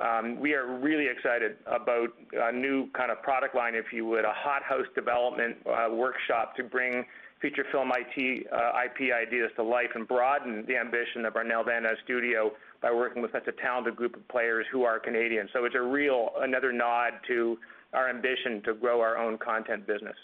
Um, 0.00 0.38
we 0.38 0.54
are 0.54 0.78
really 0.78 1.06
excited 1.08 1.56
about 1.66 2.08
a 2.32 2.52
new 2.52 2.88
kind 2.92 3.10
of 3.10 3.20
product 3.22 3.54
line, 3.54 3.74
if 3.74 3.86
you 3.92 4.06
would, 4.06 4.24
a 4.24 4.32
hot 4.32 4.62
house 4.62 4.86
development 4.94 5.56
uh, 5.66 5.88
workshop 5.92 6.54
to 6.56 6.62
bring 6.62 7.04
feature 7.40 7.64
film 7.72 7.90
IT, 7.94 8.46
uh, 8.52 8.72
IP 8.84 9.12
ideas 9.12 9.50
to 9.56 9.62
life 9.62 9.90
and 9.94 10.06
broaden 10.06 10.64
the 10.66 10.76
ambition 10.76 11.24
of 11.24 11.36
our 11.36 11.44
Nelvana 11.44 11.94
studio 12.04 12.52
by 12.80 12.92
working 12.92 13.22
with 13.22 13.32
such 13.32 13.46
a 13.48 13.52
talented 13.52 13.96
group 13.96 14.14
of 14.16 14.26
players 14.28 14.66
who 14.70 14.84
are 14.84 14.98
Canadian. 14.98 15.48
So 15.52 15.64
it's 15.64 15.74
a 15.74 15.82
real, 15.82 16.30
another 16.38 16.72
nod 16.72 17.12
to 17.28 17.58
our 17.92 18.08
ambition 18.08 18.62
to 18.64 18.74
grow 18.74 19.00
our 19.00 19.16
own 19.16 19.38
content 19.38 19.86
business. 19.86 20.16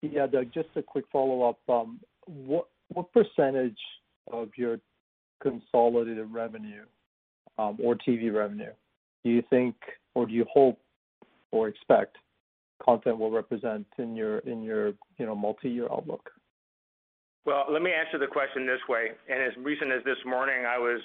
Yeah, 0.00 0.26
Doug, 0.26 0.52
just 0.54 0.68
a 0.76 0.82
quick 0.82 1.04
follow-up. 1.12 1.58
Um, 1.68 2.00
what 2.26 2.68
what 2.94 3.12
percentage 3.12 3.78
of 4.32 4.48
your 4.56 4.78
consolidated 5.42 6.26
revenue 6.30 6.84
or 7.58 7.96
TV 7.96 8.32
revenue 8.32 8.72
do 9.24 9.30
you 9.30 9.42
think, 9.50 9.74
or 10.14 10.26
do 10.26 10.32
you 10.32 10.46
hope 10.52 10.78
or 11.50 11.68
expect 11.68 12.16
content 12.82 13.18
will 13.18 13.30
represent 13.30 13.86
in 13.98 14.14
your 14.14 14.38
in 14.38 14.62
your 14.62 14.88
you 15.18 15.26
know 15.26 15.34
multi-year 15.34 15.86
outlook? 15.90 16.30
Well, 17.44 17.64
let 17.70 17.82
me 17.82 17.92
answer 17.92 18.18
the 18.18 18.26
question 18.26 18.66
this 18.66 18.80
way. 18.88 19.10
And 19.28 19.42
as 19.42 19.52
recent 19.58 19.90
as 19.90 20.04
this 20.04 20.18
morning, 20.26 20.66
I 20.66 20.78
was, 20.78 21.00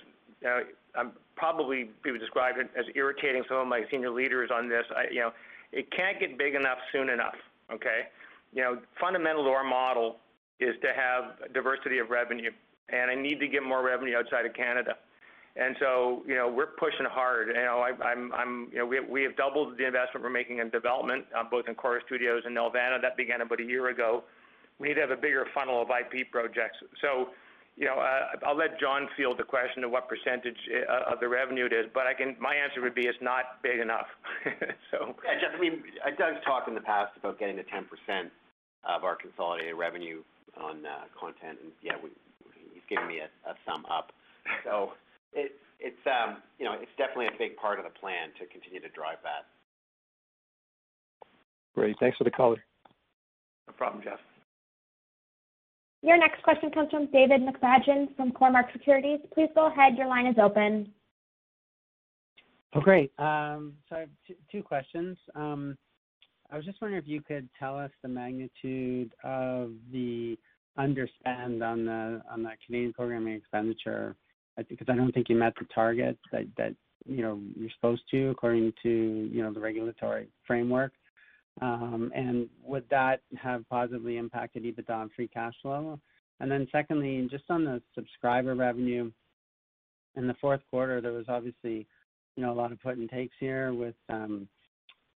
uh, 0.45 0.59
I'm 0.95 1.11
probably 1.35 1.89
people 2.03 2.19
describe 2.19 2.55
it 2.57 2.69
as 2.77 2.85
irritating 2.95 3.43
some 3.47 3.57
of 3.57 3.67
my 3.67 3.83
senior 3.89 4.09
leaders 4.09 4.49
on 4.53 4.67
this. 4.67 4.85
You 5.11 5.21
know, 5.21 5.33
it 5.71 5.89
can't 5.91 6.19
get 6.19 6.37
big 6.37 6.55
enough 6.55 6.77
soon 6.91 7.09
enough. 7.09 7.35
Okay, 7.71 8.07
you 8.53 8.61
know, 8.61 8.79
fundamental 8.99 9.43
to 9.45 9.49
our 9.49 9.63
model 9.63 10.17
is 10.59 10.75
to 10.81 10.89
have 10.93 11.53
diversity 11.53 11.97
of 11.97 12.09
revenue, 12.09 12.51
and 12.89 13.09
I 13.09 13.15
need 13.15 13.39
to 13.39 13.47
get 13.47 13.63
more 13.63 13.83
revenue 13.83 14.17
outside 14.17 14.45
of 14.45 14.53
Canada. 14.53 14.95
And 15.55 15.75
so, 15.79 16.23
you 16.25 16.33
know, 16.33 16.49
we're 16.49 16.73
pushing 16.81 17.05
hard. 17.05 17.49
You 17.49 17.53
know, 17.53 17.85
I, 17.85 17.91
I'm, 18.03 18.33
I'm, 18.33 18.69
you 18.71 18.79
know, 18.79 18.85
we 18.87 18.95
have, 18.95 19.07
we 19.07 19.21
have 19.23 19.35
doubled 19.37 19.77
the 19.77 19.85
investment 19.85 20.23
we're 20.23 20.31
making 20.31 20.57
in 20.57 20.69
development, 20.69 21.25
uh, 21.37 21.43
both 21.49 21.67
in 21.67 21.75
Corus 21.75 22.03
Studios 22.07 22.41
and 22.45 22.57
Nelvana. 22.57 22.99
That 23.01 23.15
began 23.17 23.41
about 23.41 23.59
a 23.59 23.63
year 23.63 23.89
ago. 23.89 24.23
We 24.79 24.87
need 24.87 24.95
to 24.95 25.01
have 25.01 25.11
a 25.11 25.15
bigger 25.15 25.45
funnel 25.53 25.81
of 25.83 25.89
IP 25.89 26.31
projects. 26.31 26.77
So, 27.01 27.29
you 27.77 27.85
know, 27.85 27.99
uh, 27.99 28.37
I'll 28.47 28.57
let 28.57 28.79
John 28.79 29.07
field 29.15 29.37
the 29.37 29.43
question 29.43 29.83
of 29.83 29.91
what 29.91 30.09
percentage 30.09 30.57
uh, 30.89 31.13
of 31.13 31.19
the 31.19 31.27
revenue 31.27 31.65
it 31.65 31.73
is, 31.73 31.85
but 31.93 32.07
I 32.07 32.13
can. 32.13 32.35
My 32.39 32.55
answer 32.55 32.81
would 32.81 32.95
be 32.95 33.05
it's 33.05 33.17
not 33.21 33.61
big 33.61 33.79
enough. 33.79 34.07
so. 34.91 35.15
Yeah, 35.23 35.39
Jeff. 35.39 35.51
I 35.55 35.59
mean, 35.59 35.83
Doug's 36.17 36.43
talked 36.45 36.67
in 36.67 36.73
the 36.73 36.81
past 36.81 37.11
about 37.17 37.39
getting 37.39 37.57
to 37.57 37.63
10% 37.63 38.29
of 38.85 39.03
our 39.03 39.15
consolidated 39.15 39.75
revenue 39.75 40.21
on 40.57 40.85
uh, 40.85 41.05
content, 41.19 41.57
and 41.63 41.71
yeah, 41.81 41.93
we, 42.01 42.09
he's 42.73 42.83
giving 42.89 43.07
me 43.07 43.19
a, 43.19 43.49
a 43.49 43.55
thumb 43.65 43.85
up. 43.89 44.11
So 44.65 44.91
it's 45.35 46.05
um, 46.07 46.37
you 46.57 46.65
know 46.65 46.73
it's 46.79 46.91
definitely 46.97 47.27
a 47.27 47.37
big 47.37 47.57
part 47.57 47.79
of 47.79 47.85
the 47.85 47.91
plan 47.99 48.29
to 48.39 48.45
continue 48.47 48.79
to 48.79 48.89
drive 48.89 49.17
that. 49.23 49.45
Great, 51.75 51.95
thanks 51.99 52.17
for 52.17 52.23
the 52.23 52.31
color. 52.31 52.63
No 53.67 53.73
problem, 53.73 54.03
Jeff. 54.03 54.19
Your 56.01 56.17
next 56.17 56.43
question 56.43 56.69
comes 56.69 56.89
from 56.91 57.07
David 57.11 57.41
McFadgen 57.41 58.15
from 58.15 58.31
Cormark 58.31 58.71
Securities. 58.73 59.19
Please 59.33 59.49
go 59.55 59.67
ahead. 59.67 59.97
Your 59.97 60.07
line 60.07 60.27
is 60.27 60.35
open. 60.41 60.91
Oh, 62.75 62.81
great. 62.81 63.11
Um, 63.19 63.73
so 63.87 63.95
I 63.95 63.99
have 63.99 64.09
two, 64.27 64.35
two 64.51 64.63
questions. 64.63 65.17
Um, 65.35 65.77
I 66.51 66.57
was 66.57 66.65
just 66.65 66.81
wondering 66.81 67.01
if 67.01 67.07
you 67.07 67.21
could 67.21 67.47
tell 67.57 67.77
us 67.77 67.91
the 68.01 68.09
magnitude 68.09 69.13
of 69.23 69.71
the 69.91 70.37
underspend 70.77 71.63
on 71.63 71.85
the 71.85 72.21
on 72.31 72.43
the 72.43 72.51
Canadian 72.65 72.93
programming 72.93 73.35
expenditure, 73.35 74.15
because 74.69 74.87
I 74.89 74.95
don't 74.95 75.11
think 75.11 75.29
you 75.29 75.35
met 75.35 75.53
the 75.59 75.65
target 75.73 76.17
that 76.31 76.45
that 76.57 76.75
you 77.05 77.21
know 77.21 77.39
you're 77.55 77.69
supposed 77.75 78.03
to 78.11 78.29
according 78.29 78.73
to 78.83 78.89
you 78.89 79.41
know 79.41 79.53
the 79.53 79.59
regulatory 79.59 80.27
framework. 80.45 80.91
Um, 81.61 82.11
and 82.15 82.49
would 82.63 82.85
that 82.89 83.21
have 83.39 83.67
positively 83.69 84.17
impacted 84.17 84.63
EBITDA 84.63 85.01
and 85.01 85.11
free 85.15 85.27
cash 85.27 85.53
flow? 85.61 85.99
And 86.39 86.51
then 86.51 86.67
secondly, 86.71 87.27
just 87.29 87.43
on 87.49 87.63
the 87.63 87.79
subscriber 87.93 88.55
revenue, 88.55 89.11
in 90.15 90.27
the 90.27 90.33
fourth 90.41 90.61
quarter, 90.71 90.99
there 90.99 91.11
was 91.11 91.25
obviously 91.27 91.87
you 92.35 92.43
know 92.43 92.51
a 92.51 92.55
lot 92.55 92.71
of 92.71 92.81
put 92.81 92.97
and 92.97 93.09
takes 93.09 93.35
here 93.39 93.73
with 93.73 93.95
um, 94.09 94.47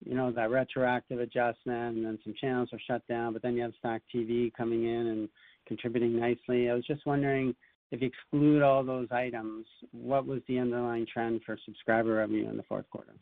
you 0.05 0.15
know, 0.15 0.31
that 0.31 0.51
retroactive 0.51 1.19
adjustment 1.19 1.97
and 1.97 2.05
then 2.05 2.19
some 2.23 2.33
channels 2.39 2.69
are 2.71 2.79
shut 2.87 3.05
down, 3.07 3.33
but 3.33 3.41
then 3.41 3.55
you 3.55 3.63
have 3.63 3.73
Stack 3.79 4.01
TV 4.13 4.53
coming 4.53 4.85
in 4.85 5.07
and 5.07 5.29
contributing 5.67 6.19
nicely. 6.19 6.69
I 6.69 6.73
was 6.73 6.85
just 6.85 7.05
wondering 7.05 7.55
if 7.91 8.01
you 8.01 8.07
exclude 8.07 8.61
all 8.61 8.83
those 8.83 9.07
items, 9.11 9.65
what 9.91 10.25
was 10.25 10.41
the 10.47 10.59
underlying 10.59 11.05
trend 11.11 11.41
for 11.45 11.57
subscriber 11.65 12.15
revenue 12.15 12.49
in 12.49 12.57
the 12.57 12.63
fourth 12.63 12.89
quarter? 12.89 13.13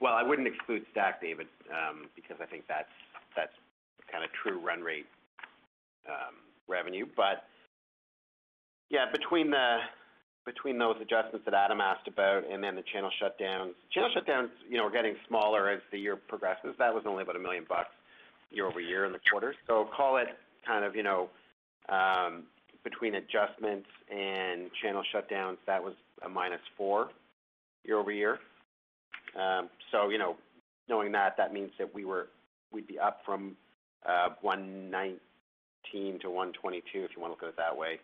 Well, 0.00 0.14
I 0.14 0.22
wouldn't 0.22 0.48
exclude 0.48 0.84
Stack, 0.90 1.20
David, 1.20 1.46
um, 1.70 2.06
because 2.16 2.36
I 2.42 2.46
think 2.46 2.64
that's 2.68 2.88
that's 3.36 3.52
kind 4.10 4.24
of 4.24 4.30
true 4.42 4.60
run 4.64 4.80
rate 4.80 5.06
um, 6.08 6.34
revenue. 6.68 7.06
But 7.16 7.44
yeah, 8.90 9.06
between 9.12 9.50
the 9.50 9.78
between 10.44 10.78
those 10.78 10.96
adjustments 11.00 11.44
that 11.44 11.54
Adam 11.54 11.80
asked 11.80 12.08
about 12.08 12.42
and 12.50 12.62
then 12.62 12.74
the 12.74 12.82
channel 12.92 13.10
shutdowns. 13.22 13.74
Channel 13.92 14.10
shutdowns, 14.16 14.48
you 14.68 14.76
know, 14.76 14.86
are 14.86 14.90
getting 14.90 15.14
smaller 15.28 15.70
as 15.70 15.80
the 15.92 15.98
year 15.98 16.16
progresses. 16.16 16.74
That 16.78 16.92
was 16.92 17.04
only 17.06 17.22
about 17.22 17.36
a 17.36 17.38
million 17.38 17.64
bucks 17.68 17.94
year-over-year 18.50 19.04
in 19.04 19.12
the 19.12 19.20
quarter. 19.30 19.54
So 19.66 19.88
call 19.96 20.16
it 20.16 20.26
kind 20.66 20.84
of, 20.84 20.96
you 20.96 21.02
know, 21.02 21.30
between 22.84 23.14
adjustments 23.14 23.88
and 24.10 24.70
channel 24.82 25.02
shutdowns, 25.14 25.56
that 25.66 25.82
was 25.82 25.94
a 26.24 26.28
minus 26.28 26.60
four 26.76 27.10
year-over-year. 27.84 28.38
Um, 29.38 29.68
so, 29.90 30.08
you 30.10 30.18
know, 30.18 30.36
knowing 30.88 31.12
that, 31.12 31.36
that 31.36 31.52
means 31.52 31.70
that 31.78 31.92
we 31.94 32.04
were 32.04 32.28
we'd 32.72 32.86
be 32.86 32.98
up 32.98 33.20
from 33.24 33.56
uh, 34.06 34.30
119 34.40 35.18
to 36.20 36.30
122, 36.30 37.04
if 37.04 37.10
you 37.14 37.20
want 37.20 37.30
to 37.30 37.30
look 37.30 37.42
at 37.42 37.48
it 37.48 37.56
that 37.56 37.76
way. 37.76 37.98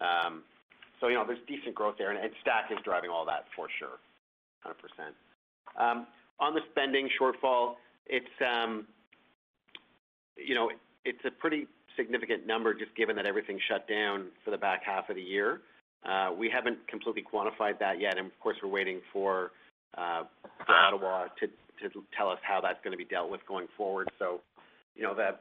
Um, 0.00 0.42
so, 1.00 1.06
you 1.06 1.14
know, 1.14 1.24
there's 1.26 1.38
decent 1.46 1.74
growth 1.74 1.94
there, 1.98 2.10
and, 2.10 2.18
and 2.18 2.32
Stack 2.40 2.70
is 2.72 2.78
driving 2.84 3.10
all 3.10 3.24
that 3.26 3.44
for 3.54 3.68
sure. 3.78 3.98
100%. 4.66 6.04
On 6.40 6.54
the 6.54 6.60
spending 6.70 7.08
shortfall, 7.20 7.74
it's 8.06 8.26
you 10.36 10.54
know, 10.54 10.70
it's 11.04 11.18
a 11.24 11.30
pretty 11.30 11.66
significant 11.98 12.46
number 12.46 12.72
just 12.72 12.94
given 12.96 13.16
that 13.16 13.26
everything 13.26 13.58
shut 13.68 13.86
down 13.88 14.26
for 14.44 14.50
the 14.50 14.56
back 14.56 14.82
half 14.84 15.10
of 15.10 15.16
the 15.16 15.22
year. 15.22 15.60
Uh, 16.08 16.30
we 16.36 16.48
haven't 16.48 16.78
completely 16.88 17.22
quantified 17.22 17.78
that 17.80 18.00
yet, 18.00 18.16
and 18.16 18.26
of 18.26 18.40
course, 18.40 18.56
we're 18.62 18.70
waiting 18.70 19.00
for 19.12 19.50
uh, 19.96 20.22
Ottawa 20.68 21.26
to 21.40 21.48
tell 22.16 22.30
us 22.30 22.38
how 22.42 22.60
that's 22.60 22.78
gonna 22.82 22.96
be 22.96 23.04
dealt 23.04 23.30
with 23.30 23.40
going 23.46 23.66
forward. 23.76 24.08
So, 24.18 24.40
you 24.94 25.02
know, 25.02 25.14
the 25.14 25.34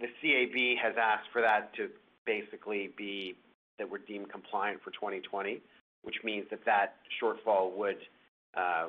CAB 0.00 0.78
has 0.82 0.94
asked 1.00 1.28
for 1.32 1.42
that 1.42 1.74
to 1.76 1.88
basically 2.24 2.90
be 2.96 3.34
that 3.78 3.90
we're 3.90 3.98
deemed 3.98 4.30
compliant 4.30 4.80
for 4.82 4.90
2020, 4.92 5.60
which 6.02 6.16
means 6.24 6.46
that 6.50 6.64
that 6.64 6.96
shortfall 7.22 7.76
would 7.76 7.98
uh, 8.56 8.86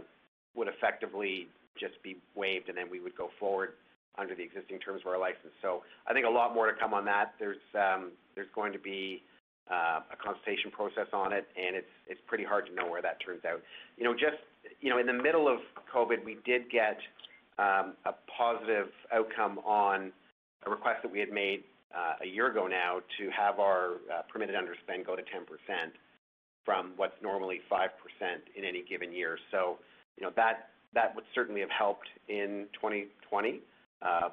would 0.56 0.68
effectively 0.68 1.48
just 1.80 2.02
be 2.04 2.18
waived, 2.36 2.70
and 2.70 2.78
then 2.78 2.90
we 2.90 3.00
would 3.00 3.16
go 3.16 3.30
forward 3.40 3.74
under 4.18 4.36
the 4.36 4.44
existing 4.44 4.80
terms 4.80 5.02
of 5.06 5.08
our 5.08 5.20
license. 5.20 5.54
So 5.62 5.84
I 6.08 6.14
think 6.14 6.26
a 6.26 6.30
lot 6.30 6.54
more 6.54 6.72
to 6.72 6.78
come 6.78 6.94
on 6.94 7.06
that. 7.06 7.36
There's 7.40 7.62
um, 7.76 8.12
going 8.56 8.74
to 8.74 8.80
be 8.80 9.24
uh, 9.70 10.00
a 10.12 10.18
consultation 10.24 10.72
process 10.72 11.08
on 11.14 11.34
it, 11.34 11.48
and 11.58 11.76
it's 11.76 12.22
pretty 12.28 12.44
hard 12.44 12.66
to 12.68 12.74
know 12.74 12.90
where 12.90 13.02
that 13.02 13.18
turns 13.24 13.44
out. 13.46 13.62
You 13.98 14.06
know, 14.06 14.14
just 14.14 14.42
you 14.82 14.90
know 14.90 15.00
in 15.00 15.06
the 15.06 15.14
middle 15.14 15.48
of 15.48 15.60
COVID, 15.94 16.24
we 16.26 16.38
did 16.46 16.70
get 16.72 16.98
um, 17.60 17.94
a 18.06 18.14
positive 18.38 18.88
outcome 19.14 19.60
on 19.60 20.12
a 20.66 20.70
request 20.70 21.04
that 21.04 21.12
we 21.12 21.20
had 21.20 21.32
made 21.32 21.64
uh, 21.96 22.24
a 22.24 22.28
year 22.28 22.52
ago 22.52 22.68
now 22.68 23.00
to 23.18 23.30
have 23.30 23.60
our 23.60 23.96
uh, 24.14 24.22
permitted 24.32 24.56
underspend 24.56 25.06
go 25.06 25.16
to 25.16 25.22
10% 25.22 25.24
from 26.66 26.92
what's 26.98 27.16
normally 27.24 27.62
5% 27.72 27.88
in 28.56 28.66
any 28.66 28.84
given 28.84 29.14
year. 29.14 29.38
So 29.52 29.80
you 30.18 30.26
know, 30.26 30.34
that 30.36 31.16
would 31.16 31.26
certainly 31.34 31.62
have 31.62 31.70
helped 31.70 32.08
in 32.28 32.68
2020. 32.74 33.62
Uh, 34.02 34.30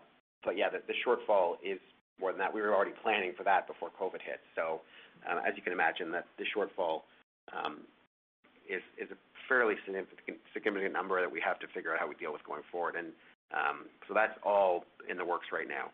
yeah, 0.54 0.68
the 0.70 0.94
shortfall 1.06 1.54
is 1.64 1.80
more 2.20 2.30
than 2.30 2.38
that. 2.38 2.52
We 2.52 2.60
were 2.60 2.74
already 2.74 2.92
planning 3.02 3.32
for 3.36 3.44
that 3.44 3.66
before 3.66 3.90
COVID 4.00 4.20
hit. 4.22 4.40
So 4.54 4.82
um, 5.28 5.38
as 5.46 5.54
you 5.56 5.62
can 5.62 5.72
imagine, 5.72 6.12
the 6.12 6.44
shortfall 6.54 7.02
um, 7.52 7.80
is 8.68 8.82
a 9.10 9.16
fairly 9.48 9.74
significant 9.84 10.92
number 10.92 11.20
that 11.20 11.30
we 11.30 11.40
have 11.40 11.58
to 11.60 11.66
figure 11.74 11.92
out 11.92 12.00
how 12.00 12.08
we 12.08 12.14
deal 12.14 12.32
with 12.32 12.44
going 12.44 12.62
forward. 12.70 12.94
And 12.96 13.08
um 13.52 13.86
so 14.08 14.14
that's 14.14 14.32
all 14.42 14.84
in 15.08 15.16
the 15.16 15.24
works 15.24 15.48
right 15.52 15.68
now. 15.68 15.90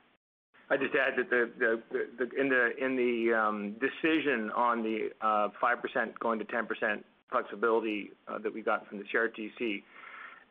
I'd 0.71 0.79
just 0.79 0.95
add 0.95 1.19
that 1.19 2.31
in 2.39 2.97
the 2.97 3.35
um, 3.35 3.75
decision 3.81 4.51
on 4.55 4.85
the 4.85 5.11
uh, 5.21 5.49
5% 5.61 6.19
going 6.21 6.39
to 6.39 6.45
10% 6.45 7.03
flexibility 7.29 8.13
uh, 8.29 8.39
that 8.39 8.55
we 8.55 8.63
got 8.63 8.87
from 8.89 8.99
the 8.99 9.05
CRTC, 9.13 9.83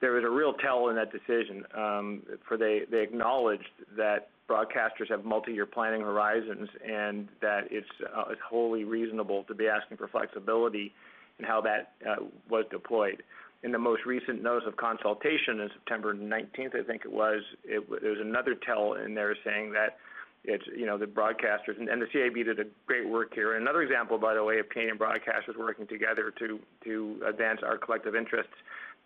there 0.01 0.13
was 0.13 0.23
a 0.23 0.29
real 0.29 0.53
tell 0.53 0.89
in 0.89 0.95
that 0.95 1.11
decision. 1.11 1.65
Um, 1.75 2.23
for 2.47 2.57
they 2.57 2.81
they 2.89 3.01
acknowledged 3.01 3.69
that 3.97 4.29
broadcasters 4.49 5.09
have 5.09 5.25
multi-year 5.25 5.65
planning 5.65 6.01
horizons 6.01 6.69
and 6.87 7.27
that 7.41 7.67
it's 7.69 7.87
uh, 8.15 8.25
it's 8.29 8.41
wholly 8.47 8.83
reasonable 8.83 9.43
to 9.43 9.53
be 9.53 9.67
asking 9.67 9.97
for 9.97 10.07
flexibility 10.07 10.93
in 11.37 11.45
how 11.45 11.61
that 11.61 11.93
uh, 12.07 12.23
was 12.49 12.65
deployed. 12.71 13.23
In 13.61 13.71
the 13.71 13.79
most 13.79 14.05
recent 14.05 14.41
notice 14.41 14.67
of 14.67 14.77
consultation 14.77 15.59
in 15.59 15.69
September 15.73 16.13
19th, 16.13 16.79
I 16.79 16.83
think 16.83 17.03
it 17.03 17.11
was, 17.11 17.41
There 17.65 17.81
was 17.81 18.19
another 18.21 18.55
tell 18.55 18.93
in 18.93 19.15
there 19.15 19.35
saying 19.43 19.73
that 19.73 19.97
it's, 20.45 20.63
you 20.73 20.85
know, 20.85 20.97
the 20.97 21.05
broadcasters 21.05 21.77
and 21.77 22.01
the 22.01 22.07
CAB 22.07 22.45
did 22.45 22.59
a 22.59 22.63
great 22.87 23.07
work 23.07 23.33
here. 23.33 23.57
Another 23.57 23.81
example, 23.81 24.17
by 24.17 24.33
the 24.33 24.43
way, 24.43 24.59
of 24.59 24.69
Canadian 24.69 24.97
broadcasters 24.97 25.57
working 25.57 25.87
together 25.87 26.31
to 26.39 26.59
to 26.85 27.21
advance 27.27 27.59
our 27.61 27.77
collective 27.77 28.15
interests. 28.15 28.53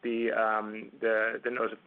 Um, 0.05 0.89
the 1.01 1.39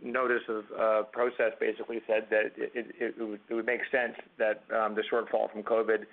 notice 0.03 0.43
of 0.49 0.65
uh, 0.79 1.03
process 1.13 1.53
basically 1.61 2.01
said 2.07 2.27
that 2.31 2.53
it 2.57 3.15
would 3.51 3.67
make 3.67 3.81
sense 3.91 4.15
that 4.39 4.63
um, 4.75 4.95
the 4.95 5.03
shortfall 5.11 5.51
from 5.53 5.63
COVID 5.63 6.05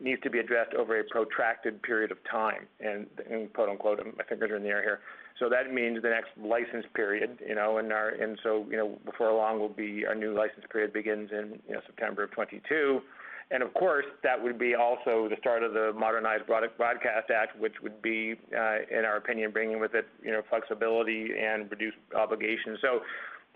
needs 0.00 0.20
to 0.22 0.30
be 0.30 0.38
addressed 0.38 0.74
over 0.74 0.98
a 1.00 1.04
protracted 1.04 1.82
period 1.82 2.10
of 2.10 2.18
time, 2.30 2.66
and 2.80 3.06
quote-unquote, 3.54 3.98
my 4.16 4.24
fingers 4.28 4.50
are 4.50 4.56
in 4.56 4.62
the 4.62 4.68
air 4.68 4.82
here. 4.82 5.00
So 5.38 5.48
that 5.48 5.72
means 5.72 6.02
the 6.02 6.08
next 6.08 6.30
license 6.36 6.84
period, 6.94 7.38
you 7.46 7.54
know, 7.54 7.78
and 7.78 7.92
our 7.92 8.08
and 8.08 8.38
so, 8.42 8.66
you 8.68 8.76
know, 8.76 8.98
before 9.04 9.32
long 9.32 9.60
will 9.60 9.68
be 9.68 10.04
our 10.04 10.14
new 10.14 10.34
license 10.34 10.64
period 10.70 10.92
begins 10.92 11.30
in, 11.30 11.60
you 11.68 11.74
know, 11.74 11.80
September 11.86 12.24
of 12.24 12.30
2022. 12.30 13.00
And 13.50 13.62
of 13.62 13.72
course, 13.72 14.04
that 14.22 14.42
would 14.42 14.58
be 14.58 14.74
also 14.74 15.28
the 15.28 15.36
start 15.40 15.62
of 15.62 15.72
the 15.72 15.92
Modernized 15.96 16.44
Broadcast 16.46 17.30
Act, 17.30 17.58
which 17.58 17.74
would 17.82 18.02
be, 18.02 18.34
uh, 18.54 18.76
in 18.90 19.06
our 19.06 19.16
opinion, 19.16 19.52
bringing 19.52 19.80
with 19.80 19.94
it, 19.94 20.06
you 20.22 20.30
know, 20.30 20.42
flexibility 20.50 21.30
and 21.38 21.70
reduced 21.70 21.96
obligations. 22.14 22.78
So, 22.82 23.00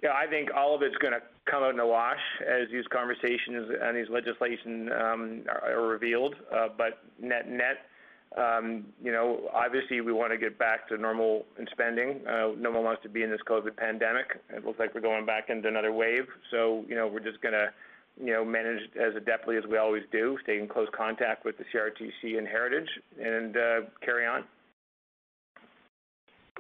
yeah, 0.03 0.15
I 0.15 0.27
think 0.27 0.49
all 0.57 0.75
of 0.75 0.83
it's 0.83 0.97
gonna 0.97 1.21
come 1.45 1.63
out 1.63 1.71
in 1.71 1.77
the 1.77 1.87
wash 1.87 2.19
as 2.41 2.69
these 2.73 2.87
conversations 2.89 3.71
and 3.83 3.97
these 3.97 4.09
legislation 4.09 4.91
um, 4.93 5.43
are 5.49 5.87
revealed. 5.87 6.35
Uh, 6.51 6.69
but 6.77 7.05
Net-net, 7.21 7.87
um, 8.37 8.87
you 9.01 9.13
know, 9.13 9.51
obviously 9.53 10.01
we 10.01 10.13
wanna 10.13 10.39
get 10.39 10.59
back 10.59 10.89
to 10.89 10.97
normal 10.97 11.45
in 11.59 11.67
spending. 11.71 12.27
Uh, 12.27 12.53
no 12.59 12.71
one 12.71 12.83
wants 12.83 13.03
to 13.03 13.11
be 13.11 13.23
in 13.23 13.31
this 13.31 13.43
COVID 13.47 13.77
pandemic. 13.77 14.41
It 14.49 14.65
looks 14.65 14.79
like 14.79 14.95
we're 14.95 15.03
going 15.03 15.27
back 15.27 15.51
into 15.51 15.69
another 15.69 15.93
wave. 15.93 16.27
So 16.51 16.85
you 16.89 16.97
know, 16.97 17.07
we're 17.07 17.21
just 17.21 17.43
gonna, 17.43 17.69
you 18.21 18.33
know, 18.33 18.45
manage 18.45 18.83
as 18.97 19.15
adeptly 19.15 19.59
as 19.59 19.65
we 19.71 19.79
always 19.79 20.03
do, 20.13 20.37
stay 20.43 20.59
in 20.59 20.69
close 20.69 20.89
contact 20.97 21.45
with 21.45 21.57
the 21.59 21.65
CRTC 21.65 22.39
and 22.39 22.47
Heritage 22.47 22.89
and 23.21 23.57
uh, 23.57 23.81
carry 24.05 24.27
on. 24.27 24.45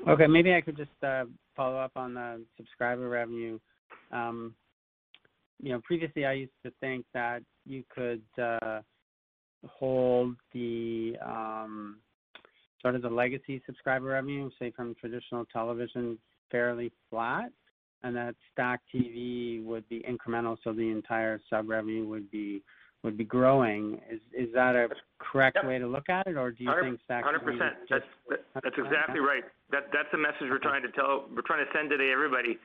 Okay. 0.09 0.26
Maybe 0.26 0.55
I 0.55 0.61
could 0.61 0.76
just 0.76 0.90
uh, 1.03 1.24
follow 1.55 1.76
up 1.76 1.92
on 1.96 2.14
the 2.14 2.42
subscriber 2.57 3.09
revenue. 3.09 3.59
Um, 4.11 4.55
you 5.62 5.70
know, 5.70 5.80
previously 5.84 6.24
I 6.24 6.32
used 6.32 6.53
to 6.64 6.72
think 6.80 7.05
that 7.14 7.42
you 7.64 7.84
could 7.94 8.22
uh, 8.40 8.80
hold 9.64 10.34
the 10.53 11.14
um, 11.24 11.98
sort 12.80 12.96
of 12.96 13.03
the 13.03 13.11
legacy 13.11 13.62
subscriber 13.64 14.07
revenue, 14.07 14.50
say 14.59 14.72
from 14.74 14.94
traditional 14.96 15.44
television, 15.53 16.18
fairly 16.50 16.90
flat, 17.11 17.50
and 18.05 18.16
that 18.16 18.34
StackTV 18.57 19.64
would 19.64 19.88
be 19.88 20.05
incremental, 20.09 20.57
so 20.64 20.72
the 20.72 20.90
entire 20.90 21.40
sub 21.48 21.68
revenue 21.68 22.07
would 22.07 22.30
be 22.30 22.62
would 23.03 23.16
be 23.16 23.24
growing. 23.24 24.00
Is 24.11 24.20
is 24.32 24.53
that 24.55 24.76
a 24.76 24.88
correct 25.18 25.59
way 25.64 25.78
to 25.78 25.86
look 25.86 26.09
at 26.09 26.26
it, 26.26 26.36
or 26.36 26.50
do 26.50 26.64
you 26.64 26.72
think 26.80 27.00
StackTV- 27.09 27.42
100%. 27.42 27.72
That's 27.90 28.05
that's 28.62 28.78
exactly 28.78 29.20
right. 29.20 29.44
That 29.70 29.88
That's 29.92 30.09
the 30.12 30.18
message 30.18 30.48
we're 30.50 30.59
trying 30.59 30.82
to 30.82 30.90
tell. 30.90 31.26
We're 31.34 31.42
trying 31.42 31.64
to 31.64 31.72
send 31.74 31.90
today, 31.90 32.12
everybody. 32.12 32.59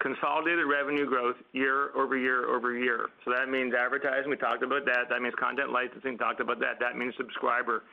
Consolidated 0.00 0.66
revenue 0.66 1.06
growth 1.06 1.36
year-over-year. 1.52 2.48
Over 2.50 2.76
year. 2.76 3.06
So 3.24 3.30
that 3.30 3.48
means 3.48 3.74
advertising, 3.74 4.28
we 4.28 4.36
talked 4.36 4.64
about 4.64 4.84
that. 4.86 5.08
That 5.08 5.22
means 5.22 5.34
content 5.38 5.70
licensing, 5.70 6.18
talked 6.18 6.40
about 6.40 6.58
that. 6.60 6.80
That 6.80 6.96
means 6.96 7.14
subscriber. 7.16 7.84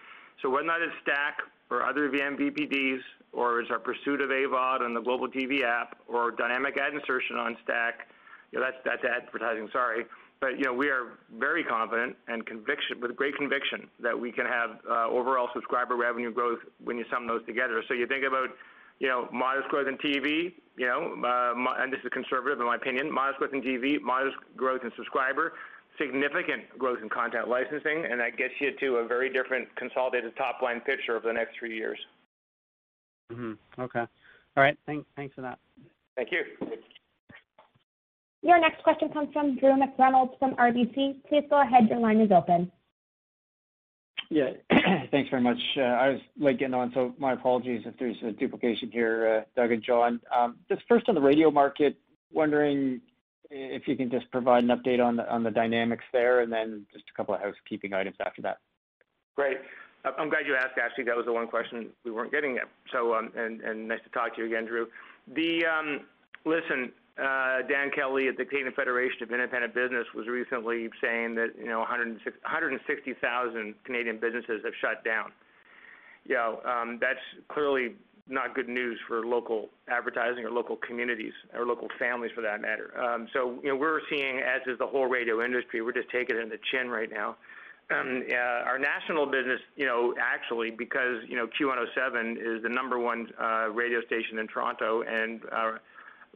So 0.41 0.49
whether 0.49 0.63
or 0.63 0.67
not 0.67 0.81
it's 0.81 0.93
Stack 1.03 1.37
or 1.69 1.83
other 1.85 2.09
vMVPDs, 2.09 2.99
or 3.33 3.61
is 3.61 3.67
our 3.71 3.79
pursuit 3.79 4.21
of 4.21 4.29
AVOD 4.29 4.81
on 4.81 4.93
the 4.93 5.01
Global 5.01 5.27
TV 5.27 5.63
App 5.63 5.97
or 6.07 6.31
dynamic 6.31 6.77
ad 6.77 6.93
insertion 6.93 7.37
on 7.37 7.57
Stack, 7.63 8.07
you 8.51 8.59
know, 8.59 8.65
that's 8.83 9.03
advertising, 9.03 9.69
sorry. 9.71 10.05
But, 10.41 10.57
you 10.57 10.65
know, 10.65 10.73
we 10.73 10.89
are 10.89 11.19
very 11.37 11.63
confident 11.63 12.15
and 12.27 12.45
conviction, 12.45 12.99
with 12.99 13.15
great 13.15 13.35
conviction 13.35 13.87
that 13.99 14.19
we 14.19 14.31
can 14.31 14.45
have 14.45 14.79
uh, 14.89 15.07
overall 15.07 15.49
subscriber 15.53 15.95
revenue 15.95 16.31
growth 16.31 16.59
when 16.83 16.97
you 16.97 17.05
sum 17.11 17.27
those 17.27 17.45
together. 17.45 17.83
So 17.87 17.93
you 17.93 18.07
think 18.07 18.25
about, 18.25 18.49
you 18.99 19.07
know, 19.07 19.29
modest 19.31 19.69
growth 19.69 19.87
in 19.87 19.97
TV, 19.99 20.53
you 20.77 20.87
know, 20.87 21.15
uh, 21.23 21.81
and 21.81 21.93
this 21.93 21.99
is 22.03 22.09
conservative 22.11 22.59
in 22.59 22.65
my 22.65 22.75
opinion, 22.75 23.11
modest 23.11 23.37
growth 23.37 23.53
in 23.53 23.61
TV, 23.61 24.01
modest 24.01 24.35
growth 24.57 24.81
in 24.83 24.91
subscriber, 24.97 25.53
significant 25.99 26.63
growth 26.77 26.99
in 27.01 27.09
content 27.09 27.47
licensing, 27.47 28.05
and 28.09 28.19
that 28.19 28.35
gets 28.35 28.53
you 28.59 28.71
to 28.79 28.97
a 28.97 29.07
very 29.07 29.31
different 29.31 29.73
consolidated 29.75 30.35
top-line 30.35 30.81
picture 30.81 31.15
over 31.15 31.27
the 31.27 31.33
next 31.33 31.57
three 31.57 31.77
years. 31.77 31.99
Mm-hmm. 33.31 33.81
Okay. 33.81 33.99
All 33.99 34.63
right. 34.63 34.77
Thanks 34.85 35.35
for 35.35 35.41
that. 35.41 35.59
Thank 36.15 36.29
you. 36.31 36.43
Your 38.43 38.59
next 38.59 38.83
question 38.83 39.09
comes 39.09 39.29
from 39.31 39.57
Drew 39.57 39.75
McReynolds 39.75 40.37
from 40.39 40.55
RBC. 40.55 41.23
Please 41.29 41.43
go 41.49 41.61
ahead. 41.61 41.87
Your 41.89 41.99
line 41.99 42.19
is 42.19 42.31
open. 42.31 42.71
Yeah. 44.29 44.51
Thanks 45.11 45.29
very 45.29 45.41
much. 45.41 45.59
Uh, 45.77 45.81
I 45.81 46.09
was 46.09 46.21
late 46.39 46.57
getting 46.57 46.73
on, 46.73 46.91
so 46.93 47.13
my 47.19 47.33
apologies 47.33 47.83
if 47.85 47.97
there's 47.99 48.17
a 48.23 48.31
duplication 48.31 48.89
here, 48.89 49.45
uh, 49.45 49.61
Doug 49.61 49.71
and 49.71 49.83
John. 49.83 50.21
Um, 50.35 50.57
just 50.69 50.81
first 50.87 51.07
on 51.09 51.15
the 51.15 51.21
radio 51.21 51.51
market, 51.51 51.97
wondering 52.31 53.01
if 53.51 53.87
you 53.87 53.95
can 53.95 54.09
just 54.09 54.31
provide 54.31 54.63
an 54.63 54.69
update 54.69 55.05
on 55.05 55.19
on 55.19 55.43
the 55.43 55.51
dynamics 55.51 56.05
there, 56.13 56.39
and 56.39 56.51
then 56.51 56.85
just 56.93 57.03
a 57.13 57.17
couple 57.17 57.35
of 57.35 57.41
housekeeping 57.41 57.93
items 57.93 58.15
after 58.25 58.41
that. 58.41 58.59
Great. 59.35 59.57
I'm 60.03 60.29
glad 60.29 60.47
you 60.47 60.55
asked. 60.55 60.77
Actually, 60.81 61.05
that 61.05 61.15
was 61.15 61.25
the 61.25 61.33
one 61.33 61.47
question 61.47 61.89
we 62.03 62.11
weren't 62.11 62.31
getting 62.31 62.57
at. 62.57 62.69
So, 62.91 63.13
um, 63.13 63.31
and, 63.35 63.61
and 63.61 63.87
nice 63.87 63.99
to 64.03 64.09
talk 64.09 64.35
to 64.35 64.41
you 64.41 64.47
again, 64.47 64.65
Drew. 64.65 64.87
The 65.35 65.63
listen, 66.45 66.91
Dan 67.17 67.91
Kelly 67.95 68.27
at 68.27 68.37
the 68.37 68.45
Canadian 68.45 68.73
Federation 68.73 69.23
of 69.23 69.31
Independent 69.31 69.73
Business 69.73 70.07
was 70.15 70.27
recently 70.27 70.89
saying 71.01 71.35
that, 71.35 71.49
you 71.57 71.67
know, 71.67 71.79
160,000 71.79 73.75
Canadian 73.83 74.19
businesses 74.19 74.61
have 74.63 74.73
shut 74.81 75.03
down. 75.03 75.31
You 76.25 76.35
know, 76.35 76.97
that's 76.99 77.19
clearly 77.49 77.95
not 78.27 78.55
good 78.55 78.69
news 78.69 78.99
for 79.07 79.25
local 79.25 79.69
advertising 79.89 80.45
or 80.45 80.51
local 80.51 80.77
communities 80.77 81.33
or 81.53 81.65
local 81.65 81.87
families 81.99 82.31
for 82.33 82.41
that 82.41 82.61
matter. 82.61 82.97
Um, 82.99 83.27
so, 83.33 83.59
you 83.61 83.69
know, 83.69 83.75
we're 83.75 83.99
seeing, 84.09 84.39
as 84.39 84.61
is 84.67 84.77
the 84.79 84.87
whole 84.87 85.07
radio 85.07 85.43
industry, 85.43 85.81
we're 85.81 85.91
just 85.93 86.09
taking 86.09 86.37
it 86.37 86.41
in 86.41 86.49
the 86.49 86.59
chin 86.71 86.89
right 86.89 87.11
now. 87.11 87.35
Um, 87.91 88.23
uh, 88.31 88.35
our 88.35 88.79
national 88.79 89.25
business, 89.25 89.59
you 89.75 89.85
know, 89.85 90.13
actually, 90.19 90.71
because, 90.71 91.17
you 91.27 91.35
know, 91.35 91.47
Q107 91.47 92.37
is 92.37 92.63
the 92.63 92.69
number 92.69 92.97
one 92.99 93.27
uh, 93.39 93.69
radio 93.69 94.01
station 94.05 94.39
in 94.39 94.47
Toronto 94.47 95.03
and 95.03 95.41
uh, 95.51 95.71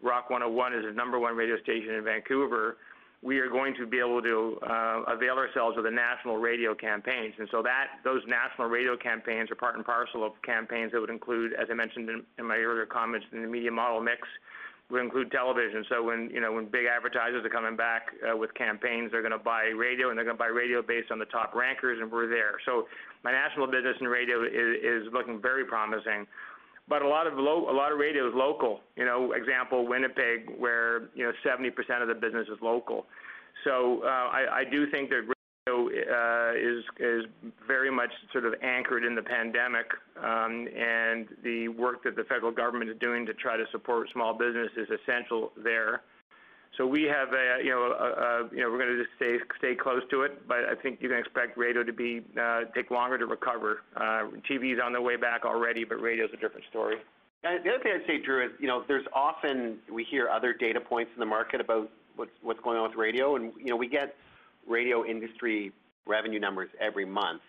Rock 0.01 0.29
101 0.29 0.73
is 0.73 0.85
the 0.85 0.91
number 0.91 1.19
one 1.19 1.35
radio 1.35 1.57
station 1.61 1.95
in 1.95 2.03
Vancouver, 2.03 2.77
we 3.21 3.39
are 3.39 3.49
going 3.49 3.73
to 3.75 3.87
be 3.87 3.97
able 3.97 4.21
to 4.21 4.59
avail 5.07 5.35
ourselves 5.35 5.77
of 5.77 5.83
the 5.83 5.89
national 5.89 6.37
radio 6.37 6.75
campaigns. 6.75 7.33
And 7.39 7.47
so 7.49 7.63
that 7.63 7.87
those 8.03 8.21
national 8.27 8.67
radio 8.67 8.95
campaigns 8.95 9.49
are 9.49 9.55
part 9.55 9.75
and 9.75 9.83
parcel 9.83 10.23
of 10.23 10.33
campaigns 10.43 10.91
that 10.91 11.01
would 11.01 11.09
include, 11.09 11.53
as 11.53 11.67
I 11.71 11.73
mentioned 11.73 12.09
in 12.37 12.45
my 12.45 12.57
earlier 12.57 12.85
comments, 12.85 13.25
in 13.31 13.41
the 13.41 13.47
media 13.47 13.71
model 13.71 13.99
mix, 13.99 14.27
would 14.89 15.01
include 15.01 15.31
television. 15.31 15.83
So 15.89 16.03
when 16.03 16.29
you 16.31 16.41
know 16.41 16.53
when 16.53 16.65
big 16.65 16.85
advertisers 16.85 17.45
are 17.45 17.49
coming 17.49 17.75
back 17.75 18.07
uh, 18.21 18.37
with 18.37 18.53
campaigns, 18.53 19.11
they're 19.11 19.21
going 19.21 19.31
to 19.31 19.39
buy 19.39 19.65
radio, 19.75 20.09
and 20.09 20.17
they're 20.17 20.25
going 20.25 20.37
to 20.37 20.43
buy 20.43 20.53
radio 20.53 20.81
based 20.81 21.11
on 21.11 21.19
the 21.19 21.25
top 21.25 21.55
rankers, 21.55 21.99
and 22.01 22.11
we're 22.11 22.29
there. 22.29 22.57
So 22.65 22.87
my 23.23 23.31
national 23.31 23.67
business 23.67 23.97
in 23.99 24.07
radio 24.07 24.43
is, 24.43 25.07
is 25.07 25.13
looking 25.13 25.41
very 25.41 25.65
promising 25.65 26.27
but 26.87 27.01
a 27.01 27.07
lot 27.07 27.25
of 27.27 27.33
lo- 27.35 27.69
a 27.69 27.73
lot 27.73 27.91
of 27.91 27.97
radio 27.97 28.27
is 28.27 28.33
local. 28.35 28.81
You 28.95 29.05
know, 29.05 29.33
example 29.33 29.87
Winnipeg, 29.87 30.51
where 30.57 31.09
you 31.15 31.23
know 31.23 31.31
70% 31.43 31.69
of 32.01 32.07
the 32.07 32.13
business 32.13 32.47
is 32.47 32.59
local. 32.61 33.05
So 33.63 34.01
uh, 34.03 34.07
I, 34.07 34.45
I 34.59 34.63
do 34.69 34.89
think 34.91 35.11
uh, 35.11 35.33
is 35.97 36.83
is 36.99 37.25
very 37.67 37.91
much 37.91 38.11
sort 38.31 38.45
of 38.45 38.53
anchored 38.61 39.03
in 39.03 39.15
the 39.15 39.21
pandemic, 39.21 39.87
um, 40.21 40.67
and 40.75 41.27
the 41.43 41.67
work 41.69 42.03
that 42.03 42.15
the 42.15 42.23
federal 42.23 42.51
government 42.51 42.89
is 42.89 42.97
doing 42.99 43.25
to 43.25 43.33
try 43.33 43.57
to 43.57 43.65
support 43.71 44.09
small 44.11 44.33
business 44.33 44.69
is 44.77 44.87
essential 44.89 45.51
there. 45.57 46.01
So 46.77 46.85
we 46.85 47.03
have 47.03 47.29
a, 47.31 47.63
you 47.63 47.69
know, 47.69 47.83
a, 47.83 48.05
a, 48.05 48.49
you 48.51 48.61
know, 48.61 48.69
we're 48.69 48.79
going 48.79 48.97
to 48.97 49.01
just 49.01 49.15
stay 49.15 49.37
stay 49.57 49.75
close 49.75 50.01
to 50.11 50.23
it, 50.23 50.47
but 50.47 50.65
I 50.65 50.75
think 50.75 51.01
you 51.01 51.09
can 51.09 51.17
expect 51.17 51.57
radio 51.57 51.83
to 51.83 51.93
be 51.93 52.21
uh, 52.39 52.61
take 52.73 52.91
longer 52.91 53.17
to 53.17 53.25
recover. 53.25 53.83
Uh, 53.95 54.27
TV's 54.49 54.79
on 54.83 54.91
the 54.91 55.01
way 55.01 55.15
back 55.15 55.45
already, 55.45 55.83
but 55.83 56.01
radio's 56.01 56.31
a 56.33 56.37
different 56.37 56.65
story. 56.69 56.97
And 57.43 57.63
the 57.63 57.69
other 57.69 57.83
thing 57.83 57.93
I'd 57.95 58.07
say, 58.07 58.17
Drew, 58.17 58.45
is 58.45 58.51
you 58.59 58.67
know, 58.67 58.83
there's 58.87 59.05
often 59.13 59.77
we 59.91 60.03
hear 60.03 60.27
other 60.29 60.53
data 60.53 60.81
points 60.81 61.11
in 61.15 61.19
the 61.19 61.25
market 61.25 61.61
about 61.61 61.89
what's 62.15 62.31
what's 62.41 62.59
going 62.59 62.77
on 62.77 62.89
with 62.89 62.97
radio, 62.97 63.35
and 63.35 63.53
you 63.57 63.67
know, 63.67 63.77
we 63.77 63.87
get 63.87 64.15
radio 64.67 65.05
industry 65.05 65.71
revenue 66.07 66.39
numbers 66.39 66.69
every 66.79 67.05
month, 67.05 67.41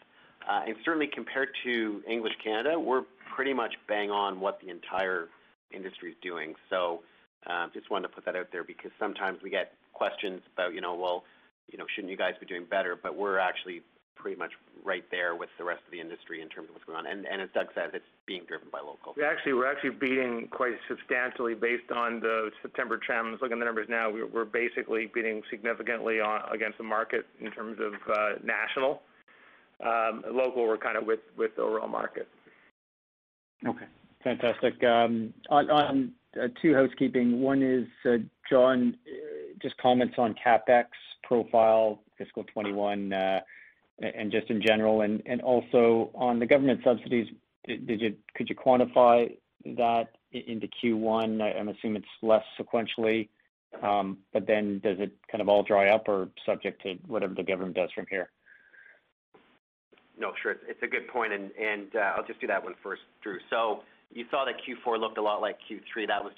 uh, 0.49 0.63
and 0.67 0.77
certainly 0.85 1.07
compared 1.07 1.49
to 1.65 2.03
English 2.09 2.35
Canada, 2.43 2.79
we're 2.79 3.03
pretty 3.35 3.53
much 3.53 3.75
bang 3.89 4.11
on 4.11 4.41
what 4.41 4.61
the 4.61 4.71
entire 4.71 5.29
industry 5.73 6.11
is 6.11 6.17
doing. 6.23 6.55
So 6.71 7.03
um, 7.47 7.71
just 7.75 7.91
wanted 7.91 8.09
to 8.09 8.15
put 8.15 8.25
that 8.25 8.37
out 8.37 8.49
there 8.53 8.65
because 8.65 8.91
sometimes 8.99 9.39
we 9.43 9.51
get 9.51 9.73
questions 9.93 10.41
about, 10.55 10.75
you 10.75 10.81
know, 10.81 10.95
well, 10.95 11.25
you 11.71 11.79
know, 11.79 11.85
shouldn't 11.95 12.11
you 12.11 12.17
guys 12.17 12.35
be 12.39 12.47
doing 12.47 12.65
better? 12.65 12.97
But 13.01 13.17
we're 13.17 13.39
actually 13.39 13.83
pretty 14.17 14.39
much 14.39 14.53
right 14.85 15.05
there 15.11 15.35
with 15.35 15.51
the 15.59 15.65
rest 15.65 15.83
of 15.85 15.93
the 15.93 16.01
industry 16.01 16.41
in 16.41 16.49
terms 16.49 16.69
of 16.69 16.75
what's 16.75 16.85
going 16.85 16.99
on. 16.99 17.07
And, 17.07 17.27
and 17.27 17.41
as 17.43 17.49
Doug 17.55 17.67
says, 17.75 17.91
it's 17.93 18.05
being 18.27 18.43
driven 18.49 18.69
by 18.73 18.79
local. 18.79 19.15
We 19.17 19.25
actually 19.25 19.55
we're 19.55 19.71
actually 19.71 19.91
beating 19.91 20.49
quite 20.51 20.75
substantially 20.89 21.55
based 21.55 21.91
on 21.95 22.21
the 22.21 22.51
September 22.63 22.99
trends. 22.99 23.39
Looking 23.41 23.57
at 23.57 23.61
the 23.61 23.65
numbers 23.67 23.89
now, 23.89 24.11
we're, 24.11 24.27
we're 24.27 24.45
basically 24.45 25.11
beating 25.13 25.43
significantly 25.51 26.21
on, 26.21 26.43
against 26.53 26.79
the 26.79 26.85
market 26.85 27.27
in 27.41 27.51
terms 27.51 27.79
of 27.81 27.95
uh, 28.11 28.29
national. 28.43 29.03
Um, 29.85 30.25
local, 30.33 30.67
we're 30.67 30.79
kind 30.79 30.97
of 30.97 31.05
with 31.05 31.21
with 31.37 31.55
the 31.57 31.63
overall 31.63 31.89
market. 31.89 32.29
Okay, 33.67 33.87
fantastic. 34.23 34.83
Um, 34.85 35.35
on, 35.51 35.71
on 35.71 36.13
uh, 36.41 36.49
two 36.61 36.75
housekeeping. 36.75 37.41
One 37.41 37.63
is, 37.63 37.87
uh, 38.05 38.19
John, 38.49 38.97
uh, 39.07 39.59
just 39.63 39.77
comments 39.79 40.15
on 40.19 40.35
CapEx 40.45 40.87
profile, 41.23 42.03
fiscal 42.19 42.45
21, 42.45 43.13
and 44.01 44.31
just 44.31 44.51
in 44.51 44.61
general, 44.61 45.01
and 45.03 45.41
also 45.43 46.11
on 46.15 46.39
the 46.39 46.47
government 46.47 46.81
subsidies, 46.85 47.29
could 47.67 48.49
you 48.49 48.55
quantify 48.55 49.35
that 49.65 50.17
into 50.33 50.69
Q1? 50.83 51.41
I'm 51.59 51.69
assuming 51.69 52.03
it's 52.03 52.07
less 52.23 52.45
sequentially, 52.61 53.29
um, 53.83 54.19
but 54.33 54.47
then 54.47 54.81
does 54.85 54.99
it 55.01 55.13
kind 55.31 55.41
of 55.41 55.49
all 55.49 55.63
dry 55.63 55.89
up 55.89 56.09
or 56.09 56.29
subject 56.45 56.83
to 56.83 56.95
whatever 57.07 57.35
the 57.35 57.43
government 57.43 57.77
does 57.77 57.91
from 57.95 58.07
here? 58.11 58.31
No, 60.19 60.33
sure. 60.43 60.57
It's 60.67 60.83
a 60.83 60.87
good 60.87 61.09
point, 61.09 61.33
and 61.33 61.51
I'll 61.95 62.27
just 62.27 62.41
do 62.41 62.47
that 62.47 62.63
one 62.63 62.75
first, 62.83 63.03
Drew. 63.23 63.39
So 63.51 63.83
you 64.13 64.25
saw 64.31 64.45
that 64.45 64.55
Q4 64.67 64.99
looked 64.99 65.19
a 65.19 65.23
lot 65.23 65.41
like 65.41 65.57
Q3. 65.71 66.07
That 66.07 66.23
was 66.23 66.33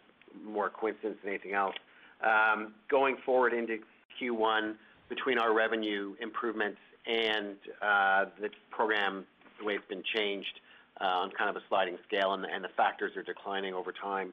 more 0.44 0.70
coincidence 0.70 1.18
than 1.22 1.32
anything 1.32 1.54
else. 1.54 1.74
Um, 2.22 2.74
going 2.90 3.16
forward 3.24 3.52
into 3.52 3.78
Q1, 4.20 4.74
between 5.08 5.38
our 5.38 5.54
revenue 5.54 6.14
improvements 6.20 6.78
and 7.08 7.56
uh, 7.82 8.26
the 8.40 8.50
program, 8.70 9.24
the 9.58 9.64
way 9.64 9.74
it's 9.74 9.88
been 9.88 10.04
changed 10.14 10.60
uh, 11.00 11.04
on 11.04 11.30
kind 11.36 11.50
of 11.50 11.56
a 11.56 11.64
sliding 11.68 11.96
scale, 12.06 12.34
and 12.34 12.44
the 12.44 12.68
factors 12.76 13.16
are 13.16 13.22
declining 13.22 13.74
over 13.74 13.92
time 13.92 14.32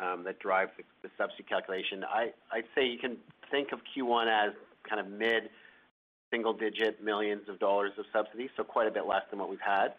um, 0.00 0.24
that 0.24 0.38
drive 0.40 0.68
the 1.02 1.10
subsidy 1.18 1.44
calculation. 1.44 2.04
I'd 2.04 2.64
say 2.74 2.86
you 2.86 2.98
can 2.98 3.16
think 3.50 3.72
of 3.72 3.80
Q1 3.96 4.26
as 4.26 4.54
kind 4.88 5.00
of 5.00 5.08
mid-single-digit 5.12 7.04
millions 7.04 7.48
of 7.48 7.58
dollars 7.58 7.92
of 7.98 8.06
subsidies, 8.12 8.50
so 8.56 8.64
quite 8.64 8.88
a 8.88 8.90
bit 8.90 9.06
less 9.06 9.22
than 9.30 9.38
what 9.38 9.50
we've 9.50 9.60
had. 9.60 9.94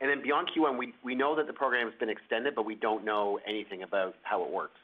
And 0.00 0.10
then 0.10 0.22
beyond 0.22 0.50
Q1, 0.56 0.78
we, 0.78 0.92
we 1.02 1.14
know 1.14 1.36
that 1.36 1.46
the 1.46 1.52
program 1.52 1.88
has 1.88 1.98
been 1.98 2.10
extended, 2.10 2.54
but 2.54 2.64
we 2.64 2.74
don't 2.74 3.04
know 3.04 3.38
anything 3.46 3.82
about 3.82 4.14
how 4.22 4.44
it 4.44 4.50
works. 4.50 4.78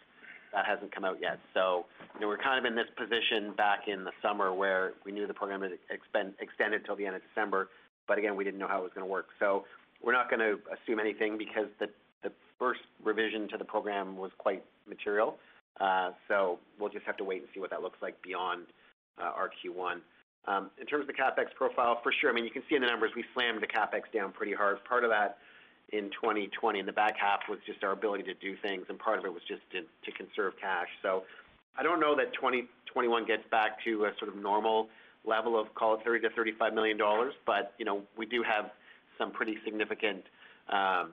That 0.52 0.66
hasn't 0.66 0.94
come 0.94 1.04
out 1.04 1.18
yet. 1.20 1.38
So, 1.54 1.86
you 2.14 2.20
know, 2.20 2.28
we're 2.28 2.38
kind 2.38 2.58
of 2.58 2.68
in 2.68 2.76
this 2.76 2.88
position 2.96 3.54
back 3.56 3.86
in 3.86 4.04
the 4.04 4.10
summer 4.20 4.52
where 4.52 4.94
we 5.04 5.12
knew 5.12 5.26
the 5.26 5.34
program 5.34 5.62
had 5.62 5.72
extended 5.90 6.84
till 6.84 6.96
the 6.96 7.06
end 7.06 7.16
of 7.16 7.22
December, 7.32 7.68
but 8.08 8.18
again, 8.18 8.34
we 8.36 8.44
didn't 8.44 8.58
know 8.58 8.68
how 8.68 8.78
it 8.78 8.82
was 8.82 8.92
going 8.94 9.06
to 9.06 9.10
work. 9.10 9.28
So, 9.38 9.64
we're 10.02 10.12
not 10.12 10.30
going 10.30 10.40
to 10.40 10.58
assume 10.72 10.98
anything 10.98 11.36
because 11.36 11.66
the 11.78 11.88
the 12.22 12.32
first 12.58 12.80
revision 13.04 13.48
to 13.48 13.58
the 13.58 13.64
program 13.64 14.16
was 14.16 14.30
quite 14.38 14.64
material. 14.88 15.36
Uh, 15.80 16.10
so, 16.26 16.58
we'll 16.78 16.90
just 16.90 17.06
have 17.06 17.16
to 17.18 17.24
wait 17.24 17.42
and 17.42 17.48
see 17.54 17.60
what 17.60 17.70
that 17.70 17.82
looks 17.82 17.98
like 18.02 18.20
beyond 18.22 18.66
uh, 19.20 19.24
our 19.24 19.50
Q1. 19.50 20.00
Um, 20.46 20.70
in 20.80 20.86
terms 20.86 21.02
of 21.02 21.06
the 21.06 21.12
CapEx 21.12 21.54
profile, 21.54 22.00
for 22.02 22.12
sure, 22.20 22.30
I 22.30 22.32
mean, 22.32 22.44
you 22.44 22.50
can 22.50 22.62
see 22.68 22.74
in 22.74 22.82
the 22.82 22.88
numbers, 22.88 23.12
we 23.14 23.24
slammed 23.34 23.62
the 23.62 23.66
CapEx 23.66 24.10
down 24.12 24.32
pretty 24.32 24.54
hard. 24.54 24.82
Part 24.84 25.04
of 25.04 25.10
that 25.10 25.38
in 25.92 26.10
2020 26.10 26.78
in 26.78 26.86
the 26.86 26.92
back 26.92 27.16
half 27.16 27.40
was 27.48 27.58
just 27.66 27.82
our 27.82 27.92
ability 27.92 28.22
to 28.24 28.34
do 28.34 28.56
things, 28.62 28.86
and 28.88 28.98
part 28.98 29.18
of 29.18 29.24
it 29.24 29.32
was 29.32 29.42
just 29.48 29.62
to, 29.72 29.82
conserve 30.12 30.52
cash. 30.60 30.88
So 31.02 31.22
I 31.78 31.82
don't 31.82 32.00
know 32.00 32.14
that 32.16 32.34
2021 32.34 33.26
gets 33.26 33.42
back 33.50 33.82
to 33.84 34.04
a 34.04 34.12
sort 34.18 34.28
of 34.28 34.36
normal 34.36 34.88
level 35.24 35.58
of 35.58 35.74
call 35.74 35.94
it 35.94 36.00
30 36.04 36.28
to 36.28 36.34
35 36.34 36.74
million 36.74 36.96
dollars, 36.96 37.32
but 37.46 37.74
you 37.78 37.84
know 37.84 38.02
we 38.18 38.26
do 38.26 38.42
have 38.42 38.70
some 39.18 39.30
pretty 39.30 39.56
significant 39.64 40.24
um, 40.68 41.12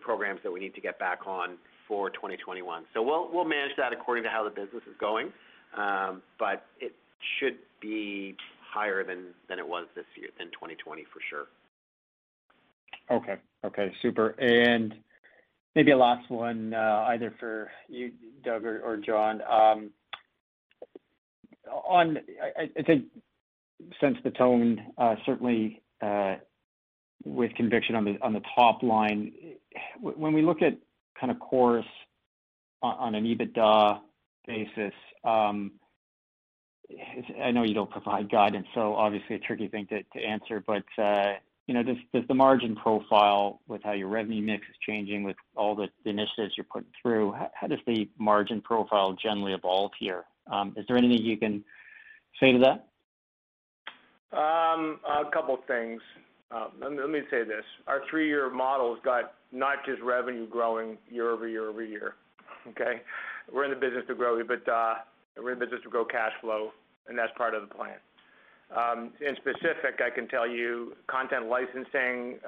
programs 0.00 0.40
that 0.42 0.52
we 0.52 0.60
need 0.60 0.74
to 0.74 0.80
get 0.80 0.98
back 0.98 1.26
on 1.26 1.56
for 1.86 2.10
2021. 2.10 2.84
So 2.92 3.02
we'll 3.02 3.44
manage 3.44 3.76
that 3.76 3.92
according 3.92 4.24
to 4.24 4.30
how 4.30 4.44
the 4.44 4.50
business 4.50 4.82
is 4.86 4.96
going, 4.98 5.32
um, 5.76 6.22
but 6.38 6.66
it 6.80 6.92
should 7.38 7.56
be 7.80 8.36
higher 8.74 9.04
than 9.04 9.58
it 9.58 9.66
was 9.66 9.86
this 9.94 10.06
year, 10.16 10.28
than 10.38 10.48
2020 10.48 11.04
for 11.04 11.20
sure. 11.30 11.46
Okay. 13.10 13.36
Okay, 13.64 13.92
super. 14.02 14.30
And 14.40 14.94
maybe 15.74 15.92
a 15.92 15.96
last 15.96 16.30
one, 16.30 16.74
uh, 16.74 17.06
either 17.08 17.34
for 17.40 17.70
you, 17.88 18.12
Doug 18.44 18.64
or 18.64 18.96
John. 18.98 19.40
Um, 19.42 19.90
on, 21.70 22.18
I 22.58 22.82
think 22.82 23.06
sense 24.00 24.16
the 24.22 24.30
tone, 24.30 24.80
uh, 24.98 25.16
certainly, 25.24 25.82
uh, 26.02 26.36
with 27.24 27.54
conviction 27.54 27.94
on 27.96 28.04
the 28.04 28.42
top 28.54 28.82
line. 28.82 29.32
When 29.98 30.34
we 30.34 30.42
look 30.42 30.60
at 30.60 30.76
kind 31.18 31.30
of 31.30 31.38
Corus 31.40 31.86
on 32.82 33.14
an 33.14 33.24
EBITDA 33.24 34.00
basis, 34.46 34.92
um, 35.24 35.72
I 37.42 37.50
know 37.50 37.62
you 37.62 37.72
don't 37.72 37.90
provide 37.90 38.30
guidance, 38.30 38.66
so 38.74 38.94
obviously 38.94 39.36
a 39.36 39.38
tricky 39.38 39.68
thing 39.68 39.86
to 39.88 40.20
answer, 40.20 40.62
but 40.66 40.84
you 41.66 41.74
know, 41.74 41.82
does 41.82 42.24
the 42.28 42.34
margin 42.34 42.76
profile 42.76 43.60
with 43.66 43.82
how 43.82 43.92
your 43.92 44.08
revenue 44.08 44.42
mix 44.42 44.66
is 44.68 44.76
changing 44.86 45.22
with 45.22 45.36
all 45.56 45.74
the 45.74 45.88
initiatives 46.04 46.54
you're 46.56 46.64
putting 46.64 46.90
through, 47.00 47.34
how 47.54 47.66
does 47.66 47.78
the 47.86 48.08
margin 48.18 48.60
profile 48.60 49.14
generally 49.14 49.54
evolve 49.54 49.90
here? 49.98 50.24
Um, 50.50 50.74
there 50.86 50.96
anything 50.96 51.24
you 51.24 51.38
can 51.38 51.64
say 52.38 52.52
to 52.52 52.58
that? 52.58 52.86
Um, 54.36 55.00
a 55.08 55.30
couple 55.32 55.58
things. 55.66 56.02
Uh, 56.50 56.68
let 56.80 57.08
me 57.08 57.20
say 57.30 57.44
this. 57.44 57.64
Our 57.86 58.02
three-year 58.10 58.50
model's 58.50 58.98
got 59.02 59.34
not 59.50 59.84
just 59.86 60.02
revenue 60.02 60.46
growing 60.46 60.98
year-over-year, 61.10 61.68
over 61.68 61.82
year. 61.82 62.14
okay? 62.68 63.00
We're 63.52 63.64
in 63.64 63.70
the 63.70 63.76
business 63.76 64.04
to 64.08 64.14
grow 64.14 64.42
EBITDA, 64.42 64.96
we're 65.42 65.52
in 65.52 65.58
the 65.58 65.64
business 65.64 65.82
to 65.84 65.90
grow 65.90 66.04
cash 66.04 66.32
flow, 66.40 66.72
and 67.08 67.18
that's 67.18 67.32
part 67.36 67.54
of 67.54 67.66
the 67.66 67.74
plan. 67.74 67.96
Um, 68.70 69.12
in 69.20 69.36
specific, 69.36 70.00
I 70.04 70.10
can 70.10 70.26
tell 70.26 70.48
you 70.48 70.96
content 71.06 71.46
licensing, 71.48 72.38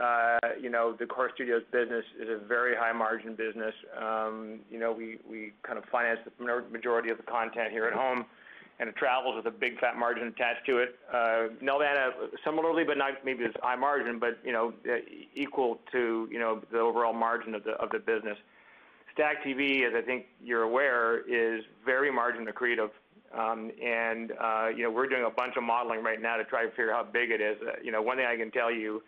you 0.61 0.71
know, 0.71 0.97
the 0.99 1.07
Corus 1.07 1.33
Studios 1.35 1.63
business 1.71 2.05
is 2.21 2.29
a 2.29 2.39
very 2.45 2.75
high 2.75 2.93
margin 2.93 3.35
business. 3.35 3.75
Um, 3.97 4.61
you 4.71 4.79
know, 4.79 4.93
we 4.93 5.53
kind 5.63 5.79
of 5.79 5.85
finance 5.85 6.21
the 6.25 6.63
majority 6.73 7.11
of 7.11 7.19
the 7.19 7.23
content 7.23 7.71
here 7.71 7.85
at 7.85 7.93
home, 7.93 8.25
and 8.81 8.89
it 8.89 8.97
travels 8.97 9.37
with 9.37 9.47
a 9.47 9.57
big 9.57 9.79
fat 9.79 9.97
margin 9.97 10.27
attached 10.29 10.67
to 10.67 10.79
it. 10.79 10.99
Uh, 11.13 11.49
Nelvana 11.63 12.11
similarly, 12.45 12.83
but 12.83 12.99
not 12.99 13.25
maybe 13.25 13.45
as 13.45 13.53
high 13.63 13.77
margin, 13.77 14.19
but, 14.19 14.39
you 14.45 14.53
know, 14.53 14.73
equal 15.35 15.79
to, 15.93 16.29
you 16.31 16.39
know, 16.39 16.61
the 16.73 16.79
overall 16.79 17.13
margin 17.13 17.55
of 17.55 17.63
the 17.63 17.99
business. 17.99 18.39
StackTV, 19.17 19.87
as 19.87 19.95
I 19.95 20.03
think 20.03 20.27
you're 20.43 20.63
aware, 20.63 21.21
is 21.21 21.65
very 21.85 22.11
margin 22.11 22.47
accretive. 22.47 22.91
Um, 23.35 23.71
and 23.83 24.33
uh, 24.33 24.69
you 24.69 24.83
know, 24.83 24.91
we're 24.91 25.09
doing 25.09 25.25
a 25.25 25.31
bunch 25.31 25.55
of 25.57 25.63
modeling 25.63 26.03
right 26.03 26.21
now 26.21 26.37
to 26.37 26.45
try 26.45 26.65
to 26.65 26.71
figure 26.71 26.93
out 26.93 27.07
how 27.07 27.13
big 27.13 27.31
it 27.31 27.41
is. 27.41 27.57
Uh, 27.61 27.73
you 27.83 27.93
know, 27.93 28.03
one 28.03 28.17
thing 28.17 28.27
I 28.27 28.37
can 28.37 28.51
tell 28.51 28.73
you 28.73 29.03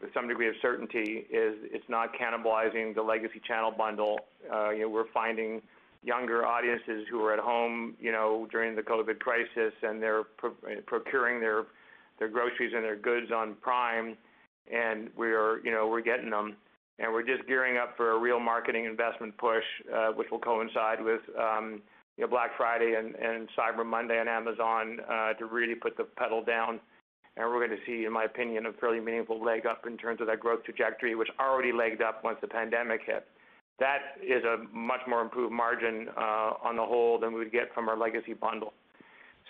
with 0.00 0.12
some 0.12 0.28
degree 0.28 0.48
of 0.48 0.54
certainty 0.60 1.26
is 1.30 1.54
it's 1.62 1.88
not 1.88 2.10
cannibalizing 2.14 2.94
the 2.94 3.02
legacy 3.02 3.40
channel 3.46 3.70
bundle. 3.70 4.18
Uh, 4.52 4.70
you 4.70 4.82
know, 4.82 4.88
we're 4.88 5.10
finding 5.12 5.62
younger 6.02 6.44
audiences 6.44 7.06
who 7.10 7.24
are 7.24 7.32
at 7.32 7.38
home, 7.38 7.94
you 8.00 8.10
know, 8.10 8.48
during 8.50 8.74
the 8.74 8.82
COVID 8.82 9.20
crisis, 9.20 9.72
and 9.82 10.02
they're 10.02 10.24
procuring 10.86 11.40
their 11.40 11.64
their 12.18 12.28
groceries 12.28 12.72
and 12.74 12.84
their 12.84 12.96
goods 12.96 13.32
on 13.32 13.54
Prime, 13.62 14.16
and 14.72 15.10
we're 15.16 15.64
you 15.64 15.70
know 15.70 15.88
we're 15.88 16.02
getting 16.02 16.30
them, 16.30 16.56
and 16.98 17.12
we're 17.12 17.26
just 17.26 17.46
gearing 17.48 17.78
up 17.78 17.96
for 17.96 18.12
a 18.12 18.18
real 18.18 18.40
marketing 18.40 18.84
investment 18.84 19.36
push, 19.38 19.64
which 20.16 20.30
will 20.30 20.40
coincide 20.40 21.02
with 21.02 21.20
um, 21.38 21.80
know, 22.22 22.28
Black 22.28 22.50
Friday 22.56 22.94
and, 22.96 23.48
Cyber 23.58 23.84
Monday 23.84 24.18
on 24.18 24.28
Amazon 24.28 24.98
uh, 25.08 25.32
to 25.34 25.46
really 25.46 25.74
put 25.74 25.96
the 25.96 26.04
pedal 26.04 26.42
down. 26.42 26.80
And 27.36 27.48
we're 27.48 27.66
going 27.66 27.70
to 27.70 27.84
see, 27.86 28.04
in 28.04 28.12
my 28.12 28.24
opinion, 28.24 28.66
a 28.66 28.72
fairly 28.74 29.00
meaningful 29.00 29.42
leg 29.42 29.64
up 29.66 29.86
in 29.86 29.96
terms 29.96 30.20
of 30.20 30.26
that 30.26 30.40
growth 30.40 30.64
trajectory, 30.64 31.14
which 31.14 31.28
already 31.40 31.72
legged 31.72 32.02
up 32.02 32.22
once 32.22 32.38
the 32.40 32.48
pandemic 32.48 33.00
hit. 33.06 33.26
That 33.78 34.16
is 34.22 34.44
a 34.44 34.58
much 34.72 35.00
more 35.08 35.22
improved 35.22 35.52
margin 35.52 36.08
uh, 36.16 36.52
on 36.62 36.76
the 36.76 36.84
whole 36.84 37.18
than 37.18 37.32
we 37.32 37.38
would 37.38 37.52
get 37.52 37.72
from 37.74 37.88
our 37.88 37.96
legacy 37.96 38.34
bundle. 38.34 38.74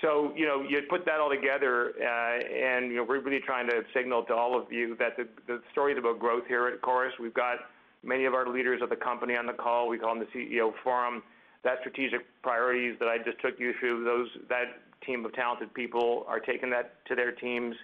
So, 0.01 0.33
you 0.35 0.47
know, 0.47 0.63
you 0.63 0.81
put 0.89 1.05
that 1.05 1.21
all 1.21 1.29
together, 1.29 1.93
uh, 2.01 2.39
and 2.43 2.91
you 2.91 2.97
know, 2.97 3.05
we're 3.05 3.21
really 3.21 3.41
trying 3.45 3.69
to 3.69 3.83
signal 3.95 4.25
to 4.25 4.35
all 4.35 4.59
of 4.59 4.73
you 4.73 4.97
that 4.99 5.17
the, 5.17 5.29
the 5.47 5.61
story 5.71 5.93
is 5.93 5.99
about 5.99 6.19
growth 6.19 6.45
here 6.49 6.67
at 6.69 6.81
Corus. 6.83 7.13
We've 7.21 7.35
got 7.35 7.59
many 8.03 8.25
of 8.25 8.35
our 8.35 8.49
leaders 8.49 8.81
of 8.81 8.91
the 8.91 8.97
company 8.97 9.37
on 9.37 9.47
the 9.47 9.53
call. 9.53 9.89
We 9.89 9.99
call 9.99 10.15
them 10.15 10.27
the 10.33 10.39
CEO 10.39 10.73
Forum 10.83 11.23
that 11.65 11.79
strategic 11.81 12.21
priorities 12.43 12.97
that 12.99 13.09
I 13.09 13.19
just 13.19 13.41
took 13.41 13.59
you 13.59 13.73
through, 13.79 14.05
those 14.05 14.29
that 14.49 14.65
team 15.07 15.25
of 15.25 15.33
talented 15.33 15.73
people 15.75 16.25
are 16.29 16.41
taking 16.41 16.71
that 16.71 17.05
to 17.07 17.15
their 17.15 17.33
teams. 17.33 17.75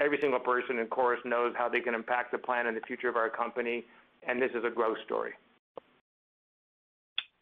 Every 0.00 0.18
single 0.20 0.40
person 0.40 0.78
in 0.78 0.86
Corus 0.86 1.20
knows 1.24 1.54
how 1.56 1.68
they 1.68 1.80
can 1.80 1.94
impact 1.94 2.32
the 2.32 2.38
plan 2.38 2.66
and 2.66 2.76
the 2.76 2.80
future 2.80 3.08
of 3.08 3.16
our 3.16 3.30
company, 3.30 3.84
and 4.26 4.40
this 4.40 4.50
is 4.50 4.64
a 4.64 4.70
growth 4.70 4.98
story. 5.04 5.32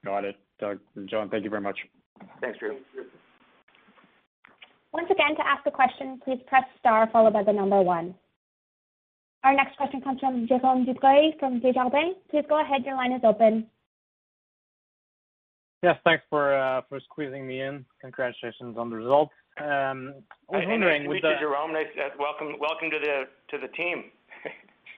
Got 0.05 0.25
it. 0.25 0.37
Doug 0.59 0.79
and 0.97 1.09
John, 1.09 1.29
thank 1.29 1.45
you 1.45 1.51
very 1.51 1.63
much. 1.63 1.79
Thanks, 2.41 2.59
Drew. 2.59 2.77
Once 4.93 5.09
again, 5.11 5.37
to 5.37 5.47
ask 5.47 5.65
a 5.67 5.71
question, 5.71 6.21
please 6.25 6.41
press 6.47 6.65
star 6.79 7.09
followed 7.13 7.33
by 7.33 7.43
the 7.43 7.53
number 7.53 7.81
one. 7.81 8.15
Our 9.45 9.55
next 9.55 9.77
question 9.77 10.03
comes 10.03 10.21
from 10.21 10.47
Jérôme 10.47 10.87
Dubreuil 10.87 11.39
from 11.39 11.61
Desjardins. 11.61 12.17
Please 12.31 12.45
go 12.49 12.61
ahead. 12.61 12.85
Your 12.85 12.97
line 12.97 13.13
is 13.13 13.23
open. 13.25 13.67
Yes, 15.83 15.97
thanks 16.05 16.23
for 16.29 16.55
uh, 16.55 16.83
for 16.89 17.01
squeezing 17.01 17.47
me 17.47 17.63
in. 17.63 17.85
Congratulations 18.03 18.77
on 18.77 18.91
the 18.91 18.97
results. 18.97 19.33
Um, 19.59 20.15
I 20.53 20.59
was 20.59 20.65
wondering 20.67 21.09
with 21.09 21.23
the 21.23 21.35
Jerome. 21.41 21.73
Nice, 21.73 21.87
uh, 21.99 22.11
welcome 22.19 22.59
welcome 22.61 22.91
to 22.91 22.99
the 22.99 23.23
to 23.51 23.67
the 23.67 23.73
team. 23.73 24.05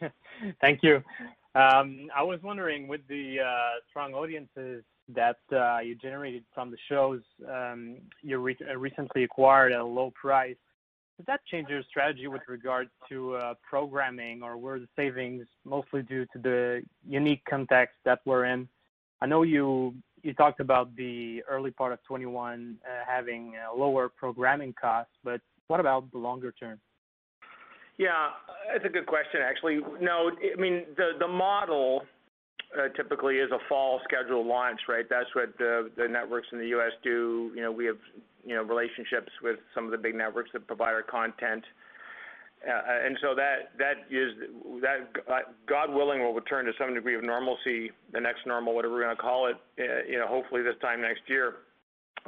Thank 0.61 0.81
you. 0.83 0.97
Um, 1.55 2.09
I 2.17 2.23
was 2.23 2.41
wondering 2.43 2.89
with 2.89 3.03
the 3.09 3.37
uh, 3.41 3.81
strong 3.91 4.15
audiences 4.15 4.83
that 5.15 5.37
uh, 5.53 5.79
you 5.81 5.95
generated 5.95 6.45
from 6.53 6.71
the 6.71 6.77
shows 6.89 7.21
um, 7.49 7.99
you 8.23 8.39
uh, 8.39 8.77
recently 8.77 9.23
acquired 9.23 9.73
at 9.73 9.81
a 9.81 9.85
low 9.85 10.13
price. 10.21 10.57
Does 11.19 11.27
that 11.27 11.41
change 11.47 11.69
your 11.69 11.83
strategy 11.89 12.27
with 12.27 12.43
regard 12.49 12.89
to 13.09 13.37
uh, 13.37 13.55
programming, 13.69 14.43
or 14.43 14.57
were 14.57 14.81
the 14.81 14.89
savings 14.97 15.47
mostly 15.65 16.03
due 16.03 16.25
to 16.33 16.39
the 16.43 16.83
unique 17.07 17.43
context 17.49 17.97
that 18.05 18.21
we're 18.25 18.47
in? 18.47 18.67
I 19.21 19.27
know 19.27 19.43
you 19.43 19.95
you 20.23 20.35
talked 20.35 20.61
about 20.61 20.95
the 20.97 21.43
early 21.49 21.71
part 21.71 21.93
of 21.93 22.03
21 22.05 22.77
uh, 22.85 23.05
having 23.07 23.55
uh, 23.57 23.77
lower 23.77 24.09
programming 24.09 24.75
costs, 24.81 25.13
but 25.25 25.41
what 25.67 25.81
about 25.81 26.11
the 26.13 26.19
longer 26.19 26.53
term? 26.53 26.79
Yeah, 27.99 28.31
that's 28.73 28.85
a 28.85 28.89
good 28.89 29.07
question, 29.07 29.41
actually. 29.45 29.81
No, 30.01 30.31
I 30.31 30.61
mean, 30.61 30.85
the 30.97 31.29
model 31.29 32.03
uh, 32.77 32.89
typically 32.97 33.37
is 33.37 33.51
a 33.53 33.59
fall 33.69 34.01
schedule 34.05 34.47
launch, 34.47 34.81
right? 34.89 35.05
That's 35.09 35.29
what 35.35 35.57
the 35.59 35.91
the 35.97 36.09
networks 36.09 36.49
in 36.53 36.59
the 36.59 36.69
U.S. 36.69 36.93
do. 37.05 37.53
You 37.55 37.63
know, 37.63 37.73
we 37.73 37.85
have, 37.87 37.99
you 38.45 38.55
know, 38.55 38.63
relationships 38.63 39.31
with 39.43 39.59
some 39.75 39.85
of 39.85 39.91
the 39.91 39.99
big 39.99 40.15
networks 40.15 40.51
that 40.53 40.67
provide 40.67 40.95
our 40.95 41.03
content. 41.03 41.65
Uh, 42.67 43.07
and 43.07 43.19
so 43.21 43.35
that 43.35 43.73
that 43.79 44.07
is 44.11 44.33
that 44.83 45.13
God 45.67 45.93
willing 45.93 46.21
will 46.21 46.35
return 46.35 46.65
to 46.67 46.73
some 46.79 46.95
degree 46.95 47.17
of 47.17 47.25
normalcy, 47.25 47.91
the 48.13 48.21
next 48.21 48.47
normal, 48.47 48.75
whatever 48.75 48.95
we're 48.95 49.03
going 49.03 49.17
to 49.17 49.23
call 49.23 49.47
it. 49.49 49.57
Uh, 49.79 50.05
you 50.09 50.19
know, 50.19 50.27
hopefully 50.27 50.63
this 50.63 50.77
time 50.81 51.01
next 51.01 51.23
year. 51.27 51.57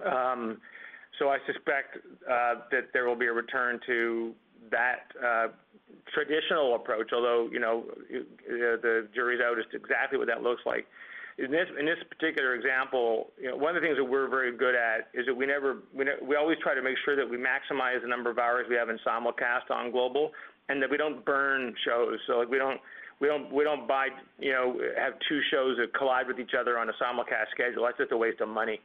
Um, 0.05 0.59
so 1.18 1.28
I 1.28 1.39
suspect 1.47 1.99
uh, 2.28 2.66
that 2.72 2.93
there 2.93 3.07
will 3.07 3.16
be 3.16 3.26
a 3.26 3.32
return 3.32 3.78
to 3.87 4.32
that 4.70 5.07
uh, 5.24 5.49
traditional 6.12 6.74
approach, 6.74 7.11
although 7.12 7.49
you 7.53 7.61
know 7.61 7.85
the 8.11 9.09
jury's 9.14 9.41
out 9.41 9.59
as 9.59 9.64
to 9.70 9.76
exactly 9.76 10.18
what 10.18 10.26
that 10.26 10.43
looks 10.43 10.62
like 10.66 10.87
in 11.39 11.51
this 11.51 11.99
particular 12.09 12.55
example, 12.55 13.30
you 13.41 13.51
know, 13.51 13.57
one 13.57 13.74
of 13.74 13.82
the 13.82 13.87
things 13.87 13.99
that 13.99 14.05
we're 14.05 14.28
very 14.28 14.57
good 14.57 14.74
at 14.74 15.09
is 15.14 15.26
that 15.26 15.35
we 15.35 16.37
always 16.37 16.59
try 16.62 16.74
to 16.74 16.82
make 16.82 16.97
sure 17.05 17.16
that 17.16 17.28
we 17.28 17.37
maximize 17.37 18.03
the 18.03 18.09
number 18.09 18.30
of 18.30 18.39
hours 18.39 18.66
we 18.68 18.76
have 18.76 18.89
in 18.89 18.99
simulcast 19.07 19.70
on 19.70 19.91
global, 19.91 20.30
and 20.68 20.80
that 20.80 20.91
we 20.91 20.97
don't 20.97 21.24
burn 21.24 21.74
shows. 21.85 22.18
So 22.26 22.39
like 22.39 22.49
we 22.49 22.59
don't 22.59 22.80
we 23.20 23.28
don't 23.28 23.53
we 23.53 23.64
don't 23.64 23.89
buy 23.89 24.09
you 24.39 24.53
know 24.53 24.78
have 24.97 25.14
two 25.28 25.41
shows 25.51 25.76
that 25.78 25.93
collide 25.95 26.28
with 26.28 26.39
each 26.39 26.55
other 26.59 26.78
on 26.78 26.89
a 26.89 26.93
simulcast 26.93 27.51
schedule. 27.51 27.85
That's 27.85 27.99
just 27.99 28.12
a 28.12 28.16
waste 28.16 28.41
of 28.41 28.49
money. 28.49 28.80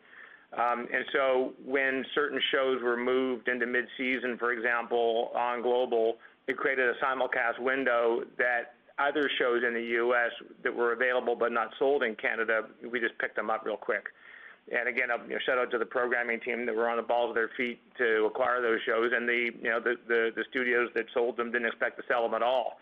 Um, 0.58 0.88
and 0.92 1.06
so 1.14 1.54
when 1.64 2.04
certain 2.16 2.42
shows 2.52 2.82
were 2.82 2.98
moved 2.98 3.48
into 3.48 3.68
mid-season, 3.68 4.36
for 4.40 4.52
example, 4.52 5.30
on 5.36 5.62
global, 5.62 6.16
it 6.48 6.58
created 6.58 6.90
a 6.90 6.94
simulcast 7.06 7.60
window 7.60 8.24
that 8.40 8.74
other 9.00 9.30
shows 9.40 9.64
in 9.66 9.74
the 9.74 9.84
U.S. 10.04 10.32
that 10.64 10.76
were 10.76 10.94
available 10.94 11.36
but 11.36 11.52
not 11.52 11.70
sold 11.80 12.04
in 12.04 12.16
Canada, 12.16 12.64
we 12.92 13.00
just 13.00 13.18
picked 13.20 13.36
them 13.36 13.50
up 13.50 13.66
real 13.66 13.78
quick. 13.78 14.06
And 14.72 14.88
again, 14.88 15.08
you 15.28 15.34
know, 15.34 15.40
shout 15.46 15.58
out 15.58 15.72
to 15.72 15.78
the 15.78 15.86
programming 15.86 16.40
team 16.42 16.66
that 16.66 16.76
were 16.76 16.90
on 16.90 16.98
the 16.98 17.04
balls 17.04 17.30
of 17.30 17.36
their 17.36 17.50
feet 17.58 17.80
to 17.98 18.26
acquire 18.26 18.62
those 18.62 18.80
shows, 18.86 19.12
and 19.16 19.28
the 19.28 19.50
you 19.62 19.70
know 19.70 19.80
the, 19.80 19.96
the 20.08 20.30
the 20.36 20.44
studios 20.50 20.90
that 20.94 21.06
sold 21.14 21.38
them 21.38 21.52
didn't 21.52 21.68
expect 21.68 21.98
to 21.98 22.04
sell 22.08 22.22
them 22.22 22.36
at 22.36 22.44
all. 22.44 22.78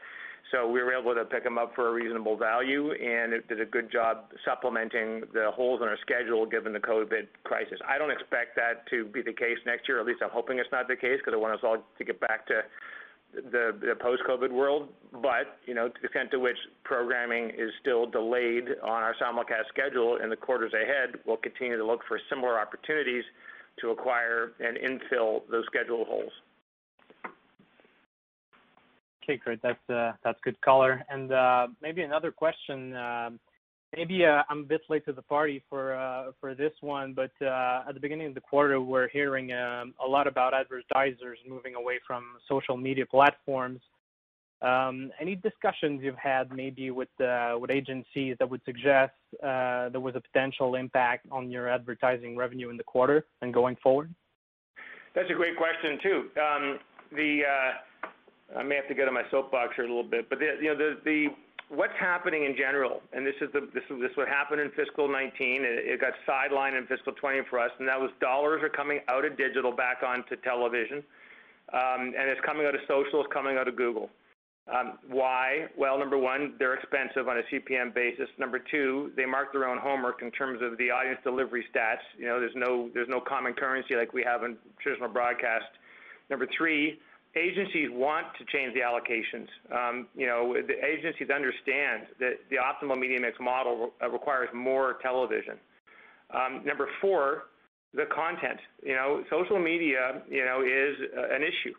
So 0.51 0.69
we 0.69 0.81
were 0.81 0.93
able 0.93 1.13
to 1.13 1.25
pick 1.25 1.43
them 1.43 1.57
up 1.57 1.75
for 1.75 1.89
a 1.89 1.91
reasonable 1.91 2.37
value, 2.37 2.91
and 2.91 3.33
it 3.33 3.47
did 3.47 3.59
a 3.59 3.65
good 3.65 3.91
job 3.91 4.31
supplementing 4.45 5.23
the 5.33 5.51
holes 5.51 5.81
in 5.81 5.87
our 5.87 5.97
schedule 6.01 6.45
given 6.45 6.71
the 6.71 6.79
COVID 6.79 7.27
crisis. 7.43 7.79
I 7.87 7.97
don't 7.97 8.11
expect 8.11 8.55
that 8.55 8.87
to 8.89 9.05
be 9.05 9.21
the 9.21 9.33
case 9.33 9.57
next 9.65 9.87
year. 9.87 9.99
At 9.99 10.05
least 10.05 10.21
I'm 10.23 10.29
hoping 10.29 10.59
it's 10.59 10.71
not 10.71 10.87
the 10.87 10.95
case 10.95 11.19
because 11.19 11.33
I 11.33 11.37
want 11.37 11.53
us 11.53 11.59
all 11.63 11.83
to 11.97 12.03
get 12.03 12.19
back 12.21 12.47
to 12.47 12.63
the, 13.33 13.77
the 13.79 13.95
post-COVID 13.99 14.51
world, 14.51 14.89
but 15.11 15.59
you 15.65 15.73
know, 15.73 15.87
to 15.87 15.93
the 16.01 16.07
extent 16.07 16.31
to 16.31 16.39
which 16.39 16.57
programming 16.83 17.49
is 17.49 17.71
still 17.81 18.05
delayed 18.05 18.65
on 18.83 19.03
our 19.03 19.15
simulcast 19.21 19.67
schedule 19.69 20.17
in 20.23 20.29
the 20.29 20.35
quarters 20.35 20.73
ahead, 20.73 21.19
we'll 21.25 21.37
continue 21.37 21.77
to 21.77 21.85
look 21.85 22.01
for 22.07 22.19
similar 22.29 22.59
opportunities 22.59 23.23
to 23.81 23.89
acquire 23.89 24.53
and 24.59 24.77
infill 24.77 25.41
those 25.51 25.65
schedule 25.67 26.05
holes. 26.05 26.31
Okay, 29.23 29.37
great. 29.37 29.61
That's 29.61 29.89
uh, 29.89 30.13
that's 30.23 30.39
good 30.43 30.59
color. 30.61 31.03
And 31.09 31.31
uh, 31.33 31.67
maybe 31.81 32.01
another 32.03 32.31
question. 32.31 32.95
Um, 32.95 33.39
maybe 33.95 34.25
uh, 34.25 34.43
I'm 34.49 34.59
a 34.59 34.63
bit 34.63 34.81
late 34.89 35.05
to 35.05 35.13
the 35.13 35.21
party 35.21 35.63
for 35.69 35.95
uh, 35.95 36.31
for 36.39 36.53
this 36.55 36.73
one, 36.81 37.13
but 37.13 37.31
uh, 37.41 37.83
at 37.87 37.93
the 37.93 37.99
beginning 37.99 38.27
of 38.27 38.35
the 38.35 38.41
quarter, 38.41 38.81
we're 38.81 39.09
hearing 39.09 39.51
um, 39.53 39.93
a 40.05 40.07
lot 40.07 40.27
about 40.27 40.53
advertisers 40.53 41.37
moving 41.47 41.75
away 41.75 41.99
from 42.05 42.23
social 42.47 42.77
media 42.77 43.05
platforms. 43.05 43.79
Um, 44.61 45.11
any 45.21 45.35
discussions 45.35 46.01
you've 46.03 46.17
had 46.17 46.51
maybe 46.51 46.89
with 46.89 47.09
uh, 47.21 47.55
with 47.59 47.69
agencies 47.69 48.35
that 48.39 48.49
would 48.49 48.61
suggest 48.65 49.13
uh, 49.43 49.89
there 49.89 50.01
was 50.01 50.15
a 50.15 50.21
potential 50.21 50.75
impact 50.75 51.27
on 51.31 51.51
your 51.51 51.69
advertising 51.69 52.35
revenue 52.35 52.69
in 52.69 52.77
the 52.77 52.83
quarter 52.83 53.25
and 53.41 53.53
going 53.53 53.75
forward? 53.83 54.13
That's 55.13 55.29
a 55.29 55.35
great 55.35 55.57
question 55.57 55.99
too. 56.01 56.29
Um, 56.41 56.79
the 57.11 57.41
uh, 57.45 58.59
I 58.59 58.63
may 58.63 58.75
have 58.75 58.87
to 58.87 58.95
get 58.95 59.07
on 59.07 59.13
my 59.13 59.23
soapbox 59.29 59.75
here 59.75 59.85
a 59.85 59.87
little 59.87 60.03
bit, 60.03 60.27
but 60.29 60.39
the, 60.39 60.57
you 60.59 60.73
know 60.73 60.77
the 60.77 60.97
the 61.05 61.27
what's 61.69 61.93
happening 61.99 62.45
in 62.45 62.55
general, 62.55 63.01
and 63.13 63.25
this 63.25 63.35
is 63.41 63.49
the 63.53 63.61
this 63.73 63.83
is 63.89 64.01
this 64.01 64.11
what 64.15 64.27
happened 64.27 64.61
in 64.61 64.71
fiscal 64.71 65.07
19. 65.07 65.63
It, 65.63 65.65
it 65.65 66.01
got 66.01 66.13
sidelined 66.27 66.77
in 66.77 66.87
fiscal 66.87 67.13
20 67.13 67.41
for 67.49 67.59
us, 67.59 67.71
and 67.79 67.87
that 67.87 67.99
was 67.99 68.11
dollars 68.21 68.61
are 68.63 68.69
coming 68.69 68.99
out 69.09 69.25
of 69.25 69.37
digital 69.37 69.71
back 69.71 70.03
onto 70.05 70.35
television. 70.37 71.03
um, 71.73 72.13
and 72.17 72.29
it's 72.29 72.41
coming 72.45 72.65
out 72.65 72.75
of 72.75 72.81
social, 72.87 73.21
it's 73.21 73.33
coming 73.33 73.57
out 73.57 73.67
of 73.67 73.75
Google. 73.75 74.09
Um, 74.73 74.97
why? 75.07 75.67
Well, 75.77 75.97
number 75.97 76.17
one, 76.17 76.55
they're 76.59 76.73
expensive 76.73 77.29
on 77.29 77.37
a 77.37 77.41
CPM 77.51 77.93
basis. 77.93 78.27
Number 78.37 78.59
two, 78.59 79.11
they 79.15 79.25
mark 79.25 79.53
their 79.53 79.67
own 79.67 79.77
homework 79.77 80.21
in 80.21 80.29
terms 80.31 80.59
of 80.61 80.77
the 80.77 80.91
audience 80.91 81.19
delivery 81.23 81.65
stats. 81.73 82.03
You 82.17 82.25
know, 82.25 82.39
there's 82.39 82.55
no 82.55 82.89
there's 82.93 83.07
no 83.09 83.21
common 83.21 83.53
currency 83.53 83.95
like 83.95 84.13
we 84.13 84.23
have 84.23 84.43
in 84.43 84.57
traditional 84.81 85.09
broadcast. 85.09 85.65
Number 86.29 86.47
three, 86.57 86.99
agencies 87.37 87.89
want 87.91 88.27
to 88.37 88.45
change 88.45 88.73
the 88.73 88.81
allocations. 88.81 89.47
Um, 89.71 90.07
you 90.15 90.27
know, 90.27 90.53
the 90.53 90.83
agencies 90.83 91.29
understand 91.29 92.07
that 92.19 92.39
the 92.49 92.57
optimal 92.57 92.97
media 92.97 93.19
mix 93.19 93.37
model 93.39 93.91
requires 94.11 94.49
more 94.53 94.97
television. 95.01 95.57
Um, 96.33 96.61
number 96.65 96.89
four, 97.01 97.43
the 97.93 98.05
content. 98.13 98.59
You 98.83 98.95
know, 98.95 99.23
social 99.29 99.59
media, 99.59 100.21
you 100.29 100.45
know, 100.45 100.61
is 100.61 100.95
uh, 101.17 101.35
an 101.35 101.41
issue. 101.43 101.73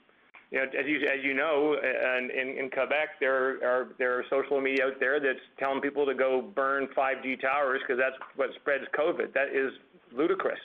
You 0.50 0.59
know, 0.59 0.64
as 0.64 0.86
you 0.86 0.96
as 1.06 1.22
you 1.22 1.34
know, 1.34 1.76
uh, 1.76 2.18
in, 2.18 2.56
in 2.59 2.70
Quebec, 2.70 3.20
there 3.20 3.62
are 3.62 3.88
there 3.98 4.18
are 4.18 4.24
social 4.30 4.61
media 4.61 4.86
out 4.86 4.98
there 4.98 5.20
that's 5.20 5.38
telling 5.59 5.80
people 5.80 6.06
to 6.06 6.14
go 6.14 6.40
burn 6.40 6.88
5G 6.96 7.40
towers 7.40 7.80
because 7.86 8.00
that's 8.00 8.16
what 8.36 8.50
spreads 8.56 8.84
COVID. 8.98 9.34
That 9.34 9.48
is 9.52 9.72
ludicrous. 10.12 10.59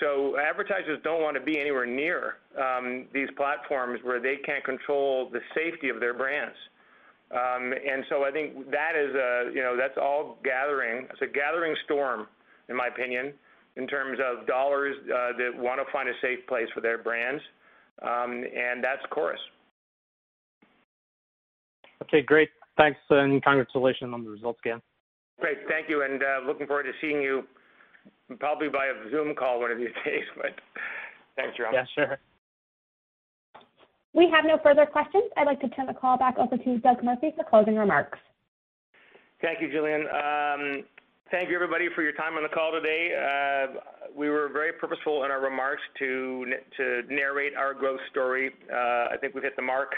So 0.00 0.38
advertisers 0.38 1.00
don't 1.02 1.22
want 1.22 1.36
to 1.36 1.42
be 1.42 1.58
anywhere 1.58 1.86
near 1.86 2.36
um, 2.60 3.06
these 3.14 3.28
platforms 3.36 4.00
where 4.02 4.20
they 4.20 4.36
can't 4.44 4.64
control 4.64 5.30
the 5.30 5.40
safety 5.54 5.88
of 5.88 6.00
their 6.00 6.12
brands. 6.12 6.56
Um, 7.30 7.72
and 7.72 8.04
so 8.08 8.24
I 8.24 8.30
think 8.30 8.70
that 8.70 8.92
is 8.94 9.14
a, 9.14 9.50
you 9.52 9.62
know, 9.62 9.76
that's 9.76 9.98
all 10.00 10.38
gathering. 10.44 11.06
It's 11.10 11.22
a 11.22 11.26
gathering 11.26 11.74
storm, 11.84 12.28
in 12.68 12.76
my 12.76 12.88
opinion, 12.88 13.32
in 13.76 13.86
terms 13.86 14.18
of 14.22 14.46
dollars 14.46 14.96
uh, 15.04 15.36
that 15.38 15.50
want 15.56 15.80
to 15.84 15.90
find 15.92 16.08
a 16.08 16.12
safe 16.22 16.46
place 16.46 16.68
for 16.74 16.80
their 16.80 16.98
brands. 16.98 17.42
Um, 18.02 18.44
and 18.54 18.84
that's 18.84 19.02
Corus. 19.10 19.40
Okay, 22.02 22.22
great. 22.22 22.50
Thanks, 22.76 22.98
and 23.08 23.42
congratulations 23.42 24.12
on 24.12 24.22
the 24.22 24.30
results 24.30 24.60
again. 24.64 24.82
Great. 25.40 25.58
Thank 25.68 25.88
you, 25.88 26.02
and 26.02 26.22
uh, 26.22 26.46
looking 26.46 26.66
forward 26.66 26.84
to 26.84 26.92
seeing 27.00 27.22
you 27.22 27.44
probably 28.38 28.68
by 28.68 28.86
a 28.86 29.10
Zoom 29.10 29.34
call 29.34 29.60
one 29.60 29.70
of 29.70 29.78
these 29.78 29.94
days. 30.04 30.24
But 30.36 30.52
thanks, 31.36 31.56
Jerome. 31.56 31.74
Yeah, 31.74 31.84
sure. 31.94 32.18
We 34.14 34.30
have 34.34 34.46
no 34.46 34.58
further 34.62 34.86
questions. 34.86 35.24
I'd 35.36 35.46
like 35.46 35.60
to 35.60 35.68
turn 35.68 35.86
the 35.86 35.94
call 35.94 36.16
back 36.16 36.38
over 36.38 36.56
to 36.56 36.78
Doug 36.78 37.04
Murphy 37.04 37.32
for 37.36 37.44
closing 37.44 37.76
remarks. 37.76 38.18
Thank 39.42 39.60
you, 39.60 39.70
Julian. 39.70 40.02
Um, 40.08 40.84
thank 41.30 41.50
you, 41.50 41.54
everybody, 41.54 41.88
for 41.94 42.02
your 42.02 42.12
time 42.12 42.34
on 42.34 42.42
the 42.42 42.48
call 42.48 42.72
today. 42.72 43.12
Uh, 43.12 43.80
we 44.16 44.30
were 44.30 44.48
very 44.48 44.72
purposeful 44.72 45.24
in 45.24 45.30
our 45.30 45.42
remarks 45.42 45.82
to 45.98 46.46
to 46.78 47.02
narrate 47.10 47.54
our 47.54 47.74
growth 47.74 48.00
story. 48.10 48.52
Uh, 48.72 49.12
I 49.12 49.16
think 49.20 49.34
we've 49.34 49.44
hit 49.44 49.56
the 49.56 49.62
mark. 49.62 49.92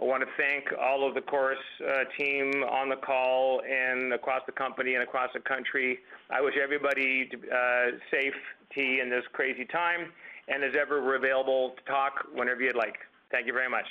I 0.00 0.04
want 0.04 0.22
to 0.22 0.28
thank 0.36 0.64
all 0.80 1.06
of 1.06 1.14
the 1.14 1.20
Corus 1.20 1.58
uh, 1.80 2.04
team 2.18 2.64
on 2.64 2.88
the 2.88 2.96
call 2.96 3.62
and 3.62 4.12
across 4.12 4.42
the 4.46 4.52
company 4.52 4.94
and 4.94 5.02
across 5.02 5.30
the 5.32 5.40
country. 5.40 6.00
I 6.30 6.40
wish 6.40 6.54
everybody 6.60 7.30
uh, 7.32 7.96
safety 8.10 9.00
in 9.00 9.08
this 9.08 9.22
crazy 9.32 9.64
time. 9.64 10.12
And 10.48 10.64
as 10.64 10.72
ever, 10.78 11.02
we're 11.02 11.16
available 11.16 11.74
to 11.76 11.90
talk 11.90 12.26
whenever 12.34 12.60
you'd 12.60 12.76
like. 12.76 12.96
Thank 13.30 13.46
you 13.46 13.52
very 13.52 13.70
much. 13.70 13.86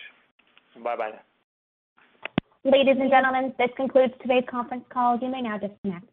Bye 0.83 0.95
bye. 0.95 1.11
Ladies 2.65 2.95
and 2.99 3.09
gentlemen, 3.09 3.53
this 3.57 3.69
concludes 3.75 4.13
today's 4.21 4.45
conference 4.49 4.85
call. 4.89 5.17
You 5.19 5.29
may 5.29 5.41
now 5.41 5.57
disconnect. 5.57 6.12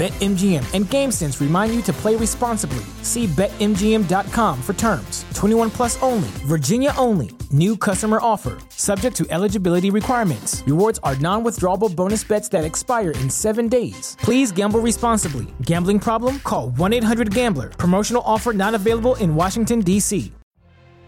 BetMGM 0.00 0.64
and 0.72 0.86
GameSense 0.86 1.42
remind 1.42 1.74
you 1.74 1.82
to 1.82 1.92
play 1.92 2.16
responsibly. 2.16 2.86
See 3.02 3.26
BetMGM.com 3.26 4.62
for 4.62 4.72
terms. 4.72 5.26
21 5.34 5.68
plus 5.68 6.02
only, 6.02 6.28
Virginia 6.48 6.94
only. 6.96 7.32
New 7.50 7.76
customer 7.76 8.18
offer, 8.22 8.56
subject 8.70 9.14
to 9.18 9.26
eligibility 9.28 9.90
requirements. 9.90 10.62
Rewards 10.66 10.98
are 11.02 11.16
non 11.16 11.44
withdrawable 11.44 11.94
bonus 11.94 12.24
bets 12.24 12.48
that 12.48 12.64
expire 12.64 13.10
in 13.10 13.28
seven 13.28 13.68
days. 13.68 14.16
Please 14.22 14.52
gamble 14.52 14.80
responsibly. 14.80 15.48
Gambling 15.66 15.98
problem? 16.00 16.40
Call 16.44 16.70
1 16.70 16.94
800 16.94 17.34
Gambler. 17.34 17.68
Promotional 17.68 18.22
offer 18.24 18.54
not 18.54 18.72
available 18.72 19.16
in 19.16 19.34
Washington, 19.34 19.80
D.C. 19.80 20.32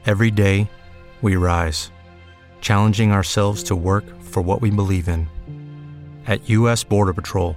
Every 0.05 0.31
day, 0.31 0.71
we 1.23 1.37
rise, 1.37 1.91
challenging 2.61 3.11
ourselves 3.11 3.63
to 3.63 3.75
work 3.75 4.05
for 4.21 4.43
what 4.43 4.61
we 4.61 4.71
believe 4.71 5.09
in. 5.09 5.31
At 6.27 6.51
U.S. 6.51 6.85
Border 6.85 7.15
Patrol, 7.15 7.57